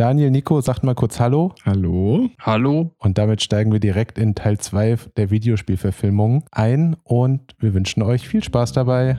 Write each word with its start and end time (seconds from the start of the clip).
Daniel, 0.00 0.30
Nico, 0.30 0.62
sagt 0.62 0.82
mal 0.82 0.94
kurz 0.94 1.20
Hallo. 1.20 1.52
Hallo. 1.66 2.30
Hallo. 2.40 2.94
Und 2.96 3.18
damit 3.18 3.42
steigen 3.42 3.70
wir 3.70 3.80
direkt 3.80 4.16
in 4.16 4.34
Teil 4.34 4.56
2 4.56 4.96
der 5.18 5.30
Videospielverfilmung 5.30 6.44
ein 6.52 6.96
und 7.04 7.54
wir 7.58 7.74
wünschen 7.74 8.02
euch 8.02 8.26
viel 8.26 8.42
Spaß 8.42 8.72
dabei. 8.72 9.18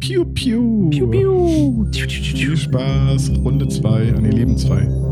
Piu, 0.00 0.24
piu. 0.24 0.90
Piu, 0.90 1.08
piu. 1.08 1.86
Viel 1.92 2.56
Spaß. 2.56 3.30
Runde 3.44 3.68
2 3.68 4.14
an 4.14 4.24
ihr 4.24 4.32
Leben 4.32 4.58
2. 4.58 5.11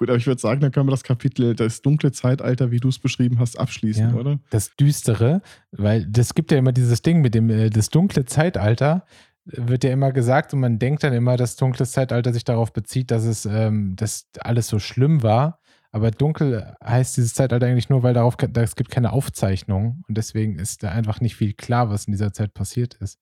Gut, 0.00 0.08
aber 0.08 0.16
ich 0.16 0.26
würde 0.26 0.40
sagen, 0.40 0.62
dann 0.62 0.72
können 0.72 0.86
wir 0.86 0.92
das 0.92 1.04
Kapitel, 1.04 1.54
das 1.54 1.82
dunkle 1.82 2.10
Zeitalter, 2.10 2.70
wie 2.70 2.80
du 2.80 2.88
es 2.88 2.98
beschrieben 2.98 3.38
hast, 3.38 3.60
abschließen, 3.60 4.08
Ja. 4.10 4.14
oder? 4.14 4.40
Das 4.48 4.74
Düstere, 4.74 5.42
weil 5.72 6.06
das 6.06 6.32
gibt 6.34 6.50
ja 6.52 6.56
immer 6.56 6.72
dieses 6.72 7.02
Ding 7.02 7.20
mit 7.20 7.34
dem, 7.34 7.50
äh, 7.50 7.68
das 7.68 7.90
dunkle 7.90 8.24
Zeitalter, 8.24 9.04
wird 9.44 9.84
ja 9.84 9.90
immer 9.90 10.10
gesagt 10.12 10.54
und 10.54 10.60
man 10.60 10.78
denkt 10.78 11.04
dann 11.04 11.12
immer, 11.12 11.36
dass 11.36 11.56
dunkle 11.56 11.84
Zeitalter 11.86 12.32
sich 12.32 12.44
darauf 12.44 12.72
bezieht, 12.72 13.10
dass 13.10 13.24
es, 13.24 13.44
ähm, 13.44 13.94
dass 13.96 14.28
alles 14.40 14.68
so 14.68 14.78
schlimm 14.78 15.22
war. 15.22 15.60
Aber 15.92 16.10
dunkel 16.10 16.74
heißt 16.82 17.18
dieses 17.18 17.34
Zeitalter 17.34 17.66
eigentlich 17.66 17.90
nur, 17.90 18.02
weil 18.02 18.14
darauf, 18.14 18.36
es 18.54 18.76
gibt 18.76 18.90
keine 18.90 19.12
Aufzeichnung 19.12 20.02
und 20.08 20.16
deswegen 20.16 20.58
ist 20.58 20.82
da 20.82 20.92
einfach 20.92 21.20
nicht 21.20 21.36
viel 21.36 21.52
klar, 21.52 21.90
was 21.90 22.06
in 22.06 22.12
dieser 22.12 22.32
Zeit 22.32 22.54
passiert 22.54 22.94
ist. 22.94 23.18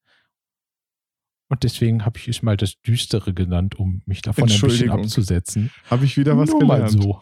Und 1.49 1.63
deswegen 1.63 2.05
habe 2.05 2.19
ich 2.19 2.29
es 2.29 2.43
mal 2.43 2.57
das 2.57 2.81
Düstere 2.83 3.33
genannt, 3.33 3.79
um 3.79 4.03
mich 4.05 4.21
davon 4.23 4.51
ein 4.51 4.61
bisschen 4.61 4.91
abzusetzen. 4.91 5.71
Habe 5.89 6.05
ich 6.05 6.17
wieder 6.17 6.37
was 6.37 6.51
Nur 6.51 6.65
mal 6.65 6.83
gelernt. 6.83 7.03
so. 7.03 7.21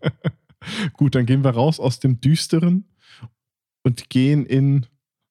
Gut, 0.94 1.14
dann 1.14 1.26
gehen 1.26 1.44
wir 1.44 1.50
raus 1.50 1.78
aus 1.78 2.00
dem 2.00 2.20
Düsteren 2.20 2.86
und 3.82 4.08
gehen 4.08 4.46
in, 4.46 4.86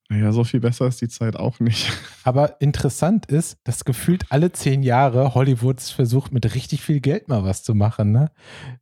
naja, 0.09 0.31
so 0.31 0.43
viel 0.43 0.59
besser 0.59 0.87
ist 0.87 1.01
die 1.01 1.07
Zeit 1.07 1.35
auch 1.35 1.59
nicht. 1.59 1.91
Aber 2.23 2.61
interessant 2.61 3.25
ist, 3.25 3.57
dass 3.63 3.83
gefühlt 3.83 4.25
alle 4.29 4.51
zehn 4.51 4.83
Jahre 4.83 5.33
Hollywoods 5.33 5.89
versucht, 5.89 6.31
mit 6.31 6.53
richtig 6.53 6.81
viel 6.81 6.99
Geld 6.99 7.29
mal 7.29 7.43
was 7.43 7.63
zu 7.63 7.73
machen. 7.73 8.11
Ne? 8.11 8.31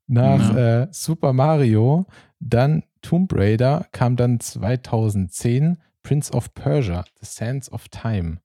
Nach 0.07 0.55
äh, 0.55 0.87
Super 0.91 1.31
Mario, 1.31 2.05
dann 2.39 2.83
Tomb 3.01 3.33
Raider, 3.33 3.87
kam 3.93 4.17
dann 4.17 4.41
2010 4.41 5.77
Prince 6.03 6.33
of 6.33 6.53
Persia, 6.53 7.05
The 7.19 7.25
Sands 7.25 7.71
of 7.71 7.87
Time. 7.89 8.39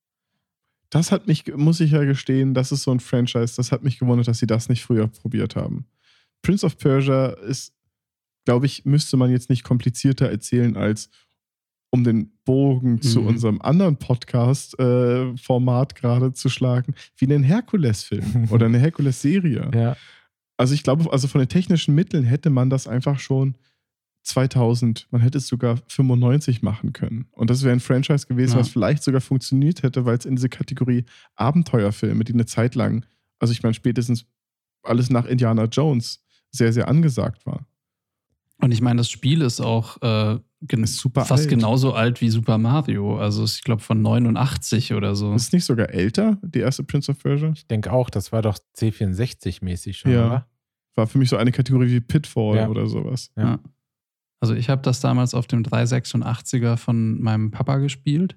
Das 0.93 1.11
hat 1.11 1.27
mich, 1.27 1.45
muss 1.55 1.79
ich 1.79 1.91
ja 1.91 2.03
gestehen, 2.03 2.53
das 2.53 2.71
ist 2.71 2.83
so 2.83 2.91
ein 2.91 2.99
Franchise, 2.99 3.55
das 3.55 3.71
hat 3.71 3.83
mich 3.83 3.97
gewundert, 3.99 4.27
dass 4.27 4.39
sie 4.39 4.47
das 4.47 4.69
nicht 4.69 4.83
früher 4.83 5.07
probiert 5.07 5.55
haben. 5.55 5.85
Prince 6.43 6.65
of 6.65 6.77
Persia 6.77 7.27
ist, 7.47 7.73
glaube 8.45 8.65
ich, 8.67 8.85
müsste 8.85 9.17
man 9.17 9.31
jetzt 9.31 9.49
nicht 9.49 9.63
komplizierter 9.63 10.29
erzählen 10.29 10.77
als 10.77 11.09
um 11.89 12.03
den 12.03 12.31
Bogen 12.45 13.01
zu 13.01 13.21
Mhm. 13.21 13.27
unserem 13.27 13.61
anderen 13.61 13.97
Podcast-Format 13.97 15.95
gerade 15.95 16.33
zu 16.33 16.49
schlagen, 16.49 16.95
wie 17.17 17.25
einen 17.25 17.43
Herkules-Film 17.43 18.47
oder 18.51 18.65
eine 18.65 18.79
Herkules-Serie. 18.79 19.71
Ja, 19.73 19.95
Also 20.57 20.73
ich 20.73 20.83
glaube, 20.83 21.11
also 21.11 21.27
von 21.27 21.39
den 21.39 21.49
technischen 21.49 21.95
Mitteln 21.95 22.23
hätte 22.23 22.49
man 22.49 22.69
das 22.69 22.87
einfach 22.87 23.19
schon 23.19 23.55
2000, 24.23 25.07
man 25.11 25.21
hätte 25.21 25.37
es 25.37 25.47
sogar 25.47 25.77
95 25.87 26.61
machen 26.61 26.93
können. 26.93 27.27
Und 27.31 27.49
das 27.49 27.63
wäre 27.63 27.73
ein 27.73 27.79
Franchise 27.79 28.25
gewesen, 28.27 28.53
Ja. 28.53 28.59
was 28.59 28.69
vielleicht 28.69 29.03
sogar 29.03 29.21
funktioniert 29.21 29.83
hätte, 29.83 30.05
weil 30.05 30.17
es 30.17 30.25
in 30.25 30.35
diese 30.35 30.49
Kategorie 30.49 31.05
Abenteuerfilme, 31.35 32.23
die 32.23 32.33
eine 32.33 32.45
Zeit 32.45 32.75
lang, 32.75 33.05
also 33.39 33.51
ich 33.51 33.63
meine 33.63 33.73
spätestens 33.73 34.25
alles 34.83 35.09
nach 35.09 35.25
Indiana 35.25 35.65
Jones, 35.65 36.23
sehr, 36.51 36.71
sehr 36.73 36.87
angesagt 36.87 37.45
war. 37.45 37.65
Und 38.61 38.71
ich 38.71 38.81
meine, 38.81 38.97
das 38.97 39.09
Spiel 39.09 39.41
ist 39.41 39.59
auch 39.59 40.01
äh, 40.01 40.39
gen 40.61 40.83
Ist 40.83 40.97
super 40.97 41.25
fast 41.25 41.43
alt. 41.43 41.49
genauso 41.49 41.93
alt 41.93 42.21
wie 42.21 42.29
Super 42.29 42.57
Mario. 42.57 43.17
Also 43.17 43.43
ich 43.43 43.61
glaube 43.63 43.81
von 43.81 44.01
89 44.01 44.93
oder 44.93 45.15
so. 45.15 45.33
Ist 45.33 45.51
nicht 45.51 45.65
sogar 45.65 45.89
älter, 45.89 46.37
die 46.41 46.59
erste 46.59 46.83
Prince 46.83 47.11
of 47.11 47.19
Persia? 47.19 47.51
ich 47.53 47.67
denke 47.67 47.91
auch, 47.91 48.09
das 48.09 48.31
war 48.31 48.41
doch 48.41 48.57
C64-mäßig 48.77 49.97
schon, 49.97 50.11
Ja. 50.11 50.25
oder? 50.27 50.47
War 50.95 51.07
für 51.07 51.17
mich 51.17 51.29
so 51.29 51.35
eine 51.37 51.51
Kategorie 51.51 51.89
wie 51.89 51.99
Pitfall 51.99 52.55
Ja. 52.57 52.69
oder 52.69 52.87
sowas. 52.87 53.31
Ja. 53.35 53.59
Also 54.43 54.55
ich 54.55 54.67
habe 54.67 54.81
das 54.81 54.99
damals 54.99 55.35
auf 55.35 55.47
dem 55.47 55.63
386er 55.63 56.75
von 56.75 57.21
meinem 57.21 57.51
Papa 57.51 57.77
gespielt. 57.77 58.35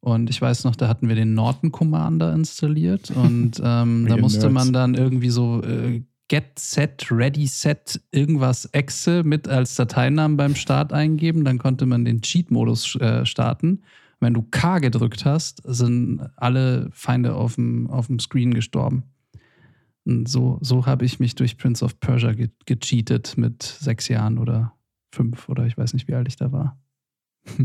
Und 0.00 0.30
ich 0.30 0.40
weiß 0.40 0.64
noch, 0.64 0.76
da 0.76 0.88
hatten 0.88 1.10
wir 1.10 1.14
den 1.14 1.34
Norton 1.34 1.70
Commander 1.70 2.32
installiert. 2.32 3.10
Und 3.14 3.60
ähm, 3.62 4.06
da 4.08 4.16
musste 4.16 4.50
Nerds. 4.50 4.54
man 4.54 4.72
dann 4.72 4.94
irgendwie 4.94 5.28
so 5.28 5.62
äh, 5.62 6.04
Get 6.28 6.58
Set, 6.58 7.06
Ready 7.10 7.46
Set, 7.46 8.00
irgendwas 8.12 8.64
Exe 8.72 9.24
mit 9.24 9.46
als 9.46 9.76
Dateinamen 9.76 10.38
beim 10.38 10.54
Start 10.54 10.94
eingeben. 10.94 11.44
Dann 11.44 11.58
konnte 11.58 11.84
man 11.84 12.06
den 12.06 12.22
Cheat-Modus 12.22 12.96
äh, 12.96 13.26
starten. 13.26 13.82
Wenn 14.20 14.32
du 14.32 14.40
K 14.50 14.78
gedrückt 14.78 15.26
hast, 15.26 15.60
sind 15.66 16.30
alle 16.36 16.88
Feinde 16.92 17.34
auf 17.34 17.56
dem, 17.56 17.90
auf 17.90 18.06
dem 18.06 18.20
Screen 18.20 18.54
gestorben. 18.54 19.02
Und 20.06 20.30
so, 20.30 20.56
so 20.62 20.86
habe 20.86 21.04
ich 21.04 21.20
mich 21.20 21.34
durch 21.34 21.58
Prince 21.58 21.84
of 21.84 22.00
Persia 22.00 22.32
ge 22.32 22.48
gecheatet 22.64 23.36
mit 23.36 23.62
sechs 23.62 24.08
Jahren 24.08 24.38
oder 24.38 24.72
fünf 25.12 25.48
oder 25.48 25.66
ich 25.66 25.76
weiß 25.76 25.94
nicht, 25.94 26.08
wie 26.08 26.14
alt 26.14 26.28
ich 26.28 26.36
da 26.36 26.52
war. 26.52 26.80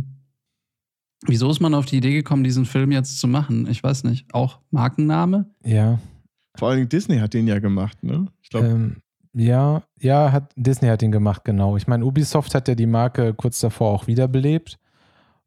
Wieso 1.25 1.49
ist 1.49 1.59
man 1.59 1.73
auf 1.73 1.85
die 1.85 1.97
Idee 1.97 2.13
gekommen, 2.13 2.43
diesen 2.43 2.65
Film 2.65 2.91
jetzt 2.91 3.19
zu 3.19 3.27
machen? 3.27 3.67
Ich 3.67 3.81
weiß 3.81 4.03
nicht. 4.03 4.31
Auch 4.33 4.59
Markenname? 4.69 5.49
Ja. 5.63 5.99
Vor 6.55 6.69
allen 6.69 6.77
Dingen 6.77 6.89
Disney 6.89 7.17
hat 7.17 7.33
den 7.33 7.47
ja 7.47 7.59
gemacht, 7.59 8.03
ne? 8.03 8.27
Ich 8.41 8.49
glaube, 8.49 8.67
Ähm, 8.67 8.97
ja, 9.33 9.83
ja, 9.99 10.31
hat, 10.31 10.51
Disney 10.55 10.87
hat 10.89 11.01
ihn 11.01 11.11
gemacht, 11.11 11.43
genau. 11.43 11.77
Ich 11.77 11.87
meine, 11.87 12.05
Ubisoft 12.05 12.53
hat 12.55 12.67
ja 12.67 12.75
die 12.75 12.85
Marke 12.85 13.33
kurz 13.33 13.59
davor 13.59 13.91
auch 13.91 14.07
wiederbelebt. 14.07 14.79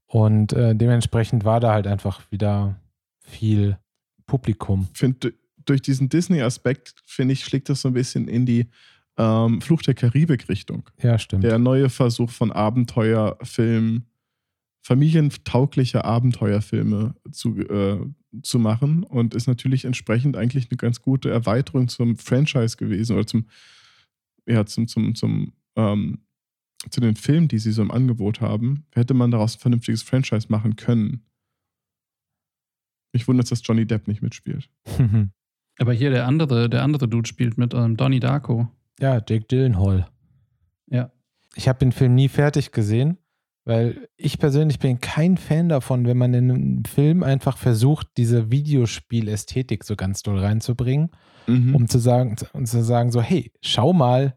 Und 0.06 0.53
äh, 0.53 0.75
dementsprechend 0.75 1.44
war 1.44 1.61
da 1.61 1.72
halt 1.72 1.87
einfach 1.87 2.21
wieder 2.31 2.77
viel 3.21 3.78
Publikum. 4.27 4.88
finde, 4.93 5.34
durch 5.65 5.82
diesen 5.82 6.09
Disney-Aspekt, 6.09 6.94
finde 7.05 7.32
ich, 7.32 7.44
schlägt 7.44 7.69
das 7.69 7.81
so 7.81 7.88
ein 7.88 7.94
bisschen 7.94 8.27
in 8.28 8.47
die 8.47 8.67
ähm, 9.20 9.60
Fluch 9.60 9.82
der 9.82 9.94
Karibik-Richtung. 9.94 10.88
Ja, 11.03 11.19
stimmt. 11.19 11.44
Der 11.44 11.58
neue 11.58 11.91
Versuch 11.91 12.31
von 12.31 12.50
Abenteuerfilmen, 12.50 14.06
familientaugliche 14.82 16.04
Abenteuerfilme 16.06 17.14
zu, 17.31 17.58
äh, 17.58 17.98
zu 18.42 18.58
machen 18.58 19.03
und 19.03 19.34
ist 19.34 19.47
natürlich 19.47 19.84
entsprechend 19.84 20.38
eigentlich 20.38 20.70
eine 20.70 20.78
ganz 20.78 21.03
gute 21.03 21.28
Erweiterung 21.31 21.88
zum 21.88 22.16
Franchise 22.16 22.78
gewesen 22.78 23.16
oder 23.16 23.26
zum, 23.26 23.47
ja, 24.47 24.64
zum, 24.64 24.88
zum, 24.88 25.14
zum, 25.14 25.52
ähm, 25.76 26.20
zu 26.88 27.02
den 27.02 27.14
Filmen, 27.14 27.48
die 27.48 27.58
sie 27.58 27.72
so 27.72 27.82
im 27.82 27.91
Angebot 27.91 28.41
haben. 28.41 28.87
Hätte 28.94 29.12
man 29.12 29.31
daraus 29.31 29.56
ein 29.56 29.60
vernünftiges 29.60 30.02
Franchise 30.02 30.47
machen 30.48 30.76
können. 30.76 31.26
Mich 33.12 33.28
wundert 33.28 33.44
es, 33.44 33.50
dass 33.50 33.62
Johnny 33.66 33.84
Depp 33.84 34.08
nicht 34.08 34.22
mitspielt. 34.22 34.70
Aber 35.78 35.92
hier 35.92 36.10
der 36.10 36.26
andere, 36.26 36.70
der 36.70 36.82
andere 36.82 37.06
Dude 37.06 37.28
spielt 37.28 37.58
mit 37.58 37.75
ähm, 37.75 37.98
Donnie 37.98 38.20
Darko. 38.20 38.70
Ja, 38.99 39.15
Jake 39.17 39.47
Gyllenhaal. 39.49 40.09
Ja. 40.87 41.12
Ich 41.55 41.69
habe 41.69 41.78
den 41.78 41.93
Film 41.93 42.15
nie 42.15 42.28
fertig 42.28 42.73
gesehen, 42.73 43.19
weil 43.65 44.09
ich 44.17 44.39
persönlich 44.39 44.78
bin 44.78 45.01
kein 45.01 45.37
Fan 45.37 45.69
davon, 45.69 46.06
wenn 46.06 46.17
man 46.17 46.34
in 46.34 46.51
einem 46.51 46.84
Film 46.84 47.23
einfach 47.23 47.56
versucht, 47.56 48.09
diese 48.17 48.50
Videospielästhetik 48.50 49.84
so 49.84 49.97
ganz 49.97 50.23
doll 50.23 50.39
reinzubringen. 50.39 51.11
Mhm. 51.47 51.75
um 51.75 51.89
zu 51.89 51.99
sagen, 51.99 52.37
um 52.53 52.67
zu 52.67 52.83
sagen 52.83 53.11
so, 53.11 53.21
hey, 53.21 53.53
schau 53.61 53.93
mal, 53.93 54.37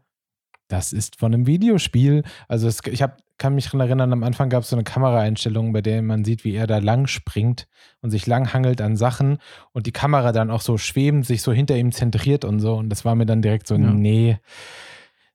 das 0.68 0.92
ist 0.92 1.16
von 1.18 1.32
einem 1.34 1.46
Videospiel. 1.46 2.22
Also 2.48 2.68
es, 2.68 2.80
ich 2.86 3.02
hab, 3.02 3.18
kann 3.38 3.54
mich 3.54 3.66
daran 3.66 3.80
erinnern, 3.80 4.12
am 4.12 4.22
Anfang 4.22 4.48
gab 4.48 4.62
es 4.62 4.70
so 4.70 4.76
eine 4.76 4.84
Kameraeinstellung, 4.84 5.72
bei 5.72 5.82
der 5.82 6.02
man 6.02 6.24
sieht, 6.24 6.44
wie 6.44 6.54
er 6.54 6.66
da 6.66 6.78
lang 6.78 7.06
springt 7.06 7.66
und 8.00 8.10
sich 8.10 8.26
lang 8.26 8.52
hangelt 8.52 8.80
an 8.80 8.96
Sachen 8.96 9.38
und 9.72 9.86
die 9.86 9.92
Kamera 9.92 10.32
dann 10.32 10.50
auch 10.50 10.60
so 10.60 10.78
schwebend 10.78 11.26
sich 11.26 11.42
so 11.42 11.52
hinter 11.52 11.76
ihm 11.76 11.92
zentriert 11.92 12.44
und 12.44 12.60
so. 12.60 12.74
Und 12.76 12.88
das 12.90 13.04
war 13.04 13.14
mir 13.14 13.26
dann 13.26 13.42
direkt 13.42 13.66
so, 13.66 13.74
Ja. 13.74 13.90
nee, 13.90 14.38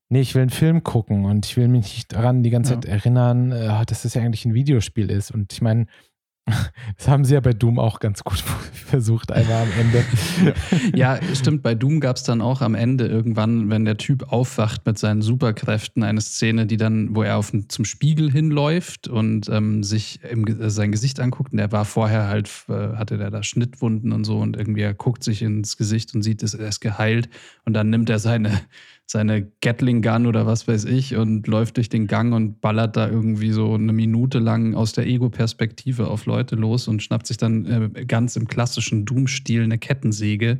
nee, 0.09 0.21
ich 0.21 0.33
will 0.33 0.41
einen 0.41 0.49
Film 0.49 0.83
gucken 0.83 1.25
und 1.25 1.45
ich 1.45 1.57
will 1.57 1.67
mich 1.67 1.93
nicht 1.95 2.13
daran 2.13 2.41
die 2.41 2.49
ganze 2.49 2.73
Ja. 2.73 2.81
Zeit 2.81 2.89
erinnern, 2.89 3.51
äh, 3.51 3.85
dass 3.85 4.03
das 4.03 4.13
ja 4.15 4.21
eigentlich 4.21 4.45
ein 4.45 4.53
Videospiel 4.53 5.09
ist. 5.11 5.31
Und 5.31 5.53
ich 5.53 5.61
meine, 5.61 5.85
das 6.97 7.07
haben 7.07 7.25
sie 7.25 7.33
ja 7.33 7.39
bei 7.39 7.53
Doom 7.53 7.79
auch 7.79 7.99
ganz 7.99 8.23
gut 8.23 8.39
versucht, 8.73 9.31
einmal 9.31 9.63
am 9.63 9.69
Ende. 9.79 10.03
Ja, 10.95 11.19
stimmt. 11.33 11.63
Bei 11.63 11.75
Doom 11.75 11.99
gab 11.99 12.15
es 12.15 12.23
dann 12.23 12.41
auch 12.41 12.61
am 12.61 12.75
Ende 12.75 13.07
irgendwann, 13.07 13.69
wenn 13.69 13.85
der 13.85 13.97
Typ 13.97 14.31
aufwacht 14.31 14.85
mit 14.85 14.97
seinen 14.97 15.21
Superkräften, 15.21 16.03
eine 16.03 16.21
Szene, 16.21 16.65
die 16.65 16.77
dann, 16.77 17.15
wo 17.15 17.23
er 17.23 17.37
auf, 17.37 17.51
zum 17.67 17.85
Spiegel 17.85 18.31
hinläuft 18.31 19.07
und 19.07 19.49
ähm, 19.49 19.83
sich 19.83 20.19
im, 20.23 20.45
äh, 20.45 20.69
sein 20.69 20.91
Gesicht 20.91 21.19
anguckt. 21.19 21.51
Und 21.51 21.57
der 21.57 21.71
war 21.71 21.85
vorher 21.85 22.27
halt, 22.27 22.49
äh, 22.69 22.95
hatte 22.95 23.17
der 23.17 23.31
da 23.31 23.43
Schnittwunden 23.43 24.11
und 24.11 24.23
so 24.23 24.39
und 24.39 24.57
irgendwie 24.57 24.81
er 24.81 24.93
guckt 24.93 25.23
sich 25.23 25.41
ins 25.41 25.77
Gesicht 25.77 26.13
und 26.15 26.21
sieht, 26.21 26.41
er 26.41 26.67
ist 26.67 26.79
geheilt. 26.79 27.29
Und 27.65 27.73
dann 27.73 27.89
nimmt 27.89 28.09
er 28.09 28.19
seine, 28.19 28.59
seine 29.11 29.51
Gatling 29.61 30.03
Gun 30.03 30.27
oder 30.27 30.45
was 30.45 30.67
weiß 30.67 30.85
ich 30.85 31.15
und 31.15 31.47
läuft 31.47 31.77
durch 31.77 31.89
den 31.89 32.05
Gang 32.05 32.31
und 32.31 32.61
ballert 32.61 32.95
da 32.95 33.09
irgendwie 33.09 33.51
so 33.51 33.73
eine 33.73 33.91
Minute 33.91 34.37
lang 34.37 34.75
aus 34.75 34.93
der 34.93 35.07
Ego-Perspektive 35.07 36.07
auf 36.07 36.27
Leute 36.27 36.55
los 36.55 36.87
und 36.87 37.01
schnappt 37.01 37.25
sich 37.25 37.37
dann 37.37 37.65
äh, 37.65 38.05
ganz 38.05 38.35
im 38.35 38.47
klassischen 38.47 39.05
Doom-Stil 39.05 39.63
eine 39.63 39.79
Kettensäge 39.79 40.59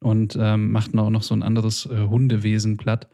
und 0.00 0.36
ähm, 0.38 0.72
macht 0.72 0.94
auch 0.94 1.08
noch 1.08 1.22
so 1.22 1.34
ein 1.34 1.42
anderes 1.42 1.86
äh, 1.86 2.06
Hundewesen 2.06 2.76
platt. 2.76 3.08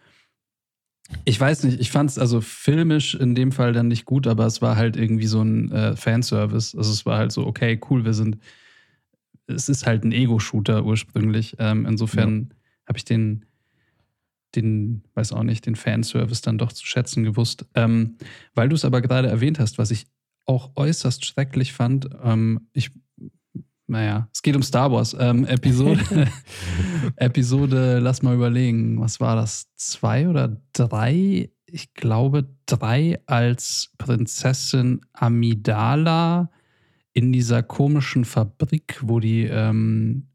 Ich 1.24 1.38
weiß 1.38 1.62
nicht, 1.62 1.78
ich 1.78 1.92
fand 1.92 2.10
es 2.10 2.18
also 2.18 2.40
filmisch 2.40 3.14
in 3.14 3.36
dem 3.36 3.52
Fall 3.52 3.72
dann 3.72 3.86
nicht 3.86 4.04
gut, 4.04 4.26
aber 4.26 4.46
es 4.46 4.62
war 4.62 4.74
halt 4.74 4.96
irgendwie 4.96 5.28
so 5.28 5.42
ein 5.42 5.70
äh, 5.70 5.94
Fanservice. 5.94 6.76
Also 6.76 6.90
es 6.90 7.06
war 7.06 7.18
halt 7.18 7.30
so, 7.30 7.46
okay, 7.46 7.80
cool, 7.88 8.04
wir 8.04 8.14
sind, 8.14 8.38
es 9.46 9.68
ist 9.68 9.86
halt 9.86 10.02
ein 10.02 10.10
Ego-Shooter 10.10 10.84
ursprünglich. 10.84 11.54
Ähm, 11.60 11.86
insofern 11.86 12.48
ja. 12.50 12.56
habe 12.88 12.98
ich 12.98 13.04
den, 13.04 13.44
den, 14.56 15.04
weiß 15.14 15.32
auch 15.32 15.42
nicht, 15.42 15.66
den 15.66 15.76
Fanservice 15.76 16.42
dann 16.42 16.58
doch 16.58 16.72
zu 16.72 16.86
schätzen 16.86 17.24
gewusst. 17.24 17.66
Ähm, 17.74 18.16
weil 18.54 18.68
du 18.68 18.74
es 18.74 18.84
aber 18.84 19.00
gerade 19.00 19.28
erwähnt 19.28 19.58
hast, 19.58 19.78
was 19.78 19.90
ich 19.90 20.06
auch 20.46 20.72
äußerst 20.76 21.24
schrecklich 21.24 21.72
fand, 21.72 22.08
ähm, 22.22 22.68
ich 22.72 22.90
naja, 23.88 24.28
es 24.32 24.40
geht 24.40 24.56
um 24.56 24.62
Star 24.62 24.90
Wars. 24.90 25.14
Ähm, 25.18 25.44
Episode, 25.44 26.00
Episode, 27.16 27.98
lass 27.98 28.22
mal 28.22 28.34
überlegen, 28.34 28.98
was 29.00 29.20
war 29.20 29.36
das? 29.36 29.68
Zwei 29.76 30.28
oder 30.28 30.56
drei? 30.72 31.50
Ich 31.66 31.92
glaube 31.92 32.48
drei 32.64 33.20
als 33.26 33.92
Prinzessin 33.98 35.02
Amidala 35.12 36.50
in 37.12 37.32
dieser 37.32 37.62
komischen 37.62 38.24
Fabrik, 38.24 38.98
wo 39.02 39.20
die 39.20 39.44
ähm, 39.44 40.28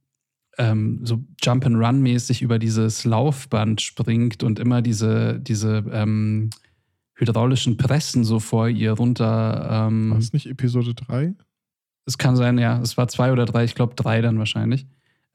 ähm, 0.57 1.00
so 1.04 1.24
Jump 1.42 1.65
and 1.65 1.75
Run 1.77 2.01
mäßig 2.01 2.42
über 2.42 2.59
dieses 2.59 3.06
Laufband 3.06 3.81
springt 3.81 4.44
und 4.44 4.59
immer 4.59 4.81
diese, 4.81 5.39
diese 5.39 5.83
ähm, 5.92 6.50
hydraulischen 7.15 7.77
Pressen 7.77 8.24
so 8.24 8.39
vor 8.39 8.68
ihr 8.68 8.94
runter. 8.94 9.88
Ähm, 9.88 10.12
war 10.12 10.18
es 10.18 10.33
nicht 10.33 10.48
Episode 10.48 10.94
3? 10.94 11.33
Es 12.06 12.18
kann 12.18 12.36
sein, 12.36 12.57
ja. 12.57 12.80
Es 12.81 12.98
war 12.98 13.07
zwei 13.07 13.31
oder 13.31 13.45
drei, 13.45 13.65
ich 13.65 13.75
glaube 13.75 13.95
drei 13.95 14.21
dann 14.21 14.39
wahrscheinlich. 14.39 14.88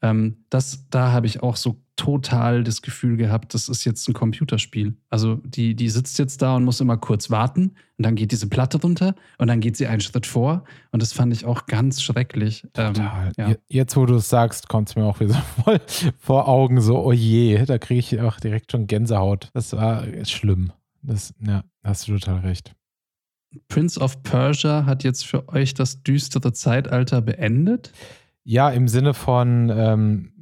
Ähm, 0.03 0.43
das, 0.49 0.85
da 0.89 1.13
habe 1.13 1.25
ich 1.27 1.41
auch 1.41 1.55
so 1.55 1.81
total 1.95 2.63
das 2.63 2.81
Gefühl 2.81 3.15
gehabt, 3.15 3.53
das 3.53 3.69
ist 3.69 3.85
jetzt 3.85 4.07
ein 4.09 4.13
Computerspiel. 4.13 4.97
Also 5.09 5.35
die, 5.45 5.75
die 5.75 5.89
sitzt 5.89 6.19
jetzt 6.19 6.41
da 6.41 6.57
und 6.57 6.65
muss 6.65 6.81
immer 6.81 6.97
kurz 6.97 7.29
warten 7.29 7.75
und 7.97 8.05
dann 8.05 8.15
geht 8.15 8.31
diese 8.31 8.49
Platte 8.49 8.81
runter 8.81 9.15
und 9.37 9.47
dann 9.47 9.61
geht 9.61 9.77
sie 9.77 9.87
einen 9.87 10.01
Schritt 10.01 10.25
vor 10.25 10.65
und 10.91 11.01
das 11.01 11.13
fand 11.13 11.31
ich 11.31 11.45
auch 11.45 11.67
ganz 11.67 12.01
schrecklich. 12.01 12.67
Ähm, 12.75 12.95
total. 12.95 13.31
Ähm, 13.37 13.49
ja. 13.49 13.55
Jetzt, 13.69 13.95
wo 13.95 14.05
du 14.05 14.15
es 14.15 14.27
sagst, 14.27 14.67
kommt 14.67 14.89
es 14.89 14.95
mir 14.97 15.05
auch 15.05 15.21
wieder 15.21 15.35
voll 15.63 15.79
vor 16.17 16.49
Augen 16.49 16.81
so, 16.81 16.99
oh 16.99 17.13
je, 17.13 17.63
da 17.65 17.77
kriege 17.77 17.99
ich 17.99 18.19
auch 18.19 18.41
direkt 18.41 18.73
schon 18.73 18.87
Gänsehaut. 18.87 19.51
Das 19.53 19.71
war 19.71 20.03
schlimm. 20.25 20.73
Das, 21.01 21.33
ja, 21.39 21.63
hast 21.83 22.07
du 22.07 22.17
total 22.17 22.39
recht. 22.39 22.75
Prince 23.67 23.99
of 23.99 24.23
Persia 24.23 24.85
hat 24.85 25.03
jetzt 25.03 25.25
für 25.25 25.47
euch 25.49 25.73
das 25.73 26.01
düstere 26.03 26.53
Zeitalter 26.53 27.21
beendet? 27.21 27.93
Ja, 28.43 28.69
im 28.69 28.87
Sinne 28.87 29.13
von, 29.13 29.71
ähm, 29.73 30.33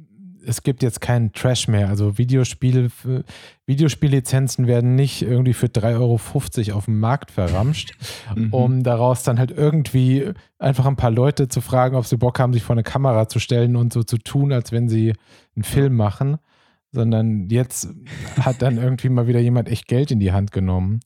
es 0.44 0.62
gibt 0.62 0.82
jetzt 0.82 1.00
keinen 1.00 1.32
Trash 1.32 1.68
mehr. 1.68 1.88
Also 1.88 2.18
Videospiele, 2.18 2.90
Videospiellizenzen 3.66 4.66
werden 4.66 4.94
nicht 4.94 5.22
irgendwie 5.22 5.52
für 5.52 5.66
3,50 5.66 5.98
Euro 5.98 6.78
auf 6.78 6.84
dem 6.86 7.00
Markt 7.00 7.30
verramscht, 7.30 7.94
mhm. 8.36 8.52
um 8.52 8.82
daraus 8.82 9.22
dann 9.22 9.38
halt 9.38 9.50
irgendwie 9.50 10.32
einfach 10.58 10.86
ein 10.86 10.96
paar 10.96 11.10
Leute 11.10 11.48
zu 11.48 11.60
fragen, 11.60 11.96
ob 11.96 12.06
sie 12.06 12.16
Bock 12.16 12.38
haben, 12.38 12.52
sich 12.52 12.62
vor 12.62 12.74
eine 12.74 12.82
Kamera 12.82 13.28
zu 13.28 13.38
stellen 13.38 13.76
und 13.76 13.92
so 13.92 14.02
zu 14.02 14.18
tun, 14.18 14.52
als 14.52 14.72
wenn 14.72 14.88
sie 14.88 15.14
einen 15.56 15.64
Film 15.64 15.94
machen. 15.94 16.38
Sondern 16.94 17.48
jetzt 17.48 17.88
hat 18.38 18.60
dann 18.60 18.76
irgendwie 18.76 19.08
mal 19.08 19.26
wieder 19.26 19.40
jemand 19.40 19.68
echt 19.68 19.88
Geld 19.88 20.10
in 20.10 20.20
die 20.20 20.32
Hand 20.32 20.52
genommen. 20.52 21.00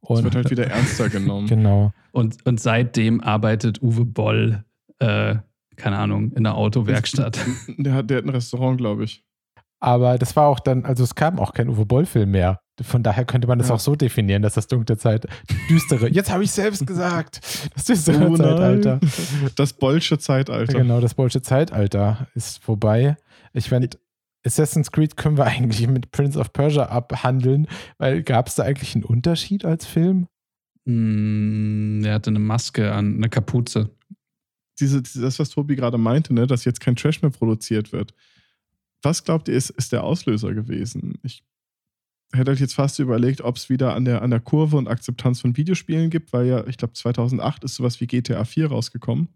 Und, 0.00 0.18
es 0.18 0.24
wird 0.24 0.34
halt 0.34 0.50
wieder 0.50 0.66
ernster 0.66 1.08
genommen. 1.08 1.46
genau. 1.48 1.92
Und, 2.12 2.44
und 2.46 2.60
seitdem 2.60 3.20
arbeitet 3.22 3.82
Uwe 3.82 4.04
Boll, 4.04 4.64
äh, 4.98 5.36
keine 5.80 5.98
Ahnung, 5.98 6.32
in 6.32 6.44
der 6.44 6.54
Autowerkstatt. 6.54 7.38
Der 7.78 7.94
hat, 7.94 8.10
der 8.10 8.18
hat 8.18 8.24
ein 8.24 8.30
Restaurant, 8.30 8.78
glaube 8.78 9.04
ich. 9.04 9.24
Aber 9.80 10.18
das 10.18 10.36
war 10.36 10.46
auch 10.48 10.60
dann, 10.60 10.84
also 10.84 11.04
es 11.04 11.14
kam 11.14 11.38
auch 11.38 11.54
kein 11.54 11.68
Uwe 11.70 11.86
Boll-Film 11.86 12.30
mehr. 12.30 12.60
Von 12.82 13.02
daher 13.02 13.24
könnte 13.24 13.48
man 13.48 13.58
das 13.58 13.68
ja. 13.68 13.74
auch 13.74 13.80
so 13.80 13.96
definieren, 13.96 14.42
dass 14.42 14.54
das 14.54 14.66
dunkle 14.66 14.96
Zeit, 14.96 15.26
düstere, 15.68 16.08
jetzt 16.08 16.30
habe 16.30 16.44
ich 16.44 16.50
selbst 16.50 16.86
gesagt, 16.86 17.40
das 17.74 17.84
düstere 17.84 18.28
oh 18.28 18.36
Zeitalter. 18.36 19.00
Das 19.56 19.72
Bollsche 19.72 20.18
Zeitalter. 20.18 20.78
Genau, 20.78 21.00
das 21.00 21.14
Bollsche 21.14 21.42
Zeitalter 21.42 22.28
ist 22.34 22.62
vorbei. 22.62 23.16
Ich 23.52 23.68
fände, 23.68 23.90
Assassin's 24.44 24.92
Creed 24.92 25.16
können 25.16 25.36
wir 25.36 25.44
eigentlich 25.46 25.86
mit 25.88 26.10
Prince 26.10 26.38
of 26.38 26.52
Persia 26.52 26.86
abhandeln, 26.86 27.66
weil 27.98 28.22
gab 28.22 28.48
es 28.48 28.56
da 28.56 28.64
eigentlich 28.64 28.94
einen 28.94 29.04
Unterschied 29.04 29.64
als 29.64 29.86
Film? 29.86 30.26
Mm, 30.84 32.02
er 32.04 32.14
hatte 32.14 32.30
eine 32.30 32.38
Maske 32.38 32.92
an, 32.92 33.16
eine 33.16 33.28
Kapuze. 33.28 33.90
Diese, 34.80 35.02
das, 35.02 35.38
was 35.38 35.50
Tobi 35.50 35.76
gerade 35.76 35.98
meinte, 35.98 36.34
ne, 36.34 36.46
dass 36.46 36.64
jetzt 36.64 36.80
kein 36.80 36.96
Trash 36.96 37.22
mehr 37.22 37.30
produziert 37.30 37.92
wird. 37.92 38.14
Was 39.02 39.24
glaubt 39.24 39.48
ihr, 39.48 39.54
ist, 39.54 39.70
ist 39.70 39.92
der 39.92 40.04
Auslöser 40.04 40.52
gewesen? 40.52 41.18
Ich 41.22 41.42
hätte 42.32 42.50
euch 42.50 42.60
jetzt 42.60 42.74
fast 42.74 42.98
überlegt, 42.98 43.40
ob 43.40 43.56
es 43.56 43.68
wieder 43.68 43.94
an 43.94 44.04
der, 44.04 44.22
an 44.22 44.30
der 44.30 44.40
Kurve 44.40 44.76
und 44.76 44.88
Akzeptanz 44.88 45.40
von 45.40 45.56
Videospielen 45.56 46.10
gibt, 46.10 46.32
weil 46.32 46.46
ja, 46.46 46.66
ich 46.66 46.76
glaube, 46.76 46.94
2008 46.94 47.64
ist 47.64 47.76
sowas 47.76 48.00
wie 48.00 48.06
GTA 48.06 48.44
4 48.44 48.68
rausgekommen 48.68 49.28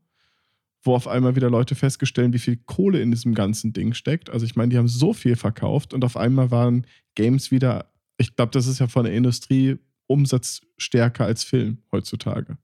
wo 0.85 0.95
auf 0.95 1.09
einmal 1.09 1.35
wieder 1.35 1.51
Leute 1.51 1.75
feststellen, 1.75 2.33
wie 2.33 2.39
viel 2.39 2.59
Kohle 2.67 3.01
in 3.01 3.11
diesem 3.11 3.35
ganzen 3.35 3.73
Ding 3.73 3.95
steckt. 3.95 4.31
Also 4.31 4.45
ich 4.45 4.55
meine, 4.55 4.69
die 4.69 4.79
haben 4.79 4.89
so 4.89 5.15
viel 5.15 5.35
verkauft 5.35 5.95
und 5.95 6.05
auf 6.05 6.17
einmal 6.17 6.51
waren 6.51 6.87
Games 7.15 7.51
wieder, 7.51 7.91
ich 8.19 8.37
glaube, 8.37 8.53
das 8.53 8.67
ist 8.67 8.79
ja 8.79 8.87
von 8.87 9.05
der 9.05 9.15
Industrie 9.15 9.79
umsatzstärker 10.07 11.25
als 11.25 11.43
Film 11.43 11.79
heutzutage. 11.91 12.59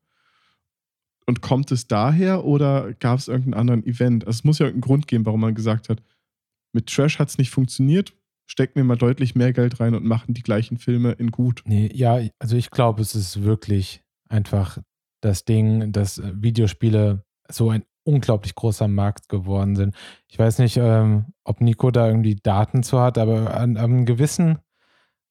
Und 1.31 1.43
kommt 1.43 1.71
es 1.71 1.87
daher 1.87 2.45
oder 2.45 2.93
gab 2.95 3.17
es 3.21 3.29
irgendeinen 3.29 3.61
anderen 3.61 3.87
Event? 3.87 4.27
Also 4.27 4.39
es 4.39 4.45
muss 4.45 4.59
ja 4.59 4.67
irgendeinen 4.67 4.89
Grund 4.89 5.07
geben, 5.07 5.27
warum 5.27 5.39
man 5.39 5.55
gesagt 5.55 5.89
hat, 5.89 6.03
mit 6.73 6.89
Trash 6.89 7.21
hat 7.21 7.29
es 7.29 7.39
nicht 7.39 7.51
funktioniert, 7.51 8.15
stecken 8.49 8.75
wir 8.75 8.83
mal 8.83 8.97
deutlich 8.97 9.37
mehr 9.37 9.53
Geld 9.53 9.79
rein 9.79 9.95
und 9.95 10.05
machen 10.05 10.35
die 10.35 10.43
gleichen 10.43 10.77
Filme 10.77 11.13
in 11.13 11.31
gut. 11.31 11.63
Nee, 11.67 11.89
ja, 11.95 12.19
also 12.41 12.57
ich 12.57 12.71
glaube, 12.73 13.01
es 13.01 13.15
ist 13.15 13.45
wirklich 13.45 14.03
einfach 14.29 14.79
das 15.21 15.45
Ding, 15.45 15.93
dass 15.93 16.21
Videospiele 16.21 17.25
so 17.49 17.71
ein 17.71 17.85
unglaublich 18.03 18.57
großer 18.57 18.89
Markt 18.89 19.29
geworden 19.29 19.77
sind. 19.77 19.95
Ich 20.27 20.37
weiß 20.37 20.59
nicht, 20.59 20.79
ähm, 20.79 21.27
ob 21.45 21.61
Nico 21.61 21.93
da 21.93 22.09
irgendwie 22.09 22.35
Daten 22.35 22.83
zu 22.83 22.99
hat, 22.99 23.19
aber 23.19 23.55
an, 23.57 23.77
einem 23.77 24.05
gewissen, 24.05 24.59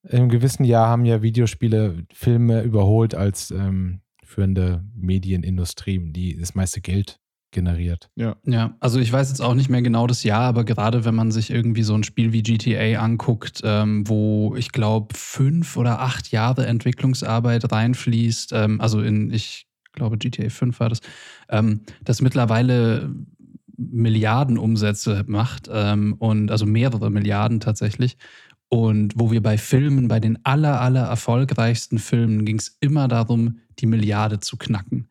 im 0.03 0.29
gewissen 0.29 0.63
Jahr 0.63 0.87
haben 0.87 1.03
ja 1.03 1.21
Videospiele 1.21 2.05
Filme 2.13 2.61
überholt 2.61 3.15
als 3.15 3.51
ähm, 3.51 3.99
führende 4.29 4.83
Medienindustrie, 4.95 5.99
die 6.11 6.37
das 6.37 6.53
meiste 6.53 6.81
Geld 6.81 7.19
generiert. 7.51 8.11
Ja. 8.15 8.35
Ja, 8.45 8.75
also 8.79 8.99
ich 8.99 9.11
weiß 9.11 9.29
jetzt 9.29 9.41
auch 9.41 9.55
nicht 9.55 9.69
mehr 9.69 9.81
genau 9.81 10.05
das 10.05 10.23
Jahr, 10.23 10.43
aber 10.43 10.63
gerade 10.63 11.03
wenn 11.03 11.15
man 11.15 11.31
sich 11.31 11.49
irgendwie 11.49 11.81
so 11.81 11.95
ein 11.95 12.03
Spiel 12.03 12.31
wie 12.31 12.43
GTA 12.43 12.99
anguckt, 12.99 13.61
ähm, 13.63 14.07
wo 14.07 14.55
ich 14.55 14.71
glaube 14.71 15.15
fünf 15.15 15.75
oder 15.75 15.99
acht 15.99 16.31
Jahre 16.31 16.67
Entwicklungsarbeit 16.67 17.71
reinfließt, 17.71 18.54
ähm, 18.54 18.80
also 18.80 19.01
in, 19.01 19.31
ich 19.31 19.65
glaube 19.94 20.19
GTA 20.19 20.49
5 20.49 20.80
war 20.80 20.89
das, 20.89 21.01
ähm, 21.49 21.81
das 22.04 22.21
mittlerweile 22.21 23.09
Milliardenumsätze 23.77 25.23
macht 25.25 25.69
ähm, 25.71 26.15
und 26.19 26.51
also 26.51 26.65
mehrere 26.65 27.09
Milliarden 27.09 27.59
tatsächlich. 27.59 28.18
Und 28.69 29.14
wo 29.16 29.31
wir 29.31 29.42
bei 29.42 29.57
Filmen, 29.57 30.07
bei 30.07 30.19
den 30.19 30.44
aller, 30.45 30.80
aller 30.80 31.06
erfolgreichsten 31.06 31.97
Filmen, 31.97 32.45
ging 32.45 32.59
es 32.59 32.78
immer 32.80 33.07
darum, 33.07 33.59
die 33.80 33.88
Milliarde 33.88 34.40
zu 34.40 34.57
knacken. 34.57 35.07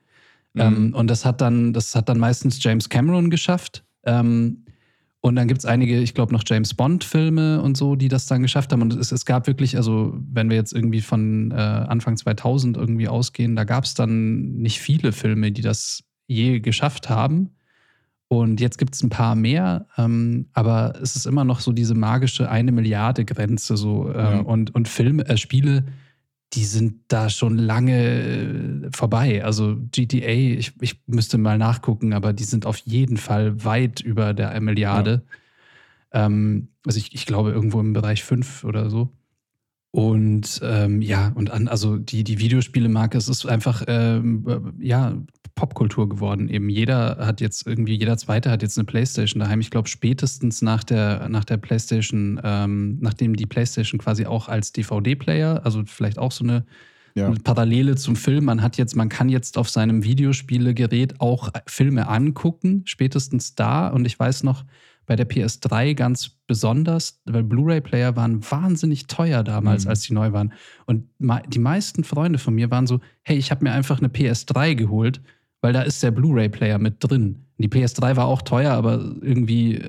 Mhm. 0.55 0.61
Ähm, 0.61 0.95
und 0.95 1.09
das 1.09 1.25
hat 1.25 1.41
dann, 1.41 1.73
das 1.73 1.95
hat 1.95 2.09
dann 2.09 2.19
meistens 2.19 2.63
James 2.63 2.89
Cameron 2.89 3.31
geschafft. 3.31 3.85
Ähm, 4.05 4.65
und 5.21 5.35
dann 5.35 5.49
gibt 5.49 5.59
es 5.59 5.65
einige, 5.65 5.99
ich 5.99 6.15
glaube, 6.15 6.33
noch 6.33 6.45
James 6.47 6.75
Bond-Filme 6.75 7.61
und 7.61 7.77
so, 7.77 7.97
die 7.97 8.09
das 8.09 8.27
dann 8.27 8.43
geschafft 8.43 8.73
haben. 8.73 8.83
Und 8.83 8.95
es, 8.95 9.11
es 9.11 9.25
gab 9.25 9.49
wirklich, 9.49 9.77
also 9.77 10.17
wenn 10.17 10.49
wir 10.49 10.57
jetzt 10.57 10.73
irgendwie 10.73 11.01
von 11.01 11.51
äh, 11.51 11.55
Anfang 11.55 12.17
2000 12.17 12.77
irgendwie 12.77 13.09
ausgehen, 13.09 13.57
da 13.57 13.65
gab 13.65 13.85
es 13.85 13.95
dann 13.95 14.55
nicht 14.55 14.81
viele 14.81 15.11
Filme, 15.11 15.51
die 15.51 15.63
das 15.63 16.05
je 16.29 16.61
geschafft 16.61 17.09
haben. 17.09 17.51
Und 18.29 18.61
jetzt 18.61 18.77
gibt 18.77 18.95
es 18.95 19.03
ein 19.03 19.09
paar 19.09 19.35
mehr, 19.35 19.87
ähm, 19.97 20.47
aber 20.53 20.95
es 21.03 21.17
ist 21.17 21.27
immer 21.27 21.45
noch 21.45 21.61
so 21.61 21.73
diese 21.73 21.95
magische 21.95 22.51
eine 22.51 22.73
Milliarde 22.73 23.25
Grenze 23.25 23.79
so. 23.79 24.11
Äh, 24.11 24.19
ja. 24.19 24.41
Und, 24.41 24.75
und 24.75 24.87
Filme, 24.87 25.27
äh, 25.27 25.39
Spiele, 25.39 25.85
die 26.53 26.65
sind 26.65 27.01
da 27.09 27.31
schon 27.31 27.57
lange 27.57 28.87
äh, 28.87 28.91
vorbei. 28.95 29.43
Also 29.45 29.77
GTA, 29.93 30.29
ich, 30.29 30.75
ich 30.81 31.01
müsste 31.07 31.39
mal 31.39 31.57
nachgucken, 31.57 32.13
aber 32.13 32.35
die 32.35 32.45
sind 32.45 32.67
auf 32.67 32.77
jeden 32.79 33.17
Fall 33.17 33.65
weit 33.65 34.01
über 34.01 34.35
der 34.35 34.59
Milliarde. 34.61 35.23
Ja. 36.13 36.27
Ähm, 36.27 36.69
also 36.87 36.99
ich, 36.99 37.15
ich 37.15 37.25
glaube 37.25 37.53
irgendwo 37.53 37.81
im 37.81 37.95
Bereich 37.95 38.25
5 38.25 38.65
oder 38.65 38.91
so. 38.91 39.11
Und 39.91 40.61
ähm, 40.63 41.01
ja, 41.01 41.33
und 41.35 41.51
an, 41.51 41.67
also 41.67 41.97
die, 41.97 42.23
die 42.25 42.39
Videospielemarke, 42.39 43.17
es 43.17 43.29
ist 43.29 43.47
einfach 43.47 43.85
ähm, 43.87 44.45
äh, 44.47 44.87
ja, 44.87 45.15
Popkultur 45.59 46.09
geworden. 46.09 46.49
Eben 46.49 46.69
jeder 46.69 47.17
hat 47.19 47.41
jetzt 47.41 47.67
irgendwie, 47.67 47.97
jeder 47.97 48.17
Zweite 48.17 48.49
hat 48.49 48.63
jetzt 48.63 48.79
eine 48.79 48.85
Playstation 48.85 49.41
daheim. 49.41 49.59
Ich 49.59 49.73
glaube, 49.73 49.89
spätestens 49.89 50.63
nach 50.63 50.85
der, 50.85 51.29
nach 51.29 51.45
der 51.45 51.57
Playstation, 51.57 52.41
ähm, 52.45 52.99
nachdem 53.01 53.35
die 53.35 53.47
Playstation 53.47 53.99
quasi 53.99 54.25
auch 54.25 54.49
als 54.49 54.71
DVD-Player, 54.71 55.63
also 55.65 55.83
vielleicht 55.85 56.17
auch 56.17 56.31
so 56.31 56.45
eine, 56.45 56.65
ja. 57.17 57.27
eine, 57.27 57.41
Parallele 57.41 57.97
zum 57.97 58.15
Film, 58.15 58.45
man 58.45 58.63
hat 58.63 58.77
jetzt, 58.77 58.95
man 58.95 59.09
kann 59.09 59.29
jetzt 59.29 59.59
auf 59.59 59.69
seinem 59.69 60.05
Videospielegerät 60.05 61.21
auch 61.21 61.51
Filme 61.67 62.07
angucken, 62.07 62.83
spätestens 62.85 63.57
da. 63.57 63.89
Und 63.89 64.05
ich 64.05 64.17
weiß 64.17 64.45
noch, 64.45 64.65
bei 65.07 65.17
der 65.17 65.29
PS3 65.29 65.95
ganz 65.95 66.37
besonders, 66.47 67.21
weil 67.25 67.43
Blu-ray-Player 67.43 68.15
waren 68.15 68.49
wahnsinnig 68.49 69.09
teuer 69.09 69.43
damals, 69.43 69.87
Mhm. 69.87 69.91
als 69.91 70.01
die 70.03 70.13
neu 70.13 70.33
waren. 70.33 70.53
Und 70.87 71.09
die 71.49 71.59
meisten 71.59 72.05
Freunde 72.05 72.39
von 72.39 72.55
mir 72.55 72.71
waren 72.71 72.87
so, 72.87 73.01
hey, 73.23 73.37
ich 73.37 73.51
habe 73.51 73.65
mir 73.65 73.73
einfach 73.73 73.99
eine 73.99 74.09
PS3 74.09 74.77
geholt, 74.77 75.21
weil 75.61 75.73
da 75.73 75.83
ist 75.83 76.03
der 76.03 76.11
Blu-ray-Player 76.11 76.79
mit 76.79 76.97
drin. 77.01 77.45
Die 77.59 77.69
PS3 77.69 78.17
war 78.17 78.27
auch 78.27 78.43
teuer, 78.43 78.73
aber 78.73 79.17
irgendwie 79.21 79.83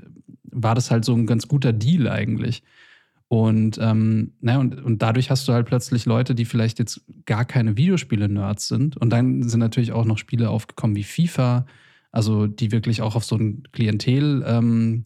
war 0.44 0.76
das 0.76 0.92
halt 0.92 1.06
so 1.06 1.14
ein 1.14 1.28
ganz 1.28 1.48
guter 1.48 1.74
Deal 1.74 2.08
eigentlich. 2.08 2.64
Und, 3.28 3.78
ähm, 3.80 4.34
na, 4.42 4.58
und, 4.58 4.84
und 4.84 5.04
dadurch 5.04 5.30
hast 5.30 5.48
du 5.48 5.54
halt 5.54 5.68
plötzlich 5.68 6.08
Leute, 6.08 6.34
die 6.34 6.46
vielleicht 6.46 6.80
jetzt 6.80 7.02
gar 7.26 7.46
keine 7.46 7.78
Videospiele-Nerds 7.78 8.68
sind. 8.68 8.98
Und 8.98 9.12
dann 9.12 9.48
sind 9.48 9.60
natürlich 9.60 9.92
auch 9.92 10.06
noch 10.06 10.18
Spiele 10.18 10.50
aufgekommen 10.50 10.96
wie 10.96 11.04
FIFA, 11.04 11.68
also 12.12 12.48
die 12.48 12.72
wirklich 12.72 13.04
auch 13.04 13.16
auf 13.16 13.24
so 13.24 13.36
ein 13.36 13.64
Klientel 13.72 14.44
ähm, 14.48 15.04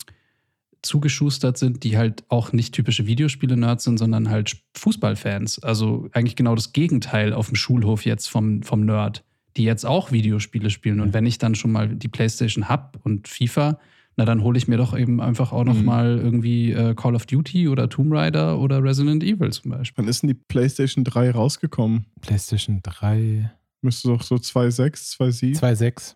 zugeschustert 0.81 1.57
sind, 1.57 1.83
die 1.83 1.97
halt 1.97 2.23
auch 2.29 2.53
nicht 2.53 2.73
typische 2.73 3.07
Videospiele-Nerds 3.07 3.83
sind, 3.83 3.97
sondern 3.97 4.29
halt 4.29 4.57
Fußballfans. 4.75 5.61
Also 5.61 6.07
eigentlich 6.13 6.37
genau 6.37 6.55
das 6.55 6.71
Gegenteil 6.71 7.33
auf 7.33 7.47
dem 7.47 7.55
Schulhof 7.55 8.05
jetzt 8.05 8.27
vom, 8.29 8.63
vom 8.63 8.85
Nerd, 8.85 9.25
die 9.57 9.63
jetzt 9.63 9.85
auch 9.85 10.11
Videospiele 10.11 10.69
spielen. 10.69 10.99
Und 10.99 11.13
wenn 11.13 11.25
ich 11.25 11.37
dann 11.37 11.55
schon 11.55 11.71
mal 11.71 11.87
die 11.89 12.07
PlayStation 12.07 12.69
hab 12.69 12.97
und 13.03 13.27
FIFA, 13.27 13.77
na 14.15 14.25
dann 14.25 14.43
hole 14.43 14.57
ich 14.57 14.67
mir 14.67 14.77
doch 14.77 14.97
eben 14.97 15.19
einfach 15.21 15.51
auch 15.51 15.63
noch 15.63 15.75
Mhm. 15.75 15.85
mal 15.85 16.17
irgendwie 16.19 16.71
äh, 16.71 16.93
Call 16.95 17.15
of 17.15 17.25
Duty 17.25 17.67
oder 17.67 17.89
Tomb 17.89 18.11
Raider 18.13 18.59
oder 18.59 18.83
Resident 18.83 19.23
Evil 19.23 19.51
zum 19.51 19.71
Beispiel. 19.71 20.03
Wann 20.03 20.09
ist 20.09 20.21
denn 20.21 20.27
die 20.27 20.33
PlayStation 20.35 21.03
3 21.03 21.31
rausgekommen? 21.31 22.05
PlayStation 22.21 22.81
3, 22.83 23.51
Müsste 23.81 24.07
doch 24.09 24.21
so 24.21 24.35
2.6, 24.35 25.17
2.7. 25.17 25.59
2.6. 25.59 26.15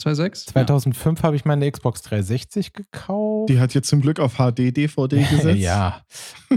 2.6? 0.00 0.46
2005 0.48 1.22
habe 1.24 1.34
ich 1.36 1.44
meine 1.44 1.68
Xbox 1.70 2.02
360 2.02 2.72
gekauft. 2.72 3.48
Die 3.48 3.58
hat 3.58 3.74
jetzt 3.74 3.88
zum 3.88 4.00
Glück 4.00 4.20
auf 4.20 4.34
HD-DVD 4.36 5.22
gesetzt. 5.30 5.58
ja, 5.58 6.02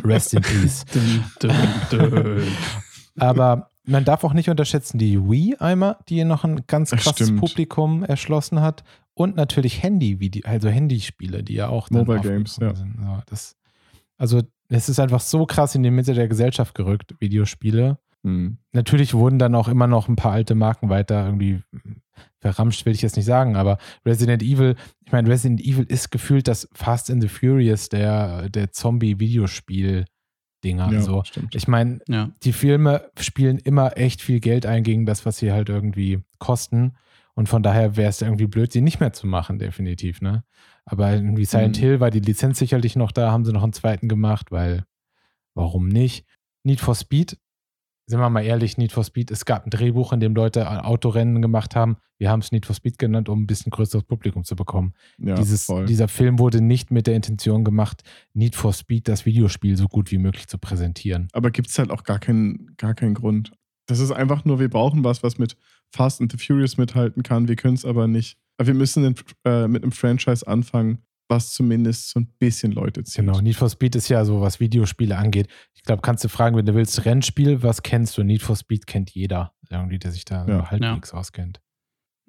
Rest 0.04 0.34
in 0.36 0.42
Peace. 0.42 0.84
Dün, 0.94 1.24
dün, 1.42 2.12
dün. 2.14 2.44
Aber 3.18 3.71
man 3.86 4.06
darf 4.06 4.24
auch 4.24 4.34
nicht 4.34 4.50
unterschätzen 4.50 4.98
die 4.98 5.20
Wii 5.20 5.56
einmal, 5.58 5.98
die 6.08 6.24
noch 6.24 6.44
ein 6.44 6.62
ganz 6.68 6.92
krasses 6.92 7.28
stimmt. 7.28 7.40
Publikum 7.40 8.04
erschlossen 8.04 8.62
hat. 8.62 8.84
Und 9.14 9.36
natürlich 9.36 9.84
Handy, 9.84 10.42
also 10.46 10.70
Handyspiele, 10.70 11.44
die 11.44 11.56
ja 11.56 11.68
auch 11.68 11.90
dann 11.90 12.00
Mobile 12.00 12.22
Games, 12.22 12.58
ja. 12.62 12.76
sind. 12.76 12.96
Ja, 13.02 13.24
das, 13.26 13.58
also 14.18 14.42
es 14.70 14.88
ist 14.88 15.00
einfach 15.00 15.20
so 15.20 15.46
krass 15.46 15.76
in 15.76 15.84
die 15.84 15.92
Mitte 15.92 16.14
der 16.14 16.28
Gesellschaft 16.28 16.76
gerückt, 16.76 17.16
Videospiele. 17.20 17.98
Hm. 18.24 18.58
Natürlich 18.72 19.14
wurden 19.14 19.40
dann 19.40 19.56
auch 19.56 19.68
immer 19.68 19.88
noch 19.88 20.08
ein 20.08 20.16
paar 20.16 20.32
alte 20.32 20.56
Marken 20.56 20.90
weiter 20.90 21.26
irgendwie 21.26 21.62
verramscht, 22.40 22.86
will 22.86 22.94
ich 22.94 23.02
jetzt 23.02 23.16
nicht 23.16 23.26
sagen, 23.26 23.56
aber 23.56 23.78
Resident 24.06 24.44
Evil, 24.44 24.76
ich 25.06 25.12
meine, 25.12 25.30
Resident 25.30 25.62
Evil 25.62 25.86
ist 25.86 26.12
gefühlt 26.12 26.48
das 26.48 26.68
Fast 26.74 27.10
and 27.12 27.22
the 27.22 27.28
Furious 27.28 27.90
der, 27.90 28.50
der 28.50 28.72
Zombie-Videospiel-Dinger. 30.62 30.92
Ja, 30.94 31.02
so. 31.02 31.24
stimmt. 31.24 31.56
Ich 31.56 31.68
meine, 31.68 32.00
Ja. 32.08 32.30
die 32.44 32.54
Filme 32.54 33.10
spielen 33.20 33.58
immer 33.58 33.98
echt 33.98 34.22
viel 34.22 34.40
Geld 34.40 34.66
ein 34.66 34.84
gegen 34.84 35.06
das, 35.06 35.26
was 35.26 35.38
sie 35.38 35.52
halt 35.52 35.70
irgendwie 35.70 36.24
kosten. 36.40 36.94
Und 37.34 37.48
von 37.48 37.64
daher 37.64 37.96
wäre 37.96 38.10
es 38.10 38.22
irgendwie 38.22 38.48
blöd, 38.48 38.72
sie 38.72 38.82
nicht 38.82 39.00
mehr 39.00 39.14
zu 39.14 39.26
machen, 39.26 39.58
definitiv, 39.58 40.22
ne? 40.22 40.44
Aber 40.86 41.12
irgendwie 41.12 41.46
Silent 41.46 41.78
Mhm. 41.78 41.82
Hill 41.82 42.00
war 42.00 42.12
die 42.12 42.20
Lizenz 42.20 42.60
sicherlich 42.60 42.96
noch 42.96 43.12
da, 43.12 43.32
haben 43.32 43.46
sie 43.46 43.54
noch 43.54 43.64
einen 43.64 43.74
zweiten 43.74 44.10
gemacht, 44.10 44.52
weil 44.52 44.84
warum 45.54 45.88
nicht? 45.88 46.26
Need 46.64 46.82
for 46.82 46.96
Speed, 46.96 47.38
sind 48.12 48.20
wir 48.20 48.30
mal 48.30 48.44
ehrlich, 48.44 48.78
Need 48.78 48.92
for 48.92 49.04
Speed, 49.04 49.32
es 49.32 49.46
gab 49.46 49.66
ein 49.66 49.70
Drehbuch, 49.70 50.14
in 50.14 50.20
dem 50.20 50.36
Leute 50.36 50.86
Autorennen 50.86 51.42
gemacht 51.42 51.76
haben. 51.76 51.98
Wir 52.20 52.30
haben 52.30 52.42
es 52.42 52.52
Need 52.52 52.66
for 52.66 52.76
Speed 52.76 53.00
genannt, 53.00 53.30
um 53.30 53.42
ein 53.42 53.48
bisschen 53.48 53.72
größeres 53.72 54.04
Publikum 54.04 54.44
zu 54.44 54.56
bekommen. 54.56 54.94
Ja, 55.18 55.36
Dieses, 55.36 55.66
voll. 55.66 55.86
dieser 55.86 56.08
Film 56.08 56.38
wurde 56.38 56.62
nicht 56.62 56.92
mit 56.92 57.08
der 57.08 57.16
Intention 57.16 57.64
gemacht, 57.64 58.04
Need 58.34 58.56
for 58.56 58.74
Speed, 58.74 59.08
das 59.08 59.26
Videospiel, 59.26 59.76
so 59.78 59.88
gut 59.88 60.12
wie 60.12 60.18
möglich 60.18 60.48
zu 60.48 60.58
präsentieren. 60.58 61.30
Aber 61.34 61.50
gibt 61.52 61.70
es 61.70 61.80
halt 61.80 61.90
auch 61.90 62.04
gar 62.04 62.20
keinen, 62.20 62.76
gar 62.78 62.94
keinen 62.94 63.14
Grund. 63.16 63.54
Das 63.88 64.00
ist 64.00 64.12
einfach 64.12 64.46
nur, 64.46 64.60
wir 64.60 64.70
brauchen 64.70 65.04
was, 65.04 65.24
was 65.24 65.38
mit 65.38 65.56
Fast 65.90 66.22
and 66.22 66.32
the 66.32 66.38
Furious 66.38 66.78
mithalten 66.78 67.24
kann. 67.24 67.48
Wir 67.48 67.56
können 67.56 67.74
es 67.74 67.86
aber 67.86 68.08
nicht. 68.08 68.38
Aber 68.58 68.68
wir 68.68 68.74
müssen 68.76 69.04
den, 69.04 69.16
äh, 69.46 69.68
mit 69.68 69.84
einem 69.84 69.92
Franchise 69.92 70.46
anfangen, 70.48 71.00
was 71.32 71.54
zumindest 71.54 72.10
so 72.12 72.20
ein 72.20 72.28
bisschen 72.38 72.72
Leute 72.74 73.04
zieht. 73.04 73.26
Genau, 73.26 73.42
Need 73.42 73.56
for 73.56 73.70
Speed 73.70 73.96
ist 73.96 74.10
ja 74.10 74.24
so, 74.24 74.42
was 74.42 74.60
Videospiele 74.60 75.18
angeht. 75.18 75.48
Ich 75.74 75.82
glaube, 75.82 76.04
kannst 76.04 76.24
du 76.24 76.28
fragen, 76.28 76.56
wenn 76.56 76.66
du 76.68 76.76
willst, 76.76 77.04
Rennspiel, 77.06 77.64
was 77.64 77.82
kennst 77.82 78.18
du? 78.18 78.24
Need 78.24 78.44
for 78.44 78.56
Speed 78.56 78.86
kennt 78.86 79.10
jeder, 79.10 79.54
irgendwie, 79.70 79.98
der 79.98 80.12
sich 80.12 80.26
da 80.26 80.46
Ja. 80.48 80.70
halbwegs 80.70 81.14
auskennt. 81.14 81.60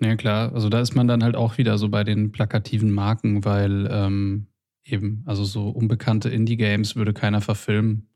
Ja, 0.01 0.17
klar. 0.17 0.53
Also 0.55 0.69
da 0.71 0.81
ist 0.81 0.95
man 0.95 1.07
dann 1.07 1.23
halt 1.23 1.37
auch 1.37 1.59
wieder 1.59 1.77
so 1.77 1.89
bei 1.91 2.03
den 2.03 2.33
plakativen 2.33 2.91
Marken, 2.93 3.45
weil 3.45 3.87
ähm, 3.91 4.47
eben, 4.85 5.23
also 5.27 5.45
so 5.45 5.69
unbekannte 5.69 6.31
Indie-Games 6.31 6.97
würde 6.97 7.13
keiner 7.13 7.41
verfilmen. 7.43 8.09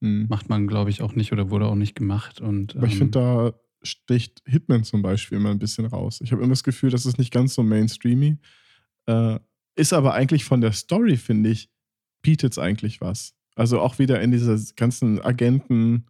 Mhm. 0.00 0.26
Macht 0.28 0.48
man, 0.50 0.66
glaube 0.66 0.90
ich, 0.90 1.02
auch 1.02 1.14
nicht 1.14 1.32
oder 1.32 1.50
wurde 1.50 1.66
auch 1.66 1.74
nicht 1.74 1.96
gemacht. 1.96 2.40
Und, 2.40 2.76
Aber 2.76 2.86
ich 2.86 2.92
ähm, 2.92 2.98
finde, 2.98 3.18
da 3.18 3.54
sticht 3.82 4.42
Hitman 4.46 4.84
zum 4.84 5.02
Beispiel 5.02 5.38
immer 5.38 5.50
ein 5.50 5.58
bisschen 5.58 5.86
raus. 5.86 6.20
Ich 6.22 6.32
habe 6.32 6.42
immer 6.42 6.52
das 6.52 6.64
Gefühl, 6.64 6.90
das 6.90 7.06
ist 7.06 7.18
nicht 7.18 7.32
ganz 7.32 7.54
so 7.54 7.62
mainstreamy. 7.62 8.38
Äh, 9.06 9.38
ist 9.76 9.92
aber 9.92 10.14
eigentlich 10.14 10.44
von 10.44 10.60
der 10.60 10.72
Story, 10.72 11.16
finde 11.16 11.50
ich, 11.50 11.68
bietet 12.22 12.52
es 12.52 12.58
eigentlich 12.58 13.00
was. 13.00 13.34
Also 13.56 13.80
auch 13.80 13.98
wieder 13.98 14.20
in 14.20 14.30
dieser 14.30 14.58
ganzen 14.76 15.20
Agenten. 15.24 16.06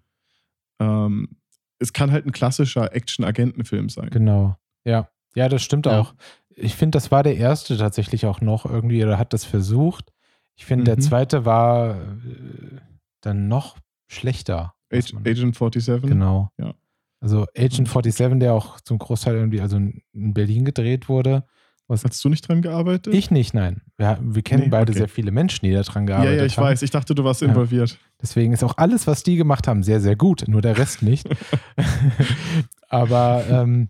Ähm, 0.80 1.37
es 1.78 1.92
kann 1.92 2.11
halt 2.12 2.26
ein 2.26 2.33
klassischer 2.33 2.94
Action-Agentenfilm 2.94 3.88
sein. 3.88 4.11
Genau. 4.11 4.56
Ja. 4.85 5.09
Ja, 5.35 5.49
das 5.49 5.62
stimmt 5.62 5.87
Ja. 5.87 6.00
auch. 6.00 6.14
Ich 6.56 6.76
finde, 6.76 6.97
das 6.97 7.11
war 7.11 7.23
der 7.23 7.37
erste 7.37 7.76
tatsächlich 7.76 8.26
auch 8.26 8.40
noch 8.40 8.64
irgendwie, 8.64 9.02
oder 9.04 9.18
hat 9.18 9.33
das 9.33 9.44
versucht. 9.44 10.12
Ich 10.56 10.64
finde, 10.64 10.85
der 10.85 10.97
Mhm. 10.97 11.00
zweite 11.00 11.44
war 11.44 11.97
äh, 12.00 12.78
dann 13.21 13.49
noch 13.49 13.76
schlechter. 14.06 14.75
muss 14.92 15.06
Ag 15.06 15.14
man- 15.14 15.23
Agent 15.26 15.56
47. 15.56 16.02
Genau. 16.09 16.50
Ja. 16.59 16.75
Also 17.21 17.47
Agent 17.56 17.88
47, 17.88 18.38
der 18.38 18.52
auch 18.54 18.80
zum 18.83 18.99
Großteil 18.99 19.35
irgendwie 19.35 19.61
also 19.61 19.76
in 19.76 20.02
Berlin 20.12 20.64
gedreht 20.64 21.09
wurde. 21.09 21.44
Hast 21.88 22.25
du 22.25 22.29
nicht 22.31 22.49
dran 22.49 22.62
gearbeitet? 22.62 23.12
Ich 23.12 23.31
nicht, 23.31 23.53
nein. 23.53 23.83
Wir, 23.99 24.19
wir 24.23 24.43
kennen 24.43 24.64
Nee, 24.64 24.69
beide 24.71 24.91
okay. 24.93 25.00
sehr 25.00 25.09
viele 25.09 25.31
Menschen, 25.31 25.67
die 25.67 25.73
da 25.73 25.83
dran 25.83 26.05
ja, 26.05 26.17
gearbeitet 26.17 26.38
ja, 26.38 26.45
ich 26.47 26.57
haben. 26.57 26.64
weiß. 26.64 26.83
Ich 26.83 26.91
dachte, 26.91 27.14
du 27.14 27.25
warst 27.25 27.43
Ja. 27.43 27.49
involviert. 27.49 27.99
Deswegen 28.23 28.53
ist 28.55 28.64
auch 28.64 28.79
alles, 28.79 29.07
was 29.07 29.23
die 29.23 29.37
gemacht 29.37 29.69
haben, 29.69 29.83
sehr, 29.83 30.00
sehr 30.00 30.17
gut. 30.17 30.45
Nur 30.49 30.62
der 30.62 30.79
Rest 30.79 31.03
nicht. 31.03 31.29
Aber 32.88 33.45
ähm, 33.49 33.88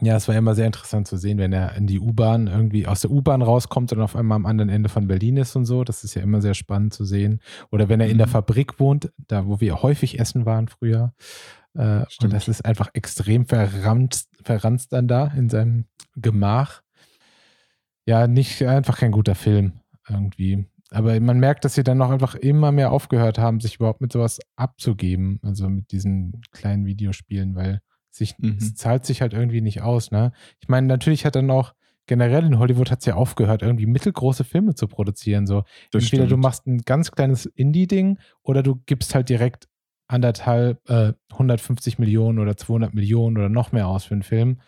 ja, 0.00 0.16
es 0.16 0.26
war 0.28 0.34
immer 0.34 0.54
sehr 0.54 0.66
interessant 0.66 1.06
zu 1.06 1.16
sehen, 1.16 1.38
wenn 1.38 1.52
er 1.52 1.74
in 1.76 1.86
die 1.86 2.00
U-Bahn 2.00 2.46
irgendwie 2.48 2.86
aus 2.86 3.00
der 3.00 3.10
U-Bahn 3.10 3.42
rauskommt 3.42 3.92
und 3.92 4.00
auf 4.00 4.16
einmal 4.16 4.36
am 4.36 4.46
anderen 4.46 4.68
Ende 4.68 4.88
von 4.88 5.06
Berlin 5.06 5.36
ist 5.36 5.54
und 5.56 5.64
so. 5.66 5.84
Das 5.84 6.04
ist 6.04 6.14
ja 6.14 6.22
immer 6.22 6.40
sehr 6.42 6.54
spannend 6.54 6.92
zu 6.94 7.04
sehen. 7.04 7.40
Oder 7.70 7.88
wenn 7.88 8.00
er 8.00 8.08
in 8.08 8.18
der 8.18 8.26
Mhm. 8.26 8.32
Fabrik 8.32 8.80
wohnt, 8.80 9.12
da 9.28 9.46
wo 9.46 9.60
wir 9.60 9.82
häufig 9.82 10.18
essen 10.18 10.46
waren 10.46 10.68
früher. 10.68 11.14
Äh, 11.74 12.04
und 12.22 12.32
das 12.32 12.48
ist 12.48 12.64
einfach 12.64 12.90
extrem 12.92 13.46
verranzt, 13.46 14.28
verranzt 14.42 14.92
dann 14.92 15.08
da 15.08 15.28
in 15.28 15.48
seinem 15.48 15.86
Gemach. 16.16 16.82
Ja, 18.06 18.26
nicht 18.26 18.62
einfach 18.62 18.98
kein 18.98 19.12
guter 19.12 19.34
Film 19.34 19.72
irgendwie. 20.08 20.66
Aber 20.90 21.18
man 21.20 21.38
merkt, 21.40 21.64
dass 21.64 21.74
sie 21.74 21.82
dann 21.82 21.98
noch 21.98 22.10
einfach 22.10 22.34
immer 22.34 22.70
mehr 22.70 22.92
aufgehört 22.92 23.38
haben, 23.38 23.60
sich 23.60 23.76
überhaupt 23.76 24.00
mit 24.00 24.12
sowas 24.12 24.40
abzugeben. 24.56 25.40
Also 25.42 25.68
mit 25.68 25.90
diesen 25.92 26.40
kleinen 26.52 26.84
Videospielen, 26.86 27.54
weil 27.54 27.80
sich, 28.10 28.36
Mhm. 28.38 28.58
es 28.58 28.74
zahlt 28.74 29.04
sich 29.04 29.20
halt 29.22 29.32
irgendwie 29.32 29.60
nicht 29.60 29.82
aus. 29.82 30.10
Ne? 30.12 30.32
Ich 30.60 30.68
meine, 30.68 30.86
natürlich 30.86 31.24
hat 31.24 31.34
dann 31.34 31.50
auch 31.50 31.74
generell 32.06 32.44
in 32.44 32.58
Hollywood 32.58 32.90
hat 32.90 33.00
es 33.00 33.06
ja 33.06 33.14
aufgehört, 33.14 33.62
irgendwie 33.62 33.86
mittelgroße 33.86 34.44
Filme 34.44 34.74
zu 34.74 34.86
produzieren. 34.86 35.46
So. 35.46 35.64
Das 35.90 36.04
Entweder 36.04 36.24
du 36.24 36.28
stimmt. 36.30 36.42
machst 36.42 36.66
ein 36.66 36.78
ganz 36.82 37.10
kleines 37.10 37.46
Indie-Ding 37.46 38.18
oder 38.42 38.62
du 38.62 38.76
gibst 38.86 39.14
halt 39.14 39.30
direkt 39.30 39.68
anderthalb, 40.06 40.78
äh, 40.90 41.14
150 41.32 41.98
Millionen 41.98 42.38
oder 42.38 42.56
200 42.58 42.92
Millionen 42.94 43.38
oder 43.38 43.48
noch 43.48 43.72
mehr 43.72 43.88
aus 43.88 44.04
für 44.04 44.14
einen 44.14 44.22
Film. 44.22 44.60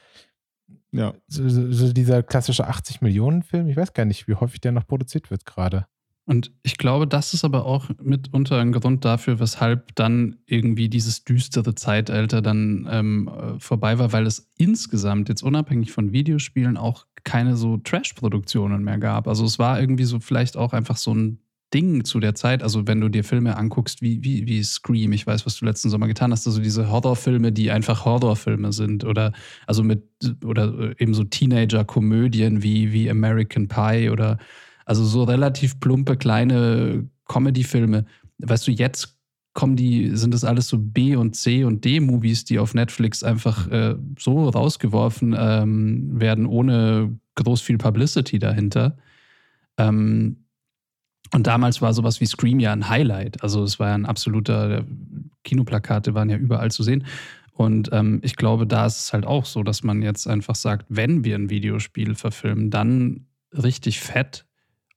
Ja. 0.96 1.14
So, 1.28 1.48
so, 1.48 1.70
so 1.70 1.92
dieser 1.92 2.22
klassische 2.22 2.66
80 2.66 3.02
Millionen 3.02 3.42
Film, 3.42 3.68
ich 3.68 3.76
weiß 3.76 3.92
gar 3.92 4.04
nicht, 4.04 4.28
wie 4.28 4.34
häufig 4.34 4.60
der 4.60 4.72
noch 4.72 4.86
produziert 4.86 5.30
wird 5.30 5.44
gerade. 5.44 5.86
Und 6.28 6.50
ich 6.64 6.76
glaube, 6.76 7.06
das 7.06 7.34
ist 7.34 7.44
aber 7.44 7.66
auch 7.66 7.88
mitunter 8.02 8.58
ein 8.58 8.72
Grund 8.72 9.04
dafür, 9.04 9.38
weshalb 9.38 9.94
dann 9.94 10.38
irgendwie 10.46 10.88
dieses 10.88 11.22
düstere 11.22 11.76
Zeitalter 11.76 12.42
dann 12.42 12.88
ähm, 12.90 13.28
äh, 13.28 13.60
vorbei 13.60 14.00
war, 14.00 14.12
weil 14.12 14.26
es 14.26 14.50
insgesamt 14.58 15.28
jetzt 15.28 15.42
unabhängig 15.42 15.92
von 15.92 16.12
Videospielen 16.12 16.76
auch 16.76 17.06
keine 17.22 17.56
so 17.56 17.76
Trash-Produktionen 17.76 18.82
mehr 18.82 18.98
gab. 18.98 19.28
Also 19.28 19.44
es 19.44 19.60
war 19.60 19.80
irgendwie 19.80 20.04
so 20.04 20.18
vielleicht 20.18 20.56
auch 20.56 20.72
einfach 20.72 20.96
so 20.96 21.14
ein 21.14 21.38
Ding 21.74 22.04
zu 22.04 22.20
der 22.20 22.34
Zeit. 22.34 22.62
Also 22.62 22.86
wenn 22.86 23.00
du 23.00 23.08
dir 23.08 23.24
Filme 23.24 23.56
anguckst 23.56 24.00
wie, 24.02 24.22
wie, 24.22 24.46
wie 24.46 24.62
Scream, 24.62 25.12
ich 25.12 25.26
weiß, 25.26 25.46
was 25.46 25.56
du 25.56 25.64
letzten 25.64 25.90
Sommer 25.90 26.06
getan 26.06 26.32
hast, 26.32 26.46
also 26.46 26.60
diese 26.60 26.90
Horrorfilme, 26.90 27.52
die 27.52 27.70
einfach 27.70 28.04
Horrorfilme 28.04 28.72
sind 28.72 29.04
oder 29.04 29.32
also 29.66 29.82
mit 29.82 30.02
oder 30.44 30.72
äh, 30.78 30.94
eben 30.98 31.14
so 31.14 31.24
Teenager-Komödien 31.24 32.62
wie, 32.62 32.92
wie 32.92 33.10
American 33.10 33.68
Pie 33.68 34.10
oder 34.10 34.38
also 34.84 35.04
so 35.04 35.24
relativ 35.24 35.80
plumpe 35.80 36.16
kleine 36.16 37.08
Comedy-Filme. 37.26 38.06
Weißt 38.38 38.66
du, 38.68 38.70
jetzt 38.70 39.16
kommen 39.52 39.74
die, 39.74 40.14
sind 40.14 40.34
das 40.34 40.44
alles 40.44 40.68
so 40.68 40.78
B 40.78 41.16
und 41.16 41.34
C 41.34 41.64
und 41.64 41.84
D-Movies, 41.84 42.44
die 42.44 42.58
auf 42.58 42.74
Netflix 42.74 43.24
einfach 43.24 43.68
äh, 43.68 43.96
so 44.18 44.48
rausgeworfen 44.48 45.34
ähm, 45.36 46.20
werden, 46.20 46.46
ohne 46.46 47.18
groß 47.34 47.62
viel 47.62 47.78
Publicity 47.78 48.38
dahinter. 48.38 48.96
Ähm, 49.78 50.45
Und 51.32 51.46
damals 51.46 51.82
war 51.82 51.92
sowas 51.92 52.20
wie 52.20 52.26
Scream 52.26 52.60
ja 52.60 52.72
ein 52.72 52.88
Highlight. 52.88 53.42
Also 53.42 53.62
es 53.62 53.78
war 53.78 53.88
ja 53.88 53.94
ein 53.94 54.06
absoluter, 54.06 54.84
Kinoplakate 55.44 56.14
waren 56.14 56.30
ja 56.30 56.36
überall 56.36 56.70
zu 56.70 56.82
sehen. 56.82 57.04
Und 57.52 57.88
ähm, 57.92 58.20
ich 58.22 58.36
glaube, 58.36 58.66
da 58.66 58.86
ist 58.86 58.98
es 58.98 59.12
halt 59.12 59.26
auch 59.26 59.46
so, 59.46 59.62
dass 59.62 59.82
man 59.82 60.02
jetzt 60.02 60.26
einfach 60.26 60.54
sagt, 60.54 60.86
wenn 60.88 61.24
wir 61.24 61.34
ein 61.36 61.50
Videospiel 61.50 62.14
verfilmen, 62.14 62.70
dann 62.70 63.26
richtig 63.52 64.00
fett. 64.00 64.44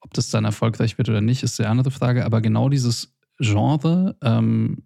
Ob 0.01 0.13
das 0.13 0.29
dann 0.29 0.45
erfolgreich 0.45 0.97
wird 0.97 1.09
oder 1.09 1.21
nicht, 1.21 1.43
ist 1.43 1.59
eine 1.59 1.69
andere 1.69 1.91
Frage. 1.91 2.25
Aber 2.25 2.41
genau 2.41 2.69
dieses 2.69 3.15
Genre, 3.39 4.17
ähm, 4.21 4.83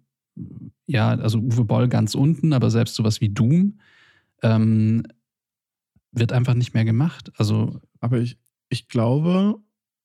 ja, 0.86 1.10
also 1.10 1.38
Uwe 1.38 1.64
Boll 1.64 1.88
ganz 1.88 2.14
unten, 2.14 2.52
aber 2.52 2.70
selbst 2.70 2.94
sowas 2.94 3.20
wie 3.20 3.28
Doom, 3.28 3.80
ähm, 4.42 5.04
wird 6.12 6.32
einfach 6.32 6.54
nicht 6.54 6.74
mehr 6.74 6.84
gemacht. 6.84 7.32
Also. 7.36 7.80
Aber 8.00 8.18
ich, 8.18 8.38
ich 8.68 8.88
glaube, 8.88 9.56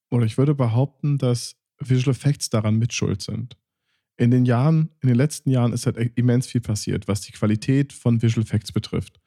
oder 0.10 0.25
ich 0.25 0.38
würde 0.38 0.56
behaupten, 0.56 1.18
dass 1.18 1.56
Visual 1.80 2.16
Effects 2.16 2.50
daran 2.50 2.78
mitschuld 2.78 3.22
sind. 3.22 3.58
In 4.18 4.32
den 4.32 4.46
Jahren, 4.46 4.89
in 5.01 5.08
den 5.08 5.16
letzten 5.16 5.50
Jahren 5.50 5.72
ist 5.72 5.86
halt 5.86 5.98
immens 6.16 6.48
viel 6.48 6.62
passiert, 6.62 7.08
was 7.08 7.22
die 7.22 7.32
Qualität 7.32 7.94
von 7.94 8.22
Visual 8.22 8.44
Effects 8.44 8.72
betrifft. 8.72 9.20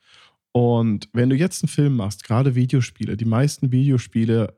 Und 0.52 1.08
wenn 1.14 1.30
du 1.30 1.36
jetzt 1.36 1.62
einen 1.62 1.68
Film 1.68 1.96
machst, 1.96 2.24
gerade 2.24 2.54
Videospiele, 2.54 3.16
die 3.16 3.24
meisten 3.24 3.72
Videospiele, 3.72 4.54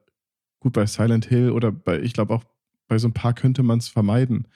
gut 0.59 0.73
bei 0.73 0.87
Silent 0.87 1.27
Hill 1.27 1.51
oder 1.51 1.71
bei, 1.71 2.01
ich 2.01 2.15
glaube 2.15 2.35
auch 2.35 2.45
bei 2.89 2.99
so 2.99 3.07
ein 3.09 3.15
paar 3.15 3.33
könnte 3.33 3.63
man 3.63 3.79
es 3.79 3.89
vermeiden, 3.89 4.49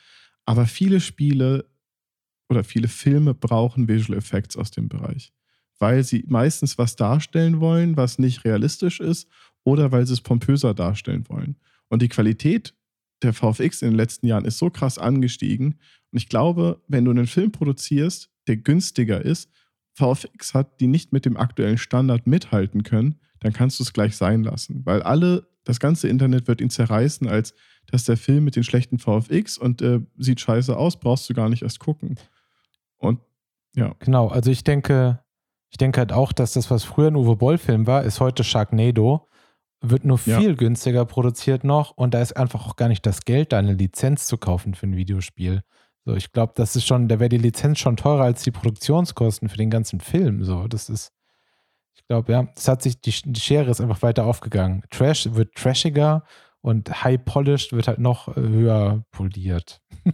aber 0.44 0.66
viele 0.66 1.00
Spiele 1.00 1.66
oder 2.48 2.64
viele 2.64 2.88
Filme 2.88 3.34
brauchen 3.34 3.88
Visual 3.88 4.18
Effects 4.18 4.56
aus 4.56 4.70
dem 4.70 4.88
Bereich, 4.88 5.32
weil 5.78 6.04
sie 6.04 6.24
meistens 6.26 6.78
was 6.78 6.96
darstellen 6.96 7.60
wollen, 7.60 7.96
was 7.96 8.18
nicht 8.18 8.44
realistisch 8.44 9.00
ist 9.00 9.28
oder 9.64 9.92
weil 9.92 10.06
sie 10.06 10.14
es 10.14 10.20
pompöser 10.20 10.74
darstellen 10.74 11.24
wollen. 11.28 11.56
Und 11.88 12.02
die 12.02 12.08
Qualität 12.08 12.74
der 13.22 13.32
VFX 13.32 13.82
in 13.82 13.90
den 13.90 13.96
letzten 13.96 14.26
Jahren 14.26 14.44
ist 14.44 14.58
so 14.58 14.70
krass 14.70 14.98
angestiegen. 14.98 15.78
Und 16.12 16.18
ich 16.18 16.28
glaube, 16.28 16.80
wenn 16.88 17.04
du 17.04 17.10
einen 17.10 17.26
Film 17.26 17.52
produzierst, 17.52 18.30
der 18.46 18.56
günstiger 18.56 19.24
ist, 19.24 19.50
VFX 19.94 20.54
hat, 20.54 20.80
die 20.80 20.86
nicht 20.86 21.12
mit 21.12 21.24
dem 21.24 21.36
aktuellen 21.36 21.78
Standard 21.78 22.26
mithalten 22.26 22.84
können, 22.84 23.18
dann 23.40 23.52
kannst 23.52 23.78
du 23.78 23.82
es 23.82 23.92
gleich 23.92 24.16
sein 24.16 24.44
lassen. 24.44 24.82
Weil 24.84 25.02
alle, 25.02 25.48
das 25.64 25.80
ganze 25.80 26.08
Internet 26.08 26.46
wird 26.46 26.60
ihn 26.60 26.70
zerreißen, 26.70 27.26
als 27.28 27.54
dass 27.86 28.04
der 28.04 28.16
Film 28.16 28.44
mit 28.44 28.54
den 28.56 28.64
schlechten 28.64 28.98
VFX 28.98 29.58
und 29.58 29.82
äh, 29.82 30.00
sieht 30.16 30.40
scheiße 30.40 30.76
aus, 30.76 31.00
brauchst 31.00 31.28
du 31.28 31.34
gar 31.34 31.48
nicht 31.48 31.62
erst 31.62 31.80
gucken. 31.80 32.16
Und 32.96 33.20
ja. 33.74 33.94
Genau, 33.98 34.28
also 34.28 34.50
ich 34.50 34.64
denke, 34.64 35.20
ich 35.70 35.76
denke 35.76 35.98
halt 35.98 36.12
auch, 36.12 36.32
dass 36.32 36.52
das, 36.52 36.70
was 36.70 36.84
früher 36.84 37.08
ein 37.08 37.16
Uwe 37.16 37.36
Boll-Film 37.36 37.86
war, 37.86 38.04
ist 38.04 38.20
heute 38.20 38.44
Sharknado 38.44 39.28
wird 39.80 40.04
nur 40.04 40.18
viel 40.18 40.50
ja. 40.50 40.54
günstiger 40.54 41.04
produziert 41.04 41.64
noch 41.64 41.92
und 41.92 42.14
da 42.14 42.20
ist 42.20 42.36
einfach 42.36 42.66
auch 42.66 42.76
gar 42.76 42.88
nicht 42.88 43.06
das 43.06 43.24
Geld, 43.24 43.52
da 43.52 43.58
eine 43.58 43.74
Lizenz 43.74 44.26
zu 44.26 44.36
kaufen 44.36 44.74
für 44.74 44.86
ein 44.86 44.96
Videospiel. 44.96 45.62
So, 46.04 46.14
ich 46.14 46.32
glaube, 46.32 46.52
das 46.56 46.74
ist 46.74 46.86
schon, 46.86 47.06
da 47.06 47.20
wäre 47.20 47.28
die 47.28 47.38
Lizenz 47.38 47.78
schon 47.78 47.96
teurer 47.96 48.24
als 48.24 48.42
die 48.42 48.50
Produktionskosten 48.50 49.48
für 49.48 49.56
den 49.56 49.70
ganzen 49.70 50.00
Film. 50.00 50.42
So, 50.42 50.66
das 50.66 50.88
ist, 50.88 51.12
ich 51.94 52.06
glaube, 52.08 52.32
ja, 52.32 52.48
es 52.56 52.66
hat 52.66 52.82
sich, 52.82 53.00
die, 53.00 53.14
die 53.24 53.40
Schere 53.40 53.70
ist 53.70 53.80
einfach 53.80 54.02
weiter 54.02 54.24
aufgegangen. 54.24 54.82
Trash 54.90 55.28
wird 55.34 55.54
trashiger 55.54 56.24
und 56.60 57.04
high 57.04 57.24
polished 57.24 57.72
wird 57.72 57.88
halt 57.88 57.98
noch 57.98 58.28
äh, 58.28 58.40
höher 58.40 59.04
poliert. 59.10 59.80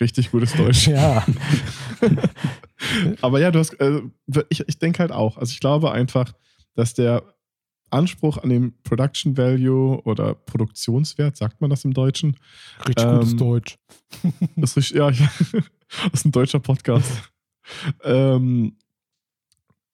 Richtig 0.00 0.30
gutes 0.30 0.54
Deutsch. 0.54 0.88
Ja. 0.88 1.24
Aber 3.20 3.40
ja, 3.40 3.50
du 3.50 3.58
hast, 3.58 3.74
äh, 3.80 4.02
ich, 4.48 4.66
ich 4.66 4.78
denke 4.78 5.00
halt 5.00 5.12
auch. 5.12 5.36
Also 5.36 5.52
ich 5.52 5.60
glaube 5.60 5.92
einfach, 5.92 6.32
dass 6.74 6.94
der 6.94 7.22
Anspruch 7.90 8.38
an 8.38 8.50
den 8.50 8.74
Production 8.82 9.36
Value 9.36 10.02
oder 10.02 10.34
Produktionswert, 10.34 11.36
sagt 11.36 11.60
man 11.60 11.70
das 11.70 11.84
im 11.84 11.94
Deutschen? 11.94 12.36
Richtig 12.86 13.06
ähm, 13.06 13.18
gutes 13.18 13.36
Deutsch. 13.36 13.78
das 14.56 14.76
ist, 14.76 14.90
ja, 14.90 15.10
das 15.10 15.24
ist 16.12 16.26
ein 16.26 16.32
deutscher 16.32 16.60
Podcast. 16.60 17.30
ähm, 18.04 18.76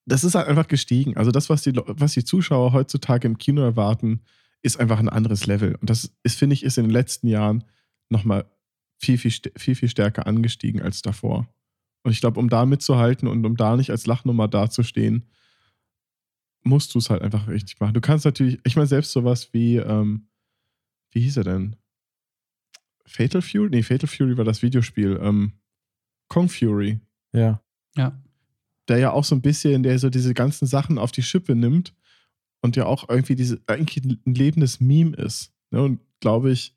das 0.06 0.24
ist 0.24 0.34
halt 0.34 0.48
einfach 0.48 0.68
gestiegen. 0.68 1.16
Also 1.16 1.30
das, 1.30 1.48
was 1.48 1.62
die, 1.62 1.72
was 1.74 2.12
die 2.12 2.24
Zuschauer 2.24 2.72
heutzutage 2.72 3.26
im 3.26 3.38
Kino 3.38 3.62
erwarten, 3.62 4.20
ist 4.62 4.78
einfach 4.78 4.98
ein 4.98 5.08
anderes 5.08 5.46
Level. 5.46 5.76
Und 5.76 5.88
das 5.88 6.12
ist, 6.22 6.38
finde 6.38 6.54
ich, 6.54 6.62
ist 6.62 6.78
in 6.78 6.84
den 6.84 6.90
letzten 6.90 7.28
Jahren 7.28 7.64
nochmal 8.08 8.44
viel, 8.98 9.18
viel, 9.18 9.32
viel, 9.56 9.74
viel 9.74 9.88
stärker 9.88 10.26
angestiegen 10.26 10.82
als 10.82 11.02
davor. 11.02 11.48
Und 12.04 12.12
ich 12.12 12.20
glaube, 12.20 12.38
um 12.38 12.48
da 12.48 12.66
mitzuhalten 12.66 13.26
und 13.26 13.44
um 13.44 13.56
da 13.56 13.76
nicht 13.76 13.90
als 13.90 14.06
Lachnummer 14.06 14.46
dazustehen, 14.46 15.26
musst 16.62 16.94
du 16.94 16.98
es 16.98 17.10
halt 17.10 17.22
einfach 17.22 17.48
richtig 17.48 17.80
machen. 17.80 17.94
Du 17.94 18.00
kannst 18.00 18.24
natürlich, 18.24 18.60
ich 18.64 18.76
meine, 18.76 18.86
selbst 18.86 19.12
sowas 19.12 19.52
wie, 19.52 19.76
ähm, 19.76 20.28
wie 21.10 21.20
hieß 21.22 21.38
er 21.38 21.44
denn? 21.44 21.76
Fatal 23.06 23.42
Fury? 23.42 23.70
Nee, 23.70 23.82
Fatal 23.82 24.08
Fury 24.08 24.36
war 24.36 24.44
das 24.44 24.62
Videospiel. 24.62 25.18
Ähm, 25.20 25.52
Kong 26.28 26.48
Fury. 26.48 27.00
Ja. 27.32 27.62
Ja. 27.96 28.22
Der 28.88 28.98
ja 28.98 29.12
auch 29.12 29.24
so 29.24 29.34
ein 29.34 29.42
bisschen, 29.42 29.82
der 29.82 29.98
so 29.98 30.10
diese 30.10 30.34
ganzen 30.34 30.66
Sachen 30.66 30.98
auf 30.98 31.10
die 31.10 31.22
Schippe 31.22 31.54
nimmt 31.54 31.94
und 32.60 32.76
ja 32.76 32.86
auch 32.86 33.08
irgendwie 33.08 33.34
diese, 33.34 33.62
eigentlich 33.66 34.04
ein 34.04 34.34
lebendes 34.34 34.80
Meme 34.80 35.16
ist. 35.16 35.54
Ne? 35.70 35.82
Und 35.82 36.00
glaube 36.20 36.50
ich, 36.50 36.76